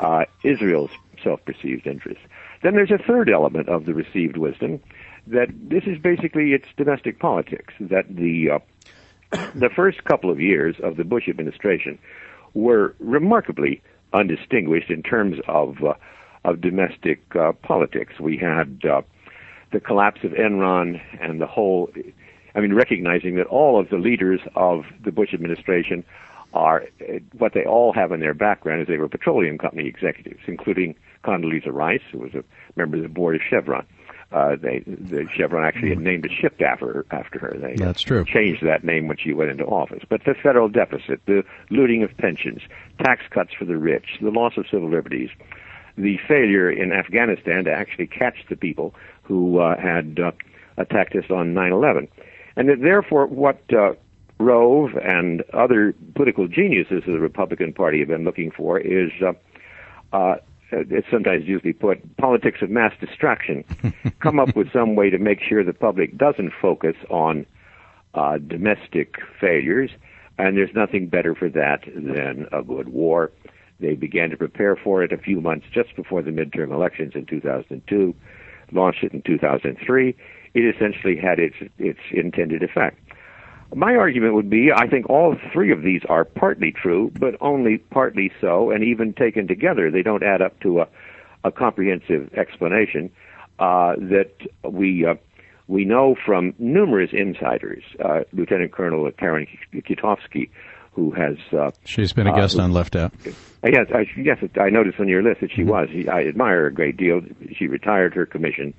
uh, 0.00 0.24
Israel's 0.42 0.90
self-perceived 1.22 1.86
interests. 1.86 2.22
Then 2.62 2.74
there's 2.74 2.90
a 2.90 2.98
third 2.98 3.30
element 3.30 3.68
of 3.68 3.86
the 3.86 3.94
received 3.94 4.36
wisdom 4.36 4.80
that 5.26 5.48
this 5.52 5.84
is 5.84 5.98
basically 5.98 6.52
its 6.52 6.66
domestic 6.76 7.18
politics. 7.18 7.74
That 7.80 8.14
the 8.14 8.50
uh, 8.50 8.58
the 9.54 9.70
first 9.74 10.04
couple 10.04 10.30
of 10.30 10.40
years 10.40 10.76
of 10.82 10.96
the 10.96 11.04
Bush 11.04 11.28
administration 11.28 11.98
were 12.54 12.94
remarkably 12.98 13.82
undistinguished 14.12 14.90
in 14.90 15.02
terms 15.02 15.38
of 15.48 15.82
uh, 15.84 15.94
of 16.44 16.60
domestic 16.60 17.20
uh, 17.36 17.52
politics. 17.62 18.14
We 18.20 18.36
had 18.36 18.82
uh, 18.84 19.02
the 19.72 19.80
collapse 19.80 20.24
of 20.24 20.32
Enron 20.32 21.00
and 21.20 21.40
the 21.40 21.46
whole. 21.46 21.90
I 22.54 22.60
mean, 22.60 22.74
recognizing 22.74 23.36
that 23.36 23.46
all 23.46 23.80
of 23.80 23.88
the 23.88 23.96
leaders 23.96 24.40
of 24.56 24.84
the 25.02 25.10
Bush 25.10 25.32
administration 25.32 26.04
are 26.52 26.84
what 27.38 27.54
they 27.54 27.64
all 27.64 27.94
have 27.94 28.12
in 28.12 28.20
their 28.20 28.34
background 28.34 28.82
is 28.82 28.88
they 28.88 28.98
were 28.98 29.08
petroleum 29.08 29.56
company 29.56 29.86
executives, 29.88 30.40
including 30.46 30.94
Condoleezza 31.24 31.72
Rice, 31.72 32.02
who 32.10 32.18
was 32.18 32.34
a 32.34 32.44
member 32.76 32.98
of 32.98 33.02
the 33.02 33.08
board 33.08 33.36
of 33.36 33.40
Chevron. 33.48 33.86
Uh, 34.32 34.56
they, 34.56 34.82
the 34.86 35.26
Chevron 35.34 35.64
actually 35.64 35.90
had 35.90 35.98
named 35.98 36.24
a 36.24 36.28
ship 36.28 36.60
after 36.62 37.04
after 37.10 37.38
her. 37.38 37.56
They 37.58 37.74
That's 37.76 38.00
true. 38.00 38.24
changed 38.24 38.64
that 38.64 38.82
name 38.82 39.06
when 39.06 39.18
she 39.18 39.32
went 39.32 39.50
into 39.50 39.64
office. 39.64 40.02
But 40.08 40.24
the 40.24 40.34
federal 40.34 40.68
deficit, 40.68 41.20
the 41.26 41.44
looting 41.70 42.02
of 42.02 42.16
pensions, 42.16 42.62
tax 42.98 43.22
cuts 43.30 43.52
for 43.52 43.66
the 43.66 43.76
rich, 43.76 44.18
the 44.22 44.30
loss 44.30 44.56
of 44.56 44.66
civil 44.70 44.88
liberties, 44.88 45.28
the 45.96 46.18
failure 46.26 46.70
in 46.70 46.92
Afghanistan 46.92 47.64
to 47.64 47.72
actually 47.72 48.06
catch 48.06 48.36
the 48.48 48.56
people 48.56 48.94
who 49.22 49.58
uh, 49.58 49.78
had 49.78 50.18
uh, 50.18 50.32
attacked 50.78 51.14
us 51.14 51.30
on 51.30 51.52
9/11, 51.52 52.08
and 52.56 52.68
that 52.70 52.80
therefore 52.80 53.26
what 53.26 53.60
uh, 53.72 53.92
Rove 54.38 54.96
and 54.96 55.42
other 55.52 55.94
political 56.14 56.48
geniuses 56.48 56.98
of 57.06 57.12
the 57.12 57.20
Republican 57.20 57.72
Party 57.72 57.98
have 57.98 58.08
been 58.08 58.24
looking 58.24 58.50
for 58.50 58.78
is. 58.78 59.10
Uh, 59.20 59.32
uh, 60.14 60.36
it's 60.72 61.06
sometimes 61.10 61.44
usually 61.46 61.72
put 61.72 62.16
politics 62.16 62.62
of 62.62 62.70
mass 62.70 62.92
distraction. 63.00 63.64
Come 64.20 64.40
up 64.40 64.56
with 64.56 64.72
some 64.72 64.94
way 64.94 65.10
to 65.10 65.18
make 65.18 65.40
sure 65.40 65.62
the 65.62 65.72
public 65.72 66.16
doesn't 66.16 66.52
focus 66.60 66.96
on 67.10 67.46
uh, 68.14 68.38
domestic 68.38 69.16
failures, 69.40 69.90
and 70.38 70.56
there's 70.56 70.74
nothing 70.74 71.08
better 71.08 71.34
for 71.34 71.48
that 71.50 71.84
than 71.94 72.46
a 72.52 72.62
good 72.62 72.88
war. 72.88 73.30
They 73.80 73.94
began 73.94 74.30
to 74.30 74.36
prepare 74.36 74.76
for 74.76 75.02
it 75.02 75.12
a 75.12 75.18
few 75.18 75.40
months 75.40 75.66
just 75.72 75.94
before 75.96 76.22
the 76.22 76.30
midterm 76.30 76.72
elections 76.72 77.12
in 77.14 77.26
2002, 77.26 78.14
launched 78.70 79.02
it 79.02 79.12
in 79.12 79.22
2003. 79.22 80.16
It 80.54 80.60
essentially 80.60 81.16
had 81.16 81.38
its 81.38 81.56
its 81.78 81.98
intended 82.12 82.62
effect. 82.62 82.98
My 83.74 83.94
argument 83.94 84.34
would 84.34 84.50
be 84.50 84.70
I 84.74 84.86
think 84.86 85.08
all 85.08 85.36
three 85.52 85.72
of 85.72 85.82
these 85.82 86.02
are 86.08 86.24
partly 86.24 86.72
true, 86.72 87.10
but 87.18 87.34
only 87.40 87.78
partly 87.78 88.30
so, 88.40 88.70
and 88.70 88.84
even 88.84 89.14
taken 89.14 89.48
together, 89.48 89.90
they 89.90 90.02
don't 90.02 90.22
add 90.22 90.42
up 90.42 90.58
to 90.60 90.80
a, 90.80 90.88
a 91.44 91.52
comprehensive 91.52 92.32
explanation 92.34 93.10
uh, 93.58 93.94
that 93.96 94.32
we 94.68 95.06
uh, 95.06 95.14
we 95.68 95.84
know 95.84 96.14
from 96.26 96.54
numerous 96.58 97.10
insiders, 97.12 97.82
uh, 98.04 98.20
Lieutenant 98.32 98.72
Colonel 98.72 99.10
Karen 99.12 99.46
Kwiatkowski, 99.72 100.50
who 100.92 101.12
has. 101.12 101.36
Uh, 101.52 101.70
She's 101.84 102.12
been 102.12 102.26
a 102.26 102.34
guest 102.34 102.58
uh, 102.58 102.62
on 102.62 102.72
Left 102.72 102.94
Out. 102.94 103.12
Yes, 103.64 103.86
I, 103.94 104.04
yes, 104.16 104.38
I 104.60 104.70
noticed 104.70 104.98
on 105.00 105.08
your 105.08 105.22
list 105.22 105.40
that 105.40 105.50
she 105.52 105.62
mm-hmm. 105.62 105.70
was. 105.70 105.88
I 106.12 106.24
admire 106.28 106.62
her 106.62 106.66
a 106.66 106.74
great 106.74 106.96
deal. 106.96 107.22
She 107.56 107.68
retired 107.68 108.14
her 108.14 108.26
commission 108.26 108.74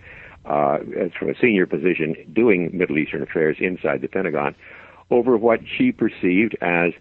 uh, 0.46 0.80
from 1.18 1.30
a 1.30 1.36
senior 1.42 1.66
position 1.66 2.16
doing 2.34 2.70
Middle 2.74 2.98
Eastern 2.98 3.24
affairs 3.24 3.58
inside 3.60 4.02
the 4.02 4.08
Pentagon 4.08 4.56
over 5.12 5.38
what 5.38 5.60
she 5.78 5.92
perceived 5.92 6.56
as 6.62 6.92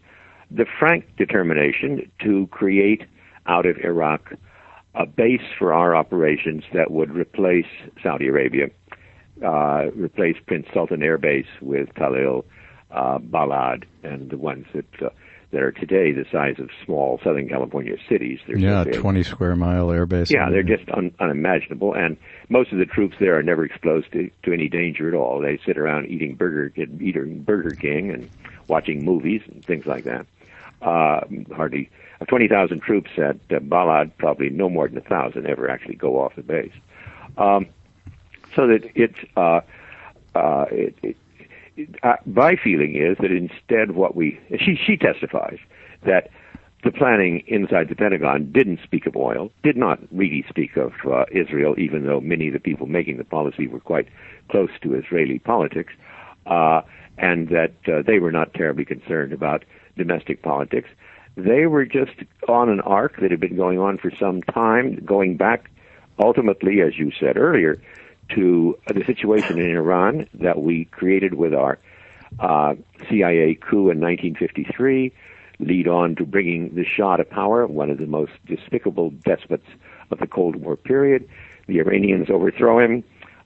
the 0.50 0.66
frank 0.78 1.04
determination 1.16 2.10
to 2.22 2.46
create 2.48 3.02
out 3.46 3.66
of 3.66 3.76
Iraq 3.78 4.34
a 4.94 5.06
base 5.06 5.40
for 5.58 5.72
our 5.72 5.96
operations 5.96 6.64
that 6.74 6.90
would 6.90 7.10
replace 7.14 7.66
Saudi 8.02 8.28
Arabia, 8.28 8.66
uh, 9.42 9.86
replace 9.94 10.36
Prince 10.46 10.66
Sultan 10.74 11.02
Air 11.02 11.16
Base 11.16 11.46
with 11.62 11.88
Tallil, 11.94 12.44
uh, 12.90 13.18
Balad 13.18 13.84
and 14.02 14.30
the 14.30 14.36
ones 14.36 14.66
that 14.74 15.02
uh, 15.02 15.08
that 15.50 15.62
are 15.62 15.72
today 15.72 16.12
the 16.12 16.24
size 16.32 16.56
of 16.58 16.70
small 16.84 17.20
Southern 17.22 17.48
California 17.48 17.96
cities. 18.08 18.38
They're 18.46 18.58
yeah, 18.58 18.84
20 18.84 19.22
square 19.22 19.54
mile 19.56 19.88
airbase. 19.88 20.30
Yeah, 20.30 20.50
they're 20.50 20.62
just 20.62 20.88
un- 20.90 21.14
unimaginable, 21.20 21.94
and 21.94 22.16
most 22.52 22.70
of 22.70 22.78
the 22.78 22.86
troops 22.86 23.16
there 23.18 23.36
are 23.36 23.42
never 23.42 23.64
exposed 23.64 24.12
to, 24.12 24.30
to 24.42 24.52
any 24.52 24.68
danger 24.68 25.08
at 25.08 25.14
all. 25.14 25.40
They 25.40 25.58
sit 25.64 25.78
around 25.78 26.06
eating 26.06 26.34
Burger 26.34 26.72
eating 26.76 27.42
Burger 27.42 27.74
King 27.74 28.10
and 28.10 28.30
watching 28.68 29.04
movies 29.04 29.40
and 29.48 29.64
things 29.64 29.86
like 29.86 30.04
that. 30.04 30.26
Uh, 30.82 31.20
hardly 31.54 31.88
of 32.20 32.28
20,000 32.28 32.80
troops 32.80 33.10
at 33.16 33.36
uh, 33.50 33.60
Balad, 33.60 34.12
probably 34.18 34.50
no 34.50 34.68
more 34.68 34.86
than 34.88 34.98
a 34.98 35.02
thousand 35.02 35.46
ever 35.46 35.68
actually 35.68 35.94
go 35.94 36.20
off 36.20 36.34
the 36.36 36.42
base. 36.42 36.72
Um, 37.38 37.66
so 38.54 38.66
that 38.66 38.90
it's 38.94 39.18
uh, 39.36 39.60
uh, 40.34 40.66
it, 40.70 40.94
it, 41.02 41.16
uh, 42.02 42.16
my 42.26 42.56
feeling 42.56 42.96
is 42.96 43.16
that 43.18 43.32
instead 43.32 43.92
what 43.92 44.14
we 44.14 44.38
she 44.58 44.76
she 44.76 44.96
testifies 44.96 45.58
that 46.04 46.30
the 46.82 46.90
planning 46.90 47.44
inside 47.46 47.88
the 47.88 47.94
Pentagon 47.94 48.50
didn't 48.50 48.80
speak 48.82 49.06
of 49.06 49.16
oil, 49.16 49.52
did 49.62 49.76
not 49.76 50.00
really 50.10 50.44
speak 50.48 50.76
of 50.76 50.92
uh, 51.10 51.24
Israel, 51.30 51.74
even 51.78 52.04
though 52.06 52.20
many 52.20 52.48
of 52.48 52.54
the 52.54 52.60
people 52.60 52.86
making 52.86 53.18
the 53.18 53.24
policy 53.24 53.68
were 53.68 53.80
quite 53.80 54.08
close 54.50 54.70
to 54.82 54.94
Israeli 54.94 55.38
politics, 55.38 55.92
uh, 56.46 56.82
and 57.18 57.48
that 57.48 57.74
uh, 57.86 58.02
they 58.04 58.18
were 58.18 58.32
not 58.32 58.52
terribly 58.54 58.84
concerned 58.84 59.32
about 59.32 59.64
domestic 59.96 60.42
politics. 60.42 60.88
They 61.36 61.66
were 61.66 61.86
just 61.86 62.16
on 62.48 62.68
an 62.68 62.80
arc 62.80 63.20
that 63.20 63.30
had 63.30 63.40
been 63.40 63.56
going 63.56 63.78
on 63.78 63.98
for 63.98 64.10
some 64.18 64.42
time, 64.42 64.96
going 65.04 65.36
back 65.36 65.70
ultimately, 66.18 66.80
as 66.82 66.98
you 66.98 67.12
said 67.18 67.36
earlier, 67.36 67.80
to 68.30 68.76
the 68.88 69.04
situation 69.04 69.58
in 69.58 69.70
Iran 69.70 70.26
that 70.34 70.60
we 70.60 70.86
created 70.86 71.34
with 71.34 71.54
our 71.54 71.78
uh, 72.40 72.74
CIA 73.08 73.54
coup 73.54 73.90
in 73.90 74.00
1953 74.00 75.12
lead 75.62 75.88
on 75.88 76.14
to 76.16 76.26
bringing 76.26 76.74
the 76.74 76.84
Shah 76.84 77.16
to 77.16 77.24
power, 77.24 77.66
one 77.66 77.88
of 77.90 77.96
the 77.98 78.06
most 78.06 78.32
despicable 78.46 79.10
despots 79.10 79.66
of 80.10 80.18
the 80.18 80.26
Cold 80.26 80.56
War 80.56 80.76
period. 80.76 81.28
The 81.68 81.78
Iranians 81.78 82.30
overthrow 82.30 82.80
him, 82.80 83.04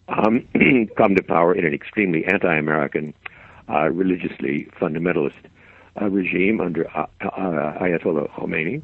um, 0.09 0.49
come 0.97 1.15
to 1.15 1.23
power 1.23 1.55
in 1.55 1.67
an 1.67 1.75
extremely 1.75 2.25
anti-American, 2.25 3.13
uh, 3.69 3.91
religiously 3.91 4.67
fundamentalist 4.81 5.35
uh, 6.01 6.09
regime 6.09 6.61
under 6.61 6.89
uh, 6.97 7.07
uh 7.21 7.77
Ayatollah 7.81 8.31
Khomeini, 8.31 8.81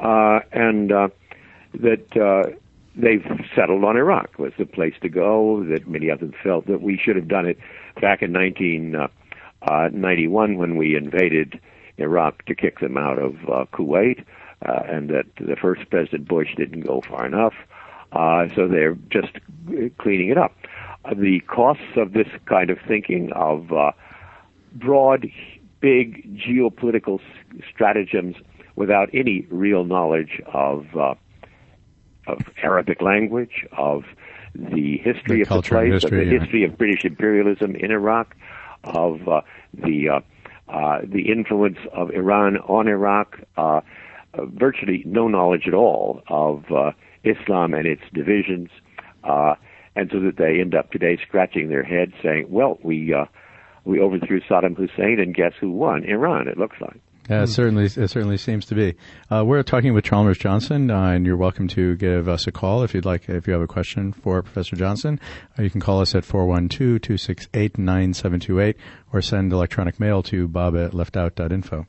uh, 0.00 0.40
and 0.52 0.92
uh, 0.92 1.08
that 1.74 2.56
they've 2.96 3.24
settled 3.54 3.84
on 3.84 3.96
Iraq 3.96 4.36
was 4.38 4.52
the 4.58 4.66
place 4.66 4.94
to 5.02 5.08
go. 5.08 5.62
That 5.64 5.86
many 5.86 6.08
of 6.08 6.18
them 6.20 6.34
felt 6.42 6.66
that 6.66 6.82
we 6.82 6.98
should 6.98 7.16
have 7.16 7.28
done 7.28 7.46
it 7.46 7.58
back 8.00 8.22
in 8.22 8.32
1991 8.32 10.56
when 10.56 10.76
we 10.76 10.96
invaded 10.96 11.60
Iraq 11.98 12.44
to 12.46 12.54
kick 12.54 12.80
them 12.80 12.96
out 12.96 13.18
of 13.18 13.34
uh, 13.48 13.64
Kuwait, 13.72 14.24
uh, 14.66 14.82
and 14.88 15.10
that 15.10 15.26
the 15.40 15.56
first 15.56 15.88
President 15.90 16.28
Bush 16.28 16.54
didn't 16.56 16.80
go 16.80 17.00
far 17.00 17.26
enough. 17.26 17.54
Uh, 18.12 18.46
so 18.54 18.68
they're 18.68 18.96
just 19.10 19.32
cleaning 19.98 20.30
it 20.30 20.38
up. 20.38 20.54
Uh, 21.04 21.14
the 21.14 21.40
costs 21.40 21.96
of 21.96 22.12
this 22.12 22.28
kind 22.46 22.70
of 22.70 22.78
thinking, 22.86 23.32
of 23.32 23.72
uh, 23.72 23.92
broad, 24.74 25.26
big 25.80 26.38
geopolitical 26.38 27.20
stratagems 27.72 28.36
without 28.76 29.08
any 29.12 29.46
real 29.50 29.84
knowledge 29.84 30.40
of 30.52 30.86
uh, 30.96 31.14
of 32.26 32.40
Arabic 32.62 33.00
language, 33.00 33.64
of 33.76 34.04
the 34.54 34.98
history 34.98 35.44
the 35.44 35.54
of 35.54 35.62
the 35.62 35.68
place, 35.68 35.92
history, 35.92 36.22
of 36.22 36.28
the 36.28 36.32
yeah. 36.32 36.40
history 36.40 36.64
of 36.64 36.78
British 36.78 37.04
imperialism 37.04 37.76
in 37.76 37.90
Iraq, 37.90 38.34
of 38.84 39.28
uh, 39.28 39.42
the 39.74 40.08
uh, 40.08 40.14
uh, 40.16 40.20
the 41.04 41.30
influence 41.30 41.78
of 41.92 42.10
Iran 42.10 42.58
on 42.58 42.88
Iraq, 42.88 43.38
uh, 43.56 43.80
uh, 44.34 44.44
virtually 44.46 45.02
no 45.06 45.28
knowledge 45.28 45.66
at 45.66 45.74
all 45.74 46.22
of 46.28 46.64
uh, 46.70 46.92
Islam 47.24 47.74
and 47.74 47.86
its 47.86 48.02
divisions, 48.12 48.68
uh, 49.24 49.54
and 49.94 50.10
so 50.12 50.20
that 50.20 50.36
they 50.36 50.60
end 50.60 50.74
up 50.74 50.90
today 50.90 51.18
scratching 51.26 51.68
their 51.68 51.82
heads 51.82 52.12
saying, 52.22 52.46
"Well, 52.50 52.78
we 52.82 53.14
uh, 53.14 53.26
we 53.84 54.00
overthrew 54.00 54.40
Saddam 54.40 54.76
Hussein, 54.76 55.18
and 55.20 55.34
guess 55.34 55.52
who 55.60 55.70
won? 55.70 56.04
Iran." 56.04 56.48
It 56.48 56.58
looks 56.58 56.76
like. 56.80 57.00
Yeah, 57.28 57.42
it 57.42 57.48
certainly 57.48 57.86
it 57.86 58.08
certainly 58.08 58.36
seems 58.36 58.66
to 58.66 58.76
be. 58.76 58.94
Uh, 59.30 59.44
we're 59.44 59.64
talking 59.64 59.94
with 59.94 60.04
Chalmers 60.04 60.38
Johnson, 60.38 60.88
uh, 60.90 61.08
and 61.08 61.26
you're 61.26 61.36
welcome 61.36 61.66
to 61.68 61.96
give 61.96 62.28
us 62.28 62.46
a 62.46 62.52
call 62.52 62.84
if 62.84 62.94
you'd 62.94 63.04
like. 63.04 63.28
If 63.28 63.48
you 63.48 63.52
have 63.52 63.62
a 63.62 63.66
question 63.66 64.12
for 64.12 64.42
Professor 64.42 64.76
Johnson, 64.76 65.18
uh, 65.58 65.62
you 65.62 65.70
can 65.70 65.80
call 65.80 66.00
us 66.00 66.14
at 66.14 66.22
412-268-9728 66.24 68.74
or 69.12 69.22
send 69.22 69.52
electronic 69.52 69.98
mail 69.98 70.22
to 70.24 70.46
bob 70.46 70.76
at 70.76 70.92
leftout.info. 70.92 71.86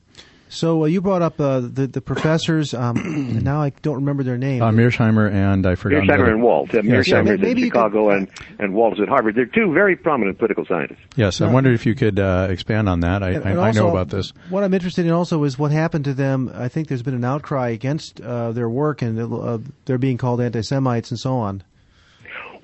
So 0.49 0.83
uh, 0.83 0.85
you 0.85 1.01
brought 1.01 1.21
up 1.21 1.39
uh, 1.41 1.59
the 1.59 1.87
the 1.87 2.01
professors, 2.01 2.73
um, 2.73 2.95
and 2.97 3.43
now 3.43 3.61
I 3.61 3.71
don't 3.81 3.95
remember 3.95 4.23
their 4.23 4.37
name. 4.37 4.61
Uh, 4.61 4.71
Mearsheimer 4.71 5.31
and 5.31 5.65
I 5.67 5.75
forgot. 5.75 6.05
the 6.05 6.11
Mearsheimer 6.13 6.29
and 6.29 6.41
Walt. 6.41 6.73
Uh, 6.73 6.81
Yes, 6.83 6.85
Mearsheimer's 7.07 7.07
yeah, 7.27 7.33
in 7.35 7.41
maybe 7.41 7.61
you 7.61 7.67
Chicago 7.67 8.09
and, 8.11 8.29
and 8.59 8.73
Walt's 8.73 8.99
at 9.01 9.09
Harvard. 9.09 9.35
They're 9.35 9.45
two 9.45 9.73
very 9.73 9.95
prominent 9.97 10.37
political 10.37 10.65
scientists. 10.65 10.99
Yes, 11.15 11.41
I 11.41 11.51
wondered 11.51 11.73
if 11.73 11.85
you 11.85 11.95
could 11.95 12.19
uh, 12.19 12.47
expand 12.49 12.87
on 12.87 13.01
that. 13.01 13.23
I, 13.23 13.31
And- 13.31 13.45
I, 13.45 13.49
and 13.51 13.59
I 13.59 13.71
know 13.71 13.87
also, 13.87 13.89
about 13.89 14.09
this. 14.09 14.31
What 14.49 14.63
I'm 14.63 14.73
interested 14.73 15.05
in 15.05 15.11
also 15.11 15.43
is 15.43 15.59
what 15.59 15.71
happened 15.71 16.05
to 16.05 16.13
them. 16.13 16.49
I 16.53 16.69
think 16.69 16.87
there's 16.87 17.03
been 17.03 17.13
an 17.15 17.25
outcry 17.25 17.69
against 17.69 18.21
uh, 18.21 18.51
their 18.53 18.69
work, 18.69 19.01
and 19.01 19.19
uh, 19.19 19.57
they're 19.85 19.97
being 19.97 20.17
called 20.17 20.39
anti-Semites 20.39 21.11
and 21.11 21.19
so 21.19 21.33
on. 21.35 21.63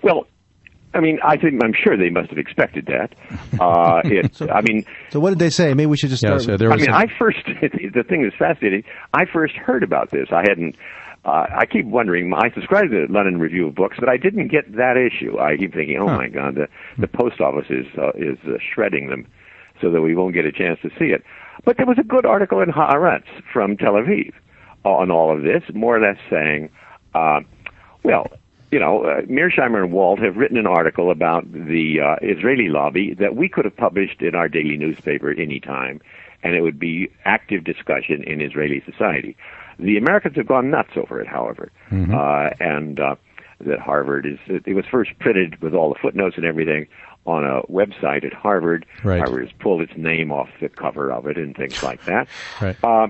Well, 0.02 0.28
I 0.94 1.00
mean, 1.00 1.20
I 1.24 1.38
think 1.38 1.64
I'm 1.64 1.74
sure 1.74 1.98
they 1.98 2.10
must 2.10 2.30
have 2.30 2.38
expected 2.38 2.86
that. 2.88 3.14
Uh, 3.60 4.02
it, 4.06 4.42
I 4.52 4.62
mean, 4.62 4.86
So 5.10 5.20
what 5.20 5.30
did 5.32 5.40
they 5.40 5.50
say? 5.50 5.74
Maybe 5.74 5.88
we 5.88 5.98
should 5.98 6.10
just 6.12 6.24
Yeah, 6.24 6.38
start. 6.38 6.42
so 6.44 6.52
with- 6.52 6.60
there 6.60 6.72
I 6.72 6.76
was 6.76 6.82
mean, 6.82 6.92
a- 6.92 6.98
I 6.98 7.08
first 7.18 7.40
the 7.62 8.04
thing 8.08 8.24
that's 8.24 8.36
fascinating. 8.36 8.84
I 9.14 9.26
first 9.26 9.56
heard 9.56 9.84
about 9.84 10.12
this. 10.12 10.28
I 10.32 10.42
hadn't. 10.48 10.76
Uh, 11.26 11.46
I 11.58 11.66
keep 11.66 11.86
wondering. 11.86 12.34
I 12.34 12.50
subscribe 12.54 12.90
to 12.92 13.08
the 13.08 13.14
London 13.14 13.40
Review 13.40 13.68
of 13.68 13.76
Books, 13.76 13.96
but 14.00 14.10
I 14.10 14.18
didn't 14.18 14.50
get 14.50 14.76
that 14.76 14.98
issue. 14.98 15.40
I 15.40 15.56
keep 15.56 15.74
thinking, 15.74 15.98
oh 15.98 16.08
Huh. 16.10 16.18
my 16.18 16.28
God, 16.28 16.56
the 16.56 16.68
the 16.98 17.08
post 17.08 17.40
office 17.40 17.68
is 17.70 17.86
uh, 17.98 18.10
is 18.16 18.38
uh, 18.46 18.58
shredding 18.74 19.08
them, 19.10 19.26
so 19.82 19.90
that 19.90 20.02
we 20.02 20.16
won't 20.16 20.34
get 20.34 20.46
a 20.46 20.52
chance 20.52 20.80
to 20.82 20.90
see 21.00 21.06
it. 21.14 21.24
But 21.64 21.78
there 21.78 21.86
was 21.86 21.98
a 21.98 22.04
good 22.04 22.26
article 22.26 22.62
in 22.62 22.70
Haaretz 22.70 23.24
from 23.54 23.78
Tel 23.78 23.94
Aviv 23.94 24.34
on 24.84 25.12
all 25.12 25.34
of 25.36 25.44
this, 25.44 25.64
more 25.74 25.96
or 25.96 26.02
less 26.02 26.18
saying, 26.30 26.70
uh, 27.16 27.40
well, 28.04 28.28
you 28.74 28.80
know, 28.80 29.04
uh, 29.04 29.22
Mearsheimer 29.22 29.84
and 29.84 29.92
Walt 29.92 30.18
have 30.18 30.36
written 30.36 30.58
an 30.58 30.66
article 30.66 31.12
about 31.12 31.44
the 31.52 32.00
uh, 32.00 32.16
Israeli 32.24 32.70
lobby 32.70 33.14
that 33.20 33.36
we 33.36 33.48
could 33.48 33.66
have 33.66 33.78
published 33.78 34.24
in 34.24 34.34
our 34.34 34.50
daily 34.50 34.78
newspaper 34.78 35.30
at 35.30 35.38
any 35.38 35.60
time, 35.60 36.02
and 36.42 36.56
it 36.56 36.62
would 36.62 36.80
be 36.80 37.12
active 37.24 37.64
discussion 37.64 38.24
in 38.24 38.42
Israeli 38.42 38.82
society. 38.84 39.38
The 39.78 39.98
Americans 39.98 40.38
have 40.38 40.48
gone 40.48 40.72
nuts 40.72 40.94
over 40.96 41.22
it, 41.22 41.28
however, 41.28 41.72
uh, 42.16 42.50
and 42.60 43.00
uh, 43.00 43.16
that 43.62 43.80
Harvard 43.80 44.26
is. 44.26 44.40
It 44.66 44.76
was 44.76 44.86
first 44.90 45.12
printed 45.20 45.62
with 45.62 45.76
all 45.76 45.90
the 45.90 46.00
footnotes 46.02 46.36
and 46.36 46.46
everything 46.46 46.88
on 47.28 47.44
a 47.44 47.62
website 47.72 48.26
at 48.26 48.34
Harvard. 48.34 48.88
Right. 49.04 49.20
Harvard 49.20 49.50
has 49.50 49.54
pulled 49.60 49.82
its 49.82 49.96
name 49.96 50.32
off 50.32 50.50
the 50.60 50.70
cover 50.70 51.12
of 51.12 51.28
it 51.28 51.38
and 51.38 51.56
things 51.56 51.84
like 51.84 52.04
that. 52.06 52.28
Right. 52.60 52.76
Uh, 52.84 53.08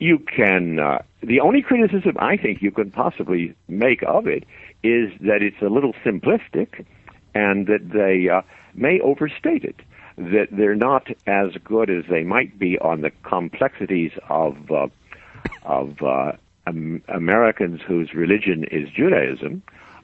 you 0.00 0.18
can. 0.18 0.80
Uh, 0.80 1.02
the 1.22 1.40
only 1.40 1.62
criticism 1.62 2.16
I 2.18 2.36
think 2.36 2.62
you 2.62 2.72
can 2.72 2.90
possibly 2.90 3.54
make 3.68 4.02
of 4.02 4.26
it 4.26 4.44
is 4.84 5.10
that 5.20 5.42
it's 5.42 5.60
a 5.62 5.68
little 5.68 5.94
simplistic, 6.04 6.84
and 7.34 7.66
that 7.66 7.90
they 7.90 8.28
uh, 8.28 8.42
may 8.74 9.00
overstate 9.00 9.64
it. 9.64 9.80
That 10.16 10.48
they're 10.52 10.76
not 10.76 11.08
as 11.26 11.52
good 11.64 11.90
as 11.90 12.04
they 12.08 12.22
might 12.22 12.56
be 12.58 12.78
on 12.78 13.00
the 13.00 13.10
complexities 13.24 14.12
of 14.28 14.70
uh, 14.70 14.86
of 15.64 16.02
uh, 16.02 16.32
um, 16.66 17.02
Americans 17.08 17.80
whose 17.86 18.14
religion 18.14 18.64
is 18.70 18.88
Judaism, 18.90 19.62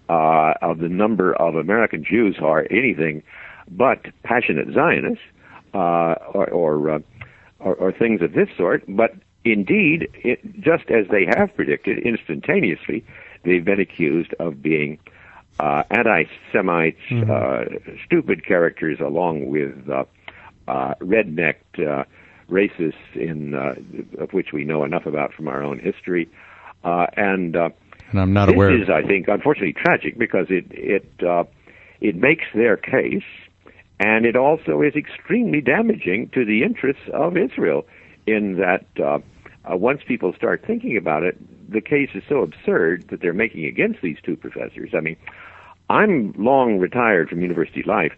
uh, 0.09 0.55
of 0.63 0.79
the 0.79 0.89
number 0.89 1.35
of 1.35 1.55
American 1.55 2.03
Jews 2.03 2.37
who 2.39 2.47
are 2.47 2.67
anything 2.71 3.23
but 3.71 4.07
passionate 4.25 4.75
Zionists, 4.75 5.25
uh, 5.75 6.15
or 6.35 6.51
or, 6.51 6.91
uh, 6.91 6.99
or 7.61 7.75
or 7.77 7.93
things 7.93 8.23
of 8.23 8.33
this 8.33 8.49
sort. 8.57 8.83
But 8.89 9.15
indeed, 9.45 10.09
it, 10.15 10.41
just 10.61 10.91
as 10.91 11.07
they 11.09 11.27
have 11.37 11.55
predicted, 11.55 11.99
instantaneously, 11.99 13.05
they've 13.45 13.65
been 13.65 13.81
accused 13.81 14.33
of 14.39 14.63
being 14.63 14.99
uh, 15.59 15.83
anti-Semites, 15.91 17.01
uh, 17.13 17.65
stupid 18.07 18.45
characters, 18.45 18.99
along 19.01 19.49
with 19.51 19.89
uh, 19.89 20.05
uh, 20.69 20.95
rednecked 21.01 21.75
uh, 21.79 22.05
racists, 22.49 22.95
in 23.15 23.55
uh, 23.55 23.75
of 24.23 24.33
which 24.33 24.53
we 24.53 24.65
know 24.65 24.85
enough 24.85 25.07
about 25.07 25.33
from 25.33 25.49
our 25.49 25.63
own 25.63 25.79
history, 25.79 26.29
uh, 26.85 27.07
and. 27.17 27.57
Uh, 27.57 27.71
And 28.13 28.21
I'm 28.21 28.33
not 28.33 28.47
this 28.47 28.57
aware. 28.57 28.75
is, 28.83 28.89
I 28.91 29.03
think, 29.07 29.29
unfortunately 29.29 29.73
tragic 29.73 30.19
because 30.19 30.47
it 30.51 30.67
it 30.73 31.09
uh, 31.23 31.45
it 32.01 32.17
makes 32.17 32.47
their 32.55 32.77
case, 32.77 33.31
and 34.01 34.27
it 34.27 34.35
also 34.35 34.83
is 34.83 34.95
extremely 34.97 35.61
damaging 35.61 36.29
to 36.31 36.45
the 36.45 36.65
interests 36.69 37.09
of 37.13 37.37
Israel. 37.37 37.87
In 38.27 38.57
that, 38.57 38.85
uh, 38.99 39.21
uh, 39.71 39.77
once 39.77 40.03
people 40.07 40.33
start 40.35 40.65
thinking 40.67 40.97
about 40.97 41.23
it, 41.23 41.37
the 41.71 41.81
case 41.81 42.11
is 42.15 42.23
so 42.29 42.43
absurd 42.43 43.07
that 43.09 43.21
they're 43.21 43.33
making 43.33 43.65
against 43.65 44.01
these 44.03 44.17
two 44.23 44.37
professors. 44.37 44.91
I 44.95 45.01
mean, 45.01 45.17
I'm 45.89 46.33
long 46.39 46.79
retired 46.79 47.29
from 47.29 47.41
university 47.41 47.83
life, 47.83 48.13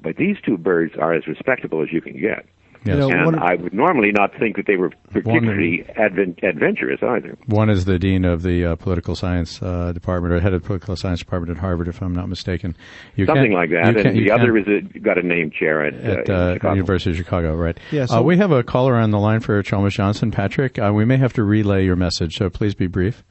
but 0.00 0.16
these 0.16 0.36
two 0.44 0.56
birds 0.56 0.94
are 0.98 1.12
as 1.12 1.26
respectable 1.26 1.82
as 1.82 1.92
you 1.92 2.00
can 2.00 2.18
get. 2.18 2.46
Yes. 2.84 2.94
You 2.94 3.00
know, 3.00 3.10
And 3.10 3.24
one 3.26 3.38
I 3.38 3.54
would 3.56 3.74
normally 3.74 4.12
not 4.12 4.32
think 4.38 4.56
that 4.56 4.66
they 4.66 4.76
were 4.76 4.90
particularly 5.10 5.84
advent- 5.96 6.38
adventurous 6.42 7.00
either. 7.02 7.36
One 7.46 7.70
is 7.70 7.84
the 7.84 7.98
dean 7.98 8.24
of 8.24 8.42
the 8.42 8.64
uh, 8.64 8.76
political 8.76 9.14
science 9.16 9.60
uh, 9.60 9.92
department, 9.92 10.32
or 10.32 10.40
head 10.40 10.54
of 10.54 10.62
the 10.62 10.66
political 10.66 10.94
science 10.96 11.18
department 11.20 11.56
at 11.56 11.60
Harvard, 11.60 11.88
if 11.88 12.00
I'm 12.00 12.14
not 12.14 12.28
mistaken. 12.28 12.76
You 13.16 13.26
Something 13.26 13.52
like 13.52 13.70
that. 13.70 13.94
you 13.94 14.02
and 14.02 14.16
the 14.18 14.30
other 14.30 14.56
is 14.56 14.66
a, 14.68 14.98
got 15.00 15.18
a 15.18 15.22
name 15.26 15.50
chair 15.50 15.84
at, 15.84 15.94
at 15.94 16.30
uh, 16.30 16.32
uh, 16.32 16.52
Chicago. 16.54 16.74
University 16.74 17.10
of 17.10 17.16
Chicago, 17.16 17.54
right? 17.56 17.78
Yeah, 17.90 18.02
uh, 18.04 18.06
so- 18.06 18.22
we 18.22 18.36
have 18.36 18.52
a 18.52 18.62
caller 18.62 18.94
on 18.94 19.10
the 19.10 19.18
line 19.18 19.40
for 19.40 19.60
Chalmers 19.62 19.94
Johnson, 19.94 20.30
Patrick. 20.30 20.78
Uh, 20.78 20.92
we 20.94 21.04
may 21.04 21.16
have 21.16 21.32
to 21.34 21.42
relay 21.42 21.84
your 21.84 21.96
message, 21.96 22.36
so 22.36 22.48
please 22.48 22.74
be 22.74 22.86
brief. 22.86 23.24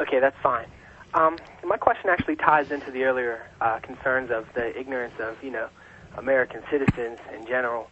Okay, 0.00 0.18
that's 0.20 0.36
fine. 0.42 0.66
Um, 1.14 1.36
my 1.64 1.76
question 1.76 2.08
actually 2.10 2.36
ties 2.36 2.70
into 2.70 2.90
the 2.90 3.04
earlier 3.04 3.46
uh, 3.60 3.80
concerns 3.80 4.30
of 4.30 4.46
the 4.54 4.78
ignorance 4.78 5.14
of, 5.20 5.36
you 5.42 5.50
know, 5.50 5.68
American 6.16 6.62
citizens 6.70 7.18
in 7.34 7.46
general. 7.46 7.90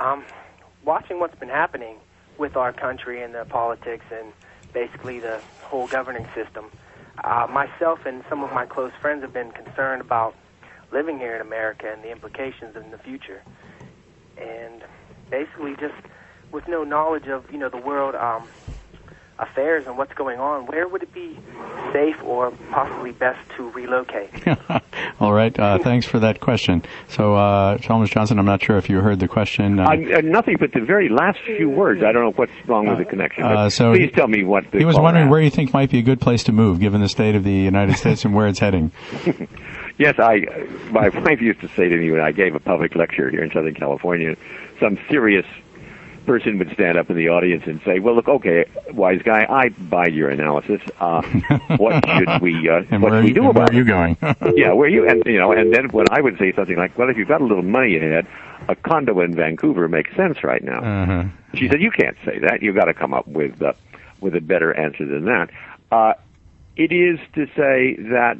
Um, 0.00 0.24
watching 0.82 1.20
what's 1.20 1.38
been 1.38 1.50
happening 1.50 1.96
with 2.38 2.56
our 2.56 2.72
country 2.72 3.22
and 3.22 3.34
the 3.34 3.44
politics 3.44 4.06
and 4.10 4.32
basically 4.72 5.20
the 5.20 5.42
whole 5.62 5.88
governing 5.88 6.26
system. 6.34 6.64
Uh, 7.22 7.46
myself 7.50 8.06
and 8.06 8.24
some 8.30 8.42
of 8.42 8.50
my 8.50 8.64
close 8.64 8.92
friends 8.98 9.20
have 9.20 9.34
been 9.34 9.52
concerned 9.52 10.00
about 10.00 10.34
living 10.90 11.18
here 11.18 11.34
in 11.34 11.42
America 11.42 11.92
and 11.92 12.02
the 12.02 12.10
implications 12.10 12.76
in 12.76 12.90
the 12.90 12.96
future. 12.96 13.42
And 14.38 14.82
basically, 15.28 15.76
just 15.76 16.00
with 16.50 16.66
no 16.66 16.82
knowledge 16.82 17.26
of 17.26 17.52
you 17.52 17.58
know 17.58 17.68
the 17.68 17.76
world 17.76 18.14
um, 18.14 18.48
affairs 19.40 19.86
and 19.86 19.96
what's 19.96 20.12
going 20.14 20.38
on, 20.38 20.66
where 20.66 20.86
would 20.86 21.02
it 21.02 21.12
be 21.12 21.36
safe 21.92 22.22
or 22.22 22.50
possibly 22.70 23.12
best 23.12 23.38
to 23.56 23.68
relocate? 23.70 24.30
All 25.20 25.32
right. 25.32 25.58
Uh, 25.58 25.78
thanks 25.78 26.06
for 26.06 26.18
that 26.20 26.40
question. 26.40 26.84
So, 27.08 27.34
uh, 27.34 27.78
Chalmers 27.78 28.10
Johnson, 28.10 28.38
I'm 28.38 28.44
not 28.44 28.62
sure 28.62 28.76
if 28.76 28.88
you 28.90 29.00
heard 29.00 29.18
the 29.18 29.28
question. 29.28 29.80
Uh, 29.80 29.84
uh, 29.88 30.20
nothing 30.22 30.56
but 30.60 30.72
the 30.72 30.80
very 30.80 31.08
last 31.08 31.38
few 31.44 31.70
words. 31.70 32.02
I 32.02 32.12
don't 32.12 32.22
know 32.22 32.32
what's 32.32 32.52
wrong 32.66 32.86
with 32.86 32.98
the 32.98 33.04
connection. 33.04 33.44
Uh, 33.44 33.70
so 33.70 33.92
please 33.92 34.12
tell 34.12 34.28
me 34.28 34.44
what. 34.44 34.64
he 34.66 34.84
was 34.84 34.96
wondering 34.96 35.24
asked. 35.26 35.30
where 35.30 35.40
you 35.40 35.50
think 35.50 35.72
might 35.72 35.90
be 35.90 35.98
a 35.98 36.02
good 36.02 36.20
place 36.20 36.44
to 36.44 36.52
move, 36.52 36.78
given 36.78 37.00
the 37.00 37.08
state 37.08 37.34
of 37.34 37.42
the 37.44 37.52
United 37.52 37.96
States 37.98 38.24
and 38.24 38.34
where 38.34 38.46
it's 38.46 38.58
heading. 38.58 38.92
yes, 39.98 40.16
I. 40.18 40.66
My 40.90 41.08
wife 41.20 41.40
used 41.40 41.60
to 41.60 41.68
say 41.68 41.88
to 41.88 41.96
me 41.96 42.10
when 42.10 42.20
I 42.20 42.32
gave 42.32 42.54
a 42.54 42.60
public 42.60 42.94
lecture 42.94 43.30
here 43.30 43.42
in 43.42 43.50
Southern 43.50 43.74
California, 43.74 44.36
some 44.78 44.98
serious 45.08 45.46
person 46.30 46.58
would 46.58 46.72
stand 46.74 46.96
up 46.96 47.10
in 47.10 47.16
the 47.16 47.28
audience 47.28 47.64
and 47.66 47.80
say, 47.84 47.98
"Well, 47.98 48.14
look, 48.14 48.28
okay, 48.28 48.64
wise 48.92 49.20
guy, 49.20 49.46
I 49.50 49.70
buy 49.70 50.06
your 50.06 50.30
analysis. 50.30 50.80
Uh, 51.00 51.22
what 51.76 52.04
should 52.16 52.40
we 52.40 52.68
uh, 52.68 52.82
what 53.00 53.10
should 53.10 53.24
we 53.24 53.32
do 53.32 53.50
about 53.50 53.72
where 53.72 53.80
are 53.80 53.82
you 53.82 53.84
going? 53.84 54.16
yeah, 54.54 54.72
where 54.72 54.88
you 54.88 55.08
and 55.08 55.24
you 55.26 55.38
know, 55.38 55.50
and 55.50 55.74
then 55.74 55.88
when 55.88 56.06
I 56.12 56.20
would 56.20 56.38
say 56.38 56.52
something 56.52 56.76
like, 56.76 56.96
"Well, 56.96 57.10
if 57.10 57.16
you've 57.16 57.26
got 57.26 57.40
a 57.40 57.44
little 57.44 57.64
money 57.64 57.96
ahead, 57.96 58.28
a 58.68 58.76
condo 58.76 59.18
in 59.18 59.34
Vancouver 59.34 59.88
makes 59.88 60.14
sense 60.14 60.44
right 60.44 60.62
now," 60.62 60.78
uh-huh. 60.78 61.24
she 61.54 61.68
said, 61.68 61.82
"You 61.82 61.90
can't 61.90 62.16
say 62.24 62.38
that. 62.38 62.62
You've 62.62 62.76
got 62.76 62.84
to 62.84 62.94
come 62.94 63.12
up 63.12 63.26
with 63.26 63.60
uh, 63.60 63.72
with 64.20 64.36
a 64.36 64.40
better 64.40 64.72
answer 64.72 65.04
than 65.04 65.24
that." 65.24 65.50
Uh, 65.90 66.14
it 66.76 66.92
is 66.92 67.18
to 67.34 67.46
say 67.56 67.96
that 68.08 68.38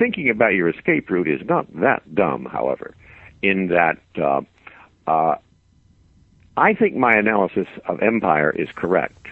thinking 0.00 0.30
about 0.30 0.54
your 0.54 0.68
escape 0.68 1.08
route 1.10 1.28
is 1.28 1.46
not 1.46 1.72
that 1.80 2.12
dumb, 2.12 2.44
however, 2.44 2.92
in 3.40 3.68
that. 3.68 3.98
Uh, 4.20 4.40
uh, 5.06 5.36
I 6.56 6.74
think 6.74 6.94
my 6.94 7.14
analysis 7.14 7.66
of 7.86 8.00
empire 8.02 8.50
is 8.50 8.68
correct. 8.74 9.28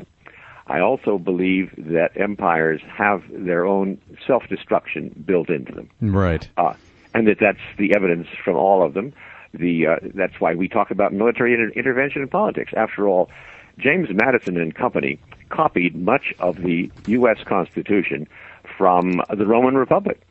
I 0.67 0.81
also 0.81 1.19
believe 1.19 1.73
that 1.77 2.13
empires 2.17 2.81
have 2.97 3.23
their 3.31 3.67
own 3.67 4.01
self-destruction 4.27 5.25
built 5.27 5.51
into 5.51 5.73
them. 5.73 5.91
Right. 6.01 6.49
Uh, 6.57 6.75
and 7.15 7.27
that 7.27 7.39
that's 7.41 7.59
the 7.79 7.95
evidence 7.95 8.29
from 8.45 8.57
all 8.57 8.85
of 8.85 8.95
them. 8.95 9.13
The 9.53 9.87
uh, 9.87 9.97
that's 10.15 10.41
why 10.41 10.55
we 10.55 10.69
talk 10.69 10.91
about 10.91 11.13
military 11.13 11.53
inter- 11.53 11.73
intervention 11.77 12.23
in 12.23 12.29
politics. 12.29 12.73
After 12.75 13.07
all, 13.07 13.31
James 13.79 14.09
Madison 14.11 14.57
and 14.57 14.75
company 14.75 15.19
copied 15.51 15.95
much 15.95 16.33
of 16.39 16.63
the 16.63 16.91
U.S. 17.07 17.39
Constitution 17.45 18.27
from 18.79 19.21
the 19.29 19.47
Roman 19.47 19.77
Republic. 19.77 20.23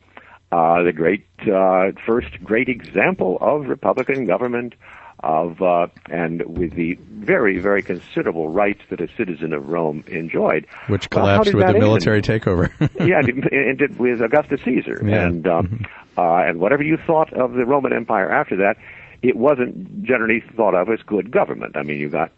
Uh, 0.50 0.82
the 0.82 0.92
great 0.92 1.24
uh, 1.42 1.92
first 2.04 2.42
great 2.44 2.68
example 2.68 3.38
of 3.40 3.68
republican 3.68 4.26
government 4.26 4.74
of 5.22 5.62
uh, 5.62 5.86
and 6.10 6.42
with 6.46 6.72
the 6.74 6.94
very 7.10 7.58
very 7.58 7.82
considerable 7.82 8.48
rights 8.48 8.82
that 8.90 9.00
a 9.00 9.08
citizen 9.16 9.52
of 9.52 9.68
Rome 9.68 10.04
enjoyed, 10.08 10.66
which 10.88 11.10
collapsed 11.10 11.54
well, 11.54 11.66
with 11.66 11.74
the 11.74 11.80
military 11.80 12.22
takeover. 12.22 12.70
yeah, 13.06 13.20
it 13.24 13.52
ended 13.52 13.98
with 13.98 14.20
Augustus 14.20 14.60
Caesar, 14.64 15.00
yeah. 15.04 15.26
and 15.26 15.46
um, 15.46 15.86
uh, 16.18 16.38
and 16.38 16.60
whatever 16.60 16.82
you 16.82 16.96
thought 16.96 17.32
of 17.32 17.52
the 17.52 17.64
Roman 17.64 17.92
Empire 17.92 18.30
after 18.30 18.56
that, 18.56 18.76
it 19.22 19.36
wasn't 19.36 20.02
generally 20.02 20.42
thought 20.56 20.74
of 20.74 20.88
as 20.88 21.00
good 21.06 21.30
government. 21.30 21.76
I 21.76 21.82
mean, 21.82 21.98
you 21.98 22.08
got 22.08 22.32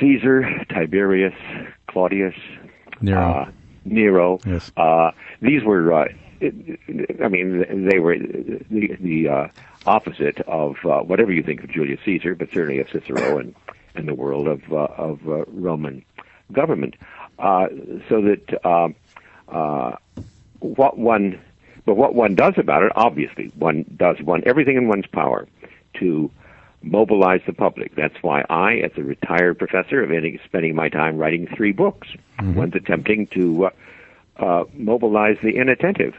Caesar, 0.00 0.64
Tiberius, 0.70 1.34
Claudius, 1.88 2.34
Nero. 3.00 3.20
Uh, 3.20 3.50
Nero. 3.84 4.38
Yes. 4.46 4.72
Uh, 4.76 5.10
these 5.40 5.62
were. 5.62 6.08
I 7.22 7.28
mean, 7.28 7.88
they 7.88 7.98
were 7.98 8.18
the 8.18 8.96
the 9.00 9.28
uh, 9.28 9.48
opposite 9.86 10.40
of 10.40 10.76
uh, 10.84 11.00
whatever 11.00 11.32
you 11.32 11.42
think 11.42 11.62
of 11.64 11.70
Julius 11.70 12.00
Caesar, 12.04 12.34
but 12.34 12.50
certainly 12.52 12.80
of 12.80 12.88
Cicero 12.90 13.38
and, 13.38 13.54
and 13.94 14.08
the 14.08 14.14
world 14.14 14.48
of, 14.48 14.72
uh, 14.72 14.88
of 14.96 15.28
uh, 15.28 15.44
Roman 15.46 16.04
government. 16.52 16.94
Uh, 17.38 17.68
so 18.08 18.22
that 18.22 18.64
uh, 18.64 18.88
uh, 19.48 19.96
what 20.60 20.98
one, 20.98 21.40
but 21.84 21.96
what 21.96 22.14
one 22.14 22.34
does 22.34 22.54
about 22.56 22.82
it, 22.82 22.92
obviously, 22.94 23.50
one 23.58 23.84
does 23.96 24.20
one 24.22 24.42
everything 24.46 24.76
in 24.76 24.88
one's 24.88 25.06
power 25.06 25.48
to 25.94 26.30
mobilize 26.82 27.40
the 27.46 27.52
public. 27.52 27.94
That's 27.94 28.16
why 28.22 28.44
I, 28.48 28.76
as 28.76 28.92
a 28.96 29.02
retired 29.02 29.58
professor, 29.58 30.04
am 30.04 30.38
spending 30.44 30.74
my 30.74 30.88
time 30.88 31.16
writing 31.16 31.46
three 31.46 31.72
books. 31.72 32.08
Mm-hmm. 32.38 32.54
One's 32.54 32.74
attempting 32.74 33.26
to 33.28 33.66
uh, 33.66 33.70
uh, 34.36 34.64
mobilize 34.74 35.38
the 35.42 35.56
inattentive 35.56 36.14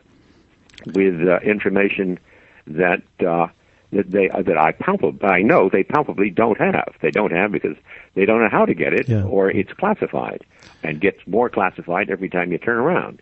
with 0.86 1.28
uh, 1.28 1.40
information 1.40 2.20
that 2.68 3.02
uh, 3.26 3.48
that 3.92 4.12
they 4.12 4.30
uh, 4.30 4.42
that 4.42 4.58
I 4.58 4.72
palpably 4.72 5.28
I 5.28 5.42
know 5.42 5.70
they 5.70 5.84
palpably 5.84 6.30
don't 6.30 6.60
have. 6.60 6.96
They 7.02 7.12
don't 7.12 7.32
have 7.32 7.52
because 7.52 7.78
they 8.14 8.26
don't 8.26 8.42
know 8.42 8.50
how 8.50 8.66
to 8.66 8.74
get 8.74 8.94
it, 8.94 9.10
yeah. 9.10 9.24
or 9.24 9.50
it's 9.50 9.74
classified 9.74 10.46
and 10.84 11.00
gets 11.00 11.20
more 11.28 11.50
classified 11.50 12.10
every 12.10 12.30
time 12.30 12.52
you 12.52 12.58
turn 12.58 12.78
around. 12.78 13.22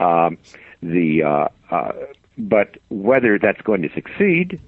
Um, 0.00 0.38
the 0.82 1.22
uh, 1.22 1.48
uh, 1.70 1.92
but 2.36 2.76
whether 2.88 3.38
that's 3.38 3.60
going 3.62 3.82
to 3.82 3.92
succeed 3.92 4.60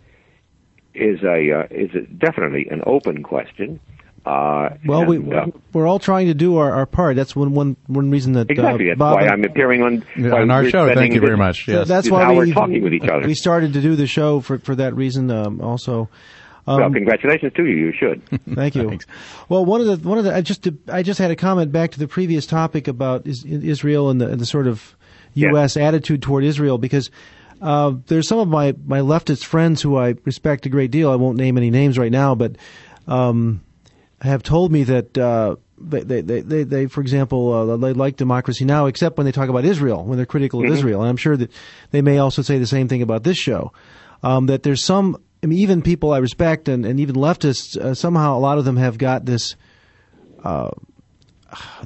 is 0.94 1.22
a 1.22 1.52
uh, 1.52 1.66
is 1.70 1.94
a, 1.94 2.00
definitely 2.00 2.66
an 2.68 2.82
open 2.86 3.22
question. 3.22 3.80
Uh, 4.24 4.76
well, 4.84 5.00
and, 5.00 5.26
we 5.26 5.34
uh, 5.34 5.46
we're 5.72 5.86
all 5.86 5.98
trying 5.98 6.26
to 6.26 6.34
do 6.34 6.58
our, 6.58 6.72
our 6.74 6.84
part. 6.84 7.16
That's 7.16 7.34
one 7.34 7.54
one 7.54 7.76
one 7.86 8.10
reason 8.10 8.34
that 8.34 8.50
exactly. 8.50 8.86
Uh, 8.86 8.90
that's 8.90 8.98
Bob 8.98 9.14
why 9.14 9.28
I'm 9.28 9.44
appearing 9.44 9.82
on 9.82 10.04
on 10.30 10.50
our 10.50 10.68
show. 10.68 10.92
Thank 10.94 11.14
you 11.14 11.20
very 11.20 11.38
much. 11.38 11.66
Yes. 11.66 11.88
that's 11.88 12.10
why 12.10 12.30
we, 12.32 12.50
are 12.50 12.54
talking 12.54 12.82
with 12.82 12.92
each 12.92 13.08
other. 13.08 13.26
We 13.26 13.34
started 13.34 13.72
to 13.72 13.80
do 13.80 13.96
the 13.96 14.06
show 14.06 14.40
for 14.40 14.58
for 14.58 14.74
that 14.74 14.94
reason. 14.94 15.30
Um, 15.30 15.60
also. 15.60 16.08
Um, 16.66 16.78
well, 16.78 16.92
congratulations 16.92 17.54
to 17.54 17.64
you. 17.64 17.74
You 17.74 17.92
should. 17.92 18.22
Thank 18.54 18.74
you. 18.74 18.98
well, 19.48 19.64
one 19.64 19.80
of 19.80 19.86
the 19.86 20.08
one 20.08 20.18
of 20.18 20.24
the 20.24 20.34
I 20.34 20.42
just 20.42 20.68
I 20.88 21.02
just 21.02 21.18
had 21.18 21.30
a 21.30 21.36
comment 21.36 21.72
back 21.72 21.92
to 21.92 21.98
the 21.98 22.06
previous 22.06 22.44
topic 22.44 22.88
about 22.88 23.26
Israel 23.26 24.10
and 24.10 24.20
the, 24.20 24.28
and 24.28 24.38
the 24.38 24.46
sort 24.46 24.66
of 24.66 24.94
U.S. 25.34 25.76
Yes. 25.76 25.82
attitude 25.82 26.22
toward 26.22 26.44
Israel 26.44 26.78
because. 26.78 27.10
Uh, 27.62 27.92
there's 28.06 28.26
some 28.26 28.38
of 28.38 28.48
my, 28.48 28.74
my 28.86 29.00
leftist 29.00 29.44
friends 29.44 29.82
who 29.82 29.98
I 29.98 30.14
respect 30.24 30.64
a 30.64 30.70
great 30.70 30.90
deal. 30.90 31.10
I 31.10 31.16
won't 31.16 31.36
name 31.36 31.58
any 31.58 31.68
names 31.68 31.98
right 31.98 32.10
now, 32.10 32.34
but 32.34 32.56
um, 33.06 33.60
have 34.20 34.42
told 34.42 34.70
me 34.70 34.84
that 34.84 35.16
uh, 35.16 35.56
they, 35.78 36.20
they, 36.20 36.40
they, 36.40 36.62
they, 36.62 36.86
for 36.86 37.00
example, 37.00 37.52
uh, 37.52 37.76
they 37.76 37.92
like 37.92 38.16
democracy 38.16 38.64
now, 38.64 38.86
except 38.86 39.16
when 39.16 39.24
they 39.24 39.32
talk 39.32 39.48
about 39.48 39.64
Israel, 39.64 40.04
when 40.04 40.16
they're 40.16 40.26
critical 40.26 40.60
of 40.60 40.66
mm-hmm. 40.66 40.74
Israel. 40.74 41.00
And 41.00 41.08
I'm 41.08 41.16
sure 41.16 41.36
that 41.36 41.50
they 41.90 42.02
may 42.02 42.18
also 42.18 42.42
say 42.42 42.58
the 42.58 42.66
same 42.66 42.88
thing 42.88 43.02
about 43.02 43.24
this 43.24 43.38
show. 43.38 43.72
Um, 44.22 44.46
that 44.46 44.62
there's 44.62 44.84
some, 44.84 45.22
I 45.42 45.46
mean, 45.46 45.58
even 45.60 45.80
people 45.80 46.12
I 46.12 46.18
respect 46.18 46.68
and, 46.68 46.84
and 46.84 47.00
even 47.00 47.14
leftists, 47.14 47.78
uh, 47.78 47.94
somehow 47.94 48.36
a 48.36 48.40
lot 48.40 48.58
of 48.58 48.66
them 48.66 48.76
have 48.76 48.98
got 48.98 49.24
this, 49.24 49.56
uh, 50.44 50.70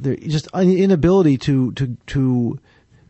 just 0.02 0.48
inability 0.52 1.38
to, 1.38 1.72
to, 1.72 1.96
to, 2.08 2.58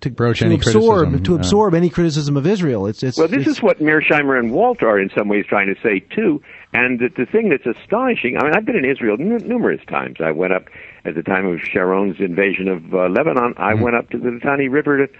to, 0.02 0.10
Broach 0.10 0.40
to 0.40 0.44
any 0.44 0.56
absorb 0.56 1.08
criticism. 1.08 1.24
to 1.24 1.34
absorb 1.34 1.74
any 1.74 1.88
criticism 1.88 2.36
of 2.36 2.46
Israel. 2.46 2.86
It's, 2.86 3.02
it's 3.02 3.16
well, 3.16 3.28
this 3.28 3.40
it's, 3.46 3.56
is 3.56 3.62
what 3.62 3.78
Mearsheimer 3.78 4.38
and 4.38 4.52
Walt 4.52 4.82
are 4.82 5.00
in 5.00 5.08
some 5.16 5.28
ways 5.28 5.46
trying 5.48 5.74
to 5.74 5.80
say 5.82 6.00
too. 6.14 6.42
And 6.74 6.98
the, 6.98 7.08
the 7.08 7.24
thing 7.24 7.50
that's 7.50 7.66
astonishing, 7.66 8.36
I 8.36 8.42
mean, 8.42 8.52
I've 8.52 8.64
been 8.64 8.76
in 8.76 8.84
Israel 8.84 9.16
n- 9.18 9.48
numerous 9.48 9.80
times. 9.88 10.16
I 10.20 10.32
went 10.32 10.52
up 10.52 10.64
at 11.04 11.14
the 11.14 11.22
time 11.22 11.46
of 11.46 11.60
Sharon's 11.60 12.18
invasion 12.18 12.66
of 12.66 12.92
uh, 12.92 13.08
Lebanon. 13.08 13.54
I 13.56 13.72
mm-hmm. 13.72 13.82
went 13.82 13.96
up 13.96 14.10
to 14.10 14.18
the 14.18 14.28
Litani 14.30 14.68
River 14.68 15.06
to 15.06 15.12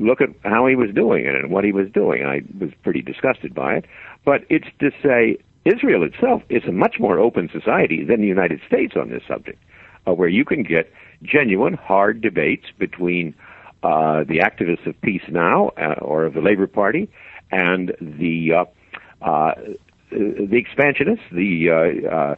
look 0.00 0.20
at 0.20 0.30
how 0.44 0.66
he 0.66 0.74
was 0.74 0.90
doing 0.92 1.24
it 1.24 1.36
and 1.36 1.50
what 1.50 1.64
he 1.64 1.70
was 1.70 1.88
doing. 1.92 2.24
I 2.24 2.42
was 2.58 2.70
pretty 2.82 3.02
disgusted 3.02 3.54
by 3.54 3.76
it. 3.76 3.84
But 4.24 4.44
it's 4.48 4.66
to 4.80 4.90
say 5.00 5.38
Israel 5.64 6.02
itself 6.02 6.42
is 6.48 6.64
a 6.64 6.72
much 6.72 6.98
more 6.98 7.20
open 7.20 7.48
society 7.52 8.02
than 8.02 8.20
the 8.20 8.26
United 8.26 8.60
States 8.66 8.94
on 8.96 9.08
this 9.08 9.22
subject, 9.28 9.62
uh, 10.08 10.12
where 10.12 10.28
you 10.28 10.44
can 10.44 10.64
get 10.64 10.92
genuine, 11.22 11.74
hard 11.74 12.20
debates 12.20 12.66
between 12.78 13.32
uh, 13.84 14.24
the 14.24 14.38
activists 14.38 14.86
of 14.86 15.00
Peace 15.02 15.22
Now 15.28 15.70
uh, 15.76 15.94
or 16.02 16.24
of 16.24 16.34
the 16.34 16.40
Labor 16.40 16.66
Party 16.66 17.08
and 17.52 17.94
the 18.00 18.52
uh, 18.52 18.64
uh, 19.22 19.54
the 20.10 20.56
expansionists, 20.56 21.24
the 21.32 21.70
uh, 21.70 22.08
uh, 22.08 22.34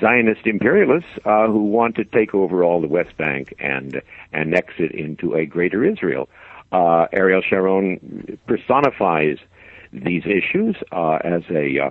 Zionist 0.00 0.46
imperialists 0.46 1.10
uh, 1.24 1.46
who 1.46 1.64
want 1.64 1.96
to 1.96 2.04
take 2.04 2.34
over 2.34 2.62
all 2.62 2.80
the 2.80 2.88
West 2.88 3.16
Bank 3.16 3.54
and 3.58 4.00
annex 4.32 4.74
it 4.78 4.92
into 4.92 5.34
a 5.34 5.46
greater 5.46 5.84
Israel. 5.84 6.28
Uh, 6.72 7.06
Ariel 7.12 7.42
Sharon 7.42 8.38
personifies 8.46 9.38
these 9.92 10.22
issues 10.24 10.76
uh, 10.92 11.18
as 11.24 11.42
a 11.50 11.86
uh, 11.86 11.90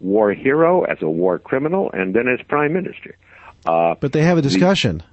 war 0.00 0.32
hero, 0.32 0.84
as 0.84 0.98
a 1.02 1.08
war 1.08 1.38
criminal, 1.38 1.90
and 1.92 2.14
then 2.14 2.28
as 2.28 2.44
prime 2.46 2.72
minister. 2.72 3.16
Uh, 3.66 3.94
but 4.00 4.12
they 4.12 4.22
have 4.22 4.38
a 4.38 4.42
discussion. 4.42 4.98
The, 4.98 5.04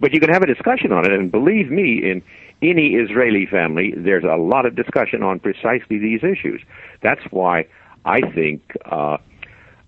but 0.00 0.14
you 0.14 0.20
can 0.20 0.30
have 0.30 0.42
a 0.42 0.46
discussion 0.46 0.92
on 0.92 1.04
it, 1.04 1.12
and 1.12 1.30
believe 1.30 1.70
me, 1.70 2.10
in 2.10 2.22
any 2.62 2.94
Israeli 2.94 3.46
family, 3.46 3.92
there's 3.96 4.24
a 4.24 4.36
lot 4.36 4.64
of 4.64 4.74
discussion 4.74 5.22
on 5.22 5.40
precisely 5.40 5.98
these 5.98 6.20
issues. 6.22 6.62
That's 7.02 7.22
why 7.30 7.66
I 8.04 8.20
think 8.20 8.76
uh, 8.86 9.18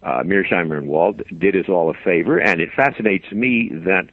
uh, 0.02 0.22
Mearsheimer 0.22 0.76
and 0.76 0.88
Walt 0.88 1.20
did 1.38 1.56
us 1.56 1.68
all 1.68 1.90
a 1.90 1.94
favor, 1.94 2.38
and 2.38 2.60
it 2.60 2.70
fascinates 2.74 3.30
me 3.32 3.70
that 3.72 4.08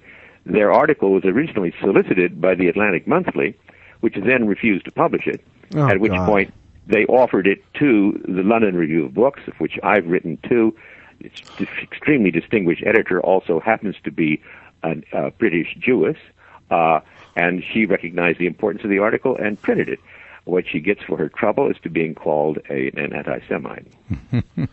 their 0.46 0.72
article 0.72 1.12
was 1.12 1.26
originally 1.26 1.74
solicited 1.82 2.40
by 2.40 2.56
the 2.56 2.68
Atlantic 2.68 3.08
Monthly, 3.08 3.58
which 4.00 4.16
then 4.16 4.48
refused 4.48 4.86
to 4.86 4.92
publish 4.92 5.28
it. 5.28 5.44
Oh, 5.76 5.88
at 5.88 6.00
which 6.00 6.12
God. 6.12 6.28
point 6.28 6.54
they 6.88 7.06
offered 7.06 7.46
it 7.46 7.64
to 7.76 8.20
the 8.28 8.42
London 8.42 8.76
Review 8.76 9.06
of 9.06 9.14
Books, 9.14 9.42
of 9.48 9.54
which 9.60 9.78
I've 9.84 10.08
written 10.08 10.38
too. 10.48 10.76
Its 11.20 11.42
extremely 11.82 12.32
distinguished 12.32 12.84
editor 12.86 13.22
also 13.22 13.60
happens 13.60 13.96
to 14.04 14.12
be 14.12 14.42
a 14.84 14.96
uh, 15.14 15.30
British 15.32 15.76
Jewess, 15.78 16.18
uh, 16.72 17.02
and 17.36 17.64
she 17.64 17.86
recognized 17.86 18.40
the 18.40 18.48
importance 18.48 18.84
of 18.84 18.90
the 18.90 19.00
article 19.00 19.36
and 19.36 19.62
printed 19.62 19.90
it. 19.90 20.00
What 20.46 20.66
she 20.68 20.80
gets 20.80 21.02
for 21.04 21.18
her 21.18 21.30
trouble 21.30 21.70
is 21.70 21.78
to 21.84 21.90
being 21.90 22.16
called 22.16 22.60
a, 22.70 22.92
an 23.00 23.14
anti-Semite. 23.14 23.88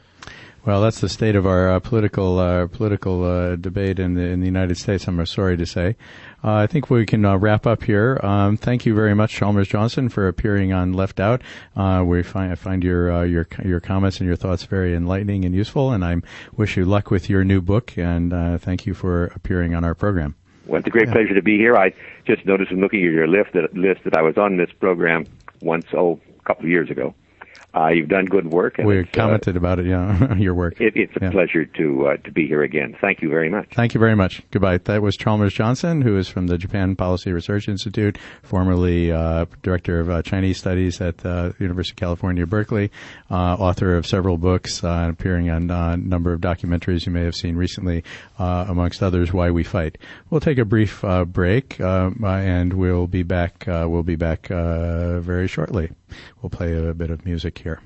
Well, 0.67 0.81
that's 0.81 1.01
the 1.01 1.09
state 1.09 1.37
of 1.37 1.47
our 1.47 1.71
uh, 1.71 1.79
political 1.79 2.41
uh, 2.41 2.67
political 2.67 3.23
uh, 3.23 3.55
debate 3.55 4.01
in 4.01 4.15
the 4.15 4.23
in 4.23 4.41
the 4.41 4.47
United 4.47 4.77
States. 4.77 5.07
I'm 5.07 5.25
sorry 5.25 5.57
to 5.57 5.65
say. 5.65 5.95
Uh, 6.43 6.55
I 6.55 6.67
think 6.67 6.91
we 6.91 7.07
can 7.07 7.25
uh, 7.25 7.37
wrap 7.37 7.69
up 7.69 7.85
here. 7.85 8.19
Um, 8.21 8.57
thank 8.57 8.85
you 8.85 8.93
very 8.93 9.15
much, 9.15 9.33
Chalmers 9.33 9.69
Johnson, 9.69 10.09
for 10.09 10.27
appearing 10.27 10.73
on 10.73 10.93
Left 10.93 11.21
Out. 11.21 11.43
Uh, 11.77 12.03
we 12.05 12.25
find 12.25 12.51
I 12.51 12.57
find 12.57 12.83
your 12.83 13.13
uh, 13.13 13.23
your 13.23 13.47
your 13.65 13.79
comments 13.79 14.19
and 14.19 14.27
your 14.27 14.35
thoughts 14.35 14.65
very 14.65 14.97
enlightening 14.97 15.45
and 15.45 15.55
useful, 15.55 15.93
and 15.93 16.05
I 16.05 16.17
wish 16.57 16.77
you 16.77 16.85
luck 16.85 17.13
with 17.13 17.31
your 17.31 17.45
new 17.45 17.61
book. 17.61 17.97
And 17.97 18.33
uh, 18.33 18.59
thank 18.59 18.87
you 18.87 18.95
for 18.95 19.27
appearing 19.37 19.73
on 19.73 19.85
our 19.85 19.95
program. 19.95 20.35
Well, 20.67 20.81
it's 20.81 20.89
a 20.89 20.91
great 20.91 21.13
pleasure 21.13 21.35
to 21.35 21.43
be 21.43 21.59
here. 21.59 21.77
I 21.77 21.93
just 22.27 22.45
noticed 22.45 22.73
in 22.73 22.81
looking 22.81 23.07
at 23.07 23.13
your 23.13 23.29
list 23.29 23.53
that, 23.53 23.73
list 23.73 24.03
that 24.03 24.17
I 24.17 24.23
was 24.23 24.37
on 24.37 24.57
this 24.57 24.73
program 24.81 25.27
once, 25.63 25.87
oh, 25.95 26.21
a 26.39 26.43
couple 26.45 26.65
of 26.65 26.71
years 26.71 26.91
ago. 26.91 27.15
Uh, 27.75 27.89
you've 27.89 28.09
done 28.09 28.25
good 28.25 28.47
work. 28.51 28.79
And 28.79 28.89
We 28.89 29.01
uh, 29.01 29.05
commented 29.13 29.55
about 29.57 29.79
it, 29.79 29.87
yeah, 29.87 30.35
your 30.39 30.55
work. 30.55 30.81
it, 30.81 30.95
it's 30.97 31.15
a 31.17 31.25
Yeah. 31.25 31.31
pleasure 31.31 31.65
to 31.67 32.07
uh, 32.09 32.17
to 32.19 32.33
be 32.33 32.47
here 32.47 32.63
again. 32.63 32.97
Thank 33.01 33.21
you 33.21 33.29
very 33.29 33.51
much. 33.51 33.69
Thank 33.75 33.93
you 33.93 34.01
very 34.01 34.15
much. 34.15 34.43
Goodbye. 34.51 34.79
That 34.79 35.03
was 35.03 35.15
Chalmers 35.17 35.53
Johnson, 35.53 36.01
who 36.01 36.17
is 36.17 36.27
from 36.29 36.47
the 36.47 36.57
Japan 36.57 36.97
Policy 36.97 37.33
Research 37.33 37.69
Institute, 37.69 38.17
formerly 38.43 39.13
uh, 39.13 39.45
director 39.63 40.01
of 40.01 40.09
uh, 40.09 40.23
Chinese 40.23 40.57
Studies 40.59 41.01
at 41.03 41.19
the 41.19 41.55
University 41.59 41.93
of 41.93 41.97
California, 41.97 42.47
Berkeley, 42.47 42.91
uh, 43.31 43.35
author 43.35 43.95
of 43.97 44.07
several 44.07 44.39
books, 44.39 44.83
uh, 44.83 45.09
appearing 45.11 45.51
on 45.51 45.71
uh, 45.71 45.91
a 45.91 45.97
number 45.99 46.33
of 46.33 46.41
documentaries 46.41 47.05
you 47.05 47.13
may 47.13 47.25
have 47.25 47.35
seen 47.35 47.57
recently, 47.57 48.05
uh, 48.39 48.65
amongst 48.69 49.03
others, 49.03 49.33
Why 49.35 49.51
We 49.51 49.65
Fight. 49.65 49.99
We'll 50.31 50.41
take 50.41 50.59
a 50.59 50.65
brief 50.65 51.05
uh, 51.05 51.25
break, 51.27 51.79
uh, 51.81 52.11
and 52.25 52.73
we'll 52.73 53.07
be 53.07 53.23
back. 53.23 53.69
Uh, 53.69 53.87
we'll 53.89 54.03
be 54.03 54.17
back 54.17 54.51
uh, 54.51 55.21
very 55.21 55.47
shortly. 55.47 55.91
We'll 56.47 56.51
play 56.51 56.77
a 56.77 56.95
bit 56.95 57.11
of 57.11 57.25
music 57.25 57.59
here. 57.59 57.81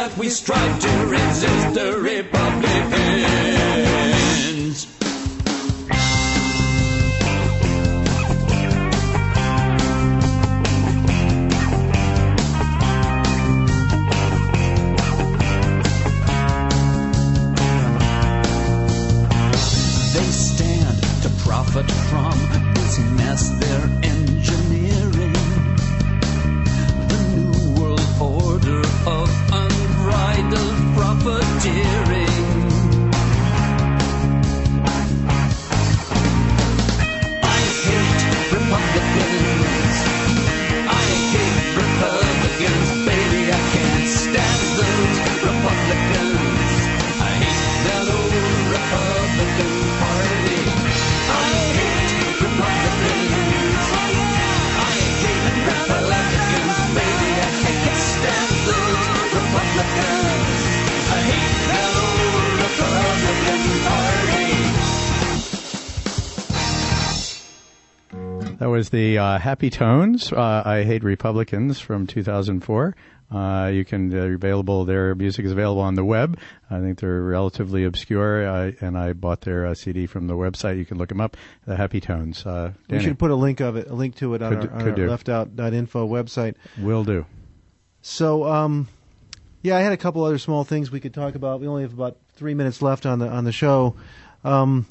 That 0.00 0.16
we 0.16 0.30
strive 0.30 0.80
to 0.80 1.06
resist 1.08 1.74
the 1.74 1.98
Republicans. 2.00 2.69
The 68.90 69.18
uh, 69.18 69.38
Happy 69.38 69.70
Tones. 69.70 70.32
Uh, 70.32 70.62
I 70.64 70.82
Hate 70.82 71.04
Republicans 71.04 71.78
from 71.78 72.06
2004. 72.06 72.96
Uh, 73.32 73.70
you 73.72 73.84
can 73.84 74.08
they're 74.08 74.34
available. 74.34 74.84
Their 74.84 75.14
music 75.14 75.44
is 75.44 75.52
available 75.52 75.82
on 75.82 75.94
the 75.94 76.04
web. 76.04 76.36
I 76.68 76.80
think 76.80 76.98
they're 76.98 77.22
relatively 77.22 77.84
obscure, 77.84 78.44
uh, 78.48 78.72
and 78.80 78.98
I 78.98 79.12
bought 79.12 79.42
their 79.42 79.66
uh, 79.66 79.74
CD 79.74 80.06
from 80.06 80.26
the 80.26 80.34
website. 80.34 80.78
You 80.78 80.84
can 80.84 80.98
look 80.98 81.10
them 81.10 81.20
up. 81.20 81.36
The 81.64 81.76
Happy 81.76 82.00
Tones. 82.00 82.44
Uh, 82.44 82.72
We 82.88 82.98
should 82.98 83.20
put 83.20 83.30
a 83.30 83.36
link 83.36 83.60
of 83.60 83.76
it, 83.76 83.86
a 83.88 83.94
link 83.94 84.16
to 84.16 84.34
it 84.34 84.42
on 84.42 84.60
Could 84.60 84.70
our, 84.72 84.82
could 84.82 84.98
our 84.98 85.16
leftout.info 85.16 86.08
website. 86.08 86.56
will 86.80 87.04
do. 87.04 87.24
So, 88.02 88.44
um, 88.46 88.88
yeah, 89.62 89.76
I 89.76 89.80
had 89.80 89.92
a 89.92 89.96
couple 89.96 90.24
other 90.24 90.38
small 90.38 90.64
things 90.64 90.90
we 90.90 90.98
could 90.98 91.14
talk 91.14 91.36
about. 91.36 91.60
We 91.60 91.68
only 91.68 91.82
have 91.82 91.92
about 91.92 92.16
three 92.34 92.54
minutes 92.54 92.82
left 92.82 93.06
on 93.06 93.20
the 93.20 93.28
on 93.28 93.44
the 93.44 93.52
show. 93.52 93.94
Um, 94.42 94.86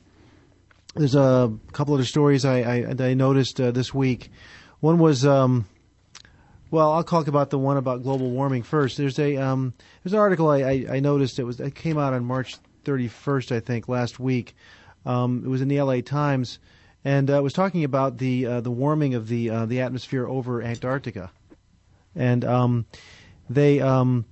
there's 0.95 1.15
a 1.15 1.53
couple 1.71 1.93
other 1.93 2.05
stories 2.05 2.45
I 2.45 2.59
I, 2.59 2.95
I 2.99 3.13
noticed 3.13 3.59
uh, 3.59 3.71
this 3.71 3.93
week. 3.93 4.31
One 4.79 4.99
was 4.99 5.25
um, 5.25 5.65
Well, 6.71 6.91
I'll 6.91 7.03
talk 7.03 7.27
about 7.27 7.49
the 7.49 7.57
one 7.57 7.77
about 7.77 8.03
global 8.03 8.29
warming 8.29 8.63
first. 8.63 8.97
There's 8.97 9.17
a 9.17 9.37
um, 9.37 9.73
there's 10.03 10.13
an 10.13 10.19
article 10.19 10.49
I, 10.49 10.59
I, 10.59 10.85
I 10.91 10.99
noticed. 10.99 11.39
It 11.39 11.43
was 11.43 11.59
it 11.59 11.73
came 11.73 11.97
out 11.97 12.13
on 12.13 12.23
March 12.25 12.57
31st, 12.85 13.55
I 13.55 13.59
think, 13.59 13.87
last 13.87 14.19
week. 14.19 14.55
Um, 15.05 15.43
it 15.45 15.47
was 15.47 15.61
in 15.61 15.67
the 15.67 15.77
L.A. 15.77 16.01
Times, 16.01 16.59
and 17.03 17.29
uh, 17.29 17.37
it 17.37 17.43
was 17.43 17.53
talking 17.53 17.83
about 17.83 18.17
the 18.19 18.45
uh, 18.45 18.61
the 18.61 18.71
warming 18.71 19.15
of 19.15 19.27
the 19.27 19.49
uh, 19.49 19.65
the 19.65 19.81
atmosphere 19.81 20.27
over 20.27 20.61
Antarctica, 20.61 21.31
and 22.15 22.45
um, 22.45 22.85
they 23.49 23.79
um, 23.81 24.25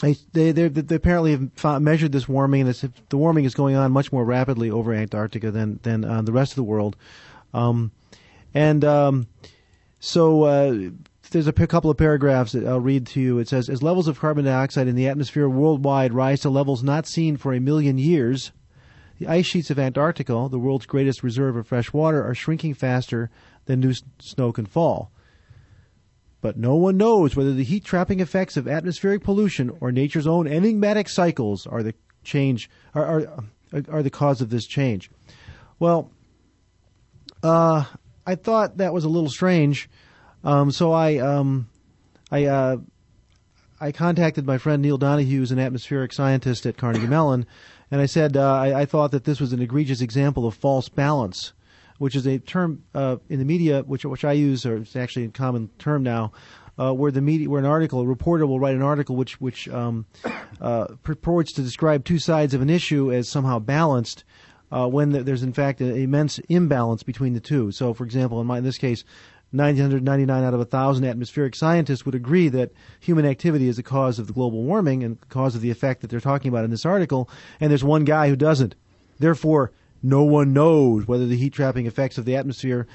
they 0.00 0.52
they 0.52 0.68
they 0.68 0.94
apparently 0.94 1.32
have 1.32 1.50
found, 1.54 1.84
measured 1.84 2.12
this 2.12 2.28
warming, 2.28 2.62
and 2.62 2.92
the 3.08 3.16
warming 3.16 3.44
is 3.44 3.54
going 3.54 3.76
on 3.76 3.92
much 3.92 4.12
more 4.12 4.24
rapidly 4.24 4.70
over 4.70 4.92
Antarctica 4.92 5.50
than 5.50 5.78
than 5.82 6.04
uh, 6.04 6.22
the 6.22 6.32
rest 6.32 6.52
of 6.52 6.56
the 6.56 6.62
world, 6.64 6.96
um, 7.54 7.92
and 8.54 8.84
um, 8.84 9.26
so. 9.98 10.44
Uh, 10.44 10.90
there's 11.30 11.46
a 11.46 11.52
p- 11.52 11.64
couple 11.68 11.92
of 11.92 11.96
paragraphs 11.96 12.50
that 12.50 12.66
I'll 12.66 12.80
read 12.80 13.06
to 13.08 13.20
you. 13.20 13.38
It 13.38 13.48
says, 13.48 13.68
as 13.68 13.84
levels 13.84 14.08
of 14.08 14.18
carbon 14.18 14.46
dioxide 14.46 14.88
in 14.88 14.96
the 14.96 15.06
atmosphere 15.06 15.48
worldwide 15.48 16.12
rise 16.12 16.40
to 16.40 16.50
levels 16.50 16.82
not 16.82 17.06
seen 17.06 17.36
for 17.36 17.54
a 17.54 17.60
million 17.60 17.98
years, 17.98 18.50
the 19.20 19.28
ice 19.28 19.46
sheets 19.46 19.70
of 19.70 19.78
Antarctica, 19.78 20.48
the 20.50 20.58
world's 20.58 20.86
greatest 20.86 21.22
reserve 21.22 21.54
of 21.54 21.68
fresh 21.68 21.92
water, 21.92 22.24
are 22.24 22.34
shrinking 22.34 22.74
faster 22.74 23.30
than 23.66 23.78
new 23.78 23.90
s- 23.90 24.02
snow 24.18 24.50
can 24.50 24.66
fall. 24.66 25.12
But 26.40 26.56
no 26.56 26.74
one 26.76 26.96
knows 26.96 27.36
whether 27.36 27.52
the 27.52 27.64
heat 27.64 27.84
trapping 27.84 28.20
effects 28.20 28.56
of 28.56 28.66
atmospheric 28.66 29.22
pollution 29.22 29.70
or 29.80 29.92
nature's 29.92 30.26
own 30.26 30.46
enigmatic 30.46 31.08
cycles 31.08 31.66
are 31.66 31.82
the 31.82 31.94
change 32.24 32.70
are 32.94 33.04
are, 33.72 33.84
are 33.88 34.02
the 34.02 34.10
cause 34.10 34.40
of 34.40 34.50
this 34.50 34.66
change. 34.66 35.10
Well, 35.78 36.10
uh, 37.42 37.84
I 38.26 38.34
thought 38.34 38.78
that 38.78 38.92
was 38.92 39.04
a 39.04 39.08
little 39.08 39.30
strange, 39.30 39.88
um, 40.44 40.70
so 40.70 40.92
I 40.92 41.18
um, 41.18 41.68
I 42.30 42.44
uh, 42.46 42.76
I 43.80 43.92
contacted 43.92 44.46
my 44.46 44.58
friend 44.58 44.82
Neil 44.82 44.98
Donahue, 44.98 45.38
who's 45.38 45.52
an 45.52 45.58
atmospheric 45.58 46.12
scientist 46.12 46.66
at 46.66 46.76
Carnegie 46.76 47.06
Mellon, 47.06 47.46
and 47.90 48.00
I 48.00 48.06
said 48.06 48.36
uh, 48.36 48.54
I, 48.54 48.80
I 48.80 48.84
thought 48.86 49.10
that 49.12 49.24
this 49.24 49.40
was 49.40 49.52
an 49.52 49.62
egregious 49.62 50.00
example 50.00 50.46
of 50.46 50.54
false 50.54 50.88
balance, 50.88 51.52
which 52.00 52.16
is 52.16 52.26
a 52.26 52.38
term 52.38 52.82
uh, 52.94 53.18
in 53.28 53.38
the 53.38 53.44
media 53.44 53.82
which 53.82 54.06
which 54.06 54.24
I 54.24 54.32
use, 54.32 54.64
or 54.64 54.78
it's 54.78 54.96
actually 54.96 55.26
a 55.26 55.28
common 55.28 55.68
term 55.78 56.02
now, 56.02 56.32
uh, 56.78 56.94
where 56.94 57.12
the 57.12 57.20
media, 57.20 57.50
where 57.50 57.60
an 57.60 57.66
article, 57.66 58.00
a 58.00 58.06
reporter 58.06 58.46
will 58.46 58.58
write 58.58 58.74
an 58.74 58.80
article 58.80 59.16
which 59.16 59.38
which 59.38 59.68
um, 59.68 60.06
uh, 60.62 60.86
purports 61.02 61.52
to 61.52 61.62
describe 61.62 62.06
two 62.06 62.18
sides 62.18 62.54
of 62.54 62.62
an 62.62 62.70
issue 62.70 63.12
as 63.12 63.28
somehow 63.28 63.58
balanced. 63.58 64.24
Uh, 64.72 64.86
when 64.86 65.12
th- 65.12 65.24
there's 65.24 65.42
in 65.42 65.52
fact 65.52 65.80
an 65.80 65.94
immense 65.94 66.38
imbalance 66.48 67.02
between 67.02 67.34
the 67.34 67.40
two. 67.40 67.72
So, 67.72 67.92
for 67.92 68.04
example, 68.04 68.40
in, 68.40 68.46
my, 68.46 68.58
in 68.58 68.64
this 68.64 68.78
case, 68.78 69.04
999 69.52 70.44
out 70.44 70.54
of 70.54 70.60
1,000 70.60 71.04
atmospheric 71.04 71.56
scientists 71.56 72.06
would 72.06 72.14
agree 72.14 72.48
that 72.50 72.70
human 73.00 73.26
activity 73.26 73.66
is 73.66 73.76
the 73.76 73.82
cause 73.82 74.20
of 74.20 74.28
the 74.28 74.32
global 74.32 74.62
warming 74.62 75.02
and 75.02 75.18
cause 75.28 75.56
of 75.56 75.60
the 75.60 75.72
effect 75.72 76.02
that 76.02 76.08
they're 76.08 76.20
talking 76.20 76.48
about 76.48 76.64
in 76.64 76.70
this 76.70 76.86
article, 76.86 77.28
and 77.58 77.68
there's 77.68 77.82
one 77.82 78.04
guy 78.04 78.28
who 78.28 78.36
doesn't. 78.36 78.76
Therefore, 79.18 79.72
no 80.02 80.22
one 80.22 80.52
knows 80.52 81.06
whether 81.06 81.26
the 81.26 81.36
heat 81.36 81.52
trapping 81.52 81.86
effects 81.86 82.18
of 82.18 82.24
the 82.24 82.36
atmosphere, 82.36 82.86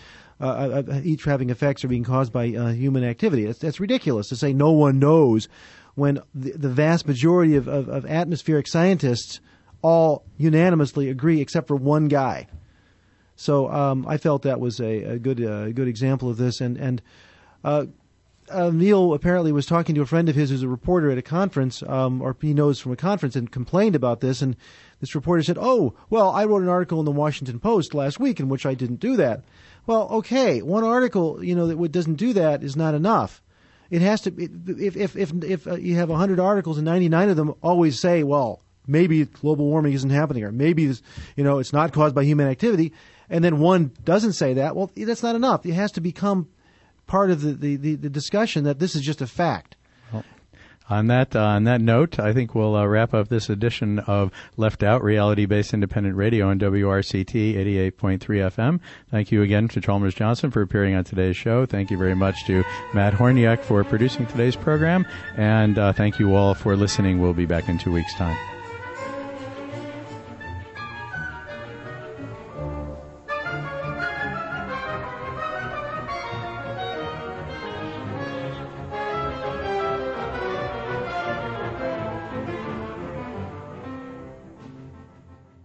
uh, 0.42 0.46
uh, 0.46 0.84
uh, 0.88 0.94
heat 1.00 1.20
trapping 1.20 1.50
effects 1.50 1.84
are 1.84 1.88
being 1.88 2.04
caused 2.04 2.34
by 2.34 2.54
uh, 2.54 2.72
human 2.72 3.04
activity. 3.04 3.46
That's, 3.46 3.60
that's 3.60 3.80
ridiculous 3.80 4.30
to 4.30 4.36
say 4.36 4.54
no 4.54 4.72
one 4.72 5.00
knows 5.00 5.48
when 5.96 6.20
the, 6.34 6.52
the 6.52 6.70
vast 6.70 7.08
majority 7.08 7.56
of, 7.56 7.68
of, 7.68 7.88
of 7.88 8.06
atmospheric 8.06 8.68
scientists 8.68 9.40
all 9.82 10.26
unanimously 10.38 11.10
agree 11.10 11.42
except 11.42 11.68
for 11.68 11.76
one 11.76 12.08
guy. 12.08 12.48
So 13.36 13.70
um, 13.70 14.06
I 14.08 14.18
felt 14.18 14.44
that 14.44 14.60
was 14.60 14.80
a, 14.80 15.04
a 15.04 15.20
good 15.20 15.44
uh, 15.44 15.72
good 15.72 15.88
example 15.88 16.30
of 16.30 16.38
this. 16.38 16.62
And 16.62 16.78
and 16.78 17.02
uh, 17.64 17.86
uh, 18.50 18.70
Neil 18.72 19.14
apparently 19.14 19.52
was 19.52 19.66
talking 19.66 19.96
to 19.96 20.02
a 20.02 20.06
friend 20.06 20.30
of 20.30 20.36
his 20.36 20.50
who's 20.50 20.64
a 20.64 20.68
reporter 20.68 21.12
at 21.12 21.18
a 21.18 21.22
conference, 21.22 21.84
um, 21.84 22.22
or 22.22 22.36
he 22.42 22.54
knows 22.54 22.80
from 22.80 22.92
a 22.92 22.96
conference, 22.96 23.36
and 23.36 23.52
complained 23.52 23.96
about 23.96 24.22
this. 24.22 24.42
And 24.42 24.56
this 25.00 25.16
reporter 25.16 25.44
said, 25.44 25.58
"Oh, 25.60 25.94
well, 26.10 26.30
I 26.32 26.46
wrote 26.46 26.64
an 26.64 26.70
article 26.70 27.00
in 27.00 27.06
the 27.06 27.12
Washington 27.12 27.60
Post 27.60 27.94
last 27.94 28.20
week 28.20 28.40
in 28.40 28.50
which 28.50 28.66
I 28.66 28.74
didn't 28.74 29.00
do 29.00 29.16
that." 29.18 29.44
Well, 29.88 30.08
okay, 30.10 30.62
one 30.62 30.84
article, 30.84 31.44
you 31.44 31.56
know, 31.56 31.68
that 31.68 31.92
doesn't 31.92 32.16
do 32.16 32.34
that 32.34 32.64
is 32.64 32.76
not 32.76 32.96
enough. 32.96 33.42
It 33.90 34.02
has 34.02 34.22
to. 34.22 34.34
It, 34.36 34.52
if 34.68 34.98
if 34.98 35.16
if 35.16 35.32
if 35.44 35.68
uh, 35.68 35.76
you 35.76 35.96
have 35.96 36.10
hundred 36.10 36.40
articles 36.40 36.78
and 36.78 36.86
ninety 36.86 37.10
nine 37.10 37.30
of 37.30 37.36
them 37.36 37.54
always 37.62 38.00
say, 38.00 38.24
"Well, 38.24 38.62
maybe 38.88 39.26
global 39.26 39.66
warming 39.66 39.94
isn't 39.94 40.10
happening, 40.10 40.44
or 40.44 40.52
maybe 40.52 40.88
this, 40.88 41.02
you 41.36 41.44
know 41.44 41.60
it's 41.60 41.74
not 41.74 41.94
caused 41.94 42.16
by 42.16 42.24
human 42.24 42.48
activity, 42.48 42.94
and 43.30 43.44
then 43.44 43.60
one 43.60 43.92
doesn't 44.04 44.34
say 44.34 44.54
that. 44.56 44.76
Well, 44.76 44.92
that's 44.96 45.24
not 45.24 45.36
enough. 45.36 45.66
It 45.66 45.74
has 45.74 45.92
to 45.94 46.02
become 46.02 46.48
part 47.08 47.30
of 47.30 47.42
the, 47.42 47.54
the, 47.54 47.76
the, 47.76 47.96
the 47.96 48.10
discussion 48.10 48.64
that 48.64 48.80
this 48.80 48.96
is 48.96 49.02
just 49.02 49.22
a 49.22 49.28
fact. 49.28 49.76
On 50.90 51.08
that 51.08 51.36
uh, 51.36 51.40
on 51.40 51.64
that 51.64 51.82
note, 51.82 52.20
I 52.20 52.32
think 52.34 52.54
we'll 52.54 52.76
uh, 52.76 52.86
wrap 52.86 53.14
up 53.14 53.28
this 53.28 53.50
edition 53.50 54.00
of 54.00 54.32
Left 54.56 54.84
Out 54.84 55.04
Reality 55.04 55.46
Based 55.46 55.74
Independent 55.74 56.16
Radio 56.16 56.50
on 56.50 56.60
WRCT 56.60 57.56
88.3 57.56 58.20
FM. 58.20 58.80
Thank 59.10 59.32
you 59.32 59.42
again 59.42 59.68
to 59.70 59.82
Chalmers 59.82 60.14
Johnson 60.14 60.52
for 60.52 60.62
appearing 60.62 60.94
on 60.94 61.04
today's 61.04 61.38
show. 61.38 61.66
Thank 61.66 61.90
you 61.90 61.98
very 61.98 62.16
much 62.16 62.46
to 62.46 62.64
Matt 62.94 63.14
Horniak 63.14 63.64
for 63.64 63.84
producing 63.84 64.28
today's 64.28 64.56
program, 64.56 65.08
and 65.38 65.80
uh, 65.80 65.92
thank 65.92 66.20
you 66.20 66.36
all 66.36 66.54
for 66.54 66.76
listening. 66.76 67.20
We'll 67.20 67.34
be 67.34 67.48
back 67.48 67.68
in 67.68 67.80
two 67.80 67.92
weeks' 67.92 68.14
time. 68.14 68.55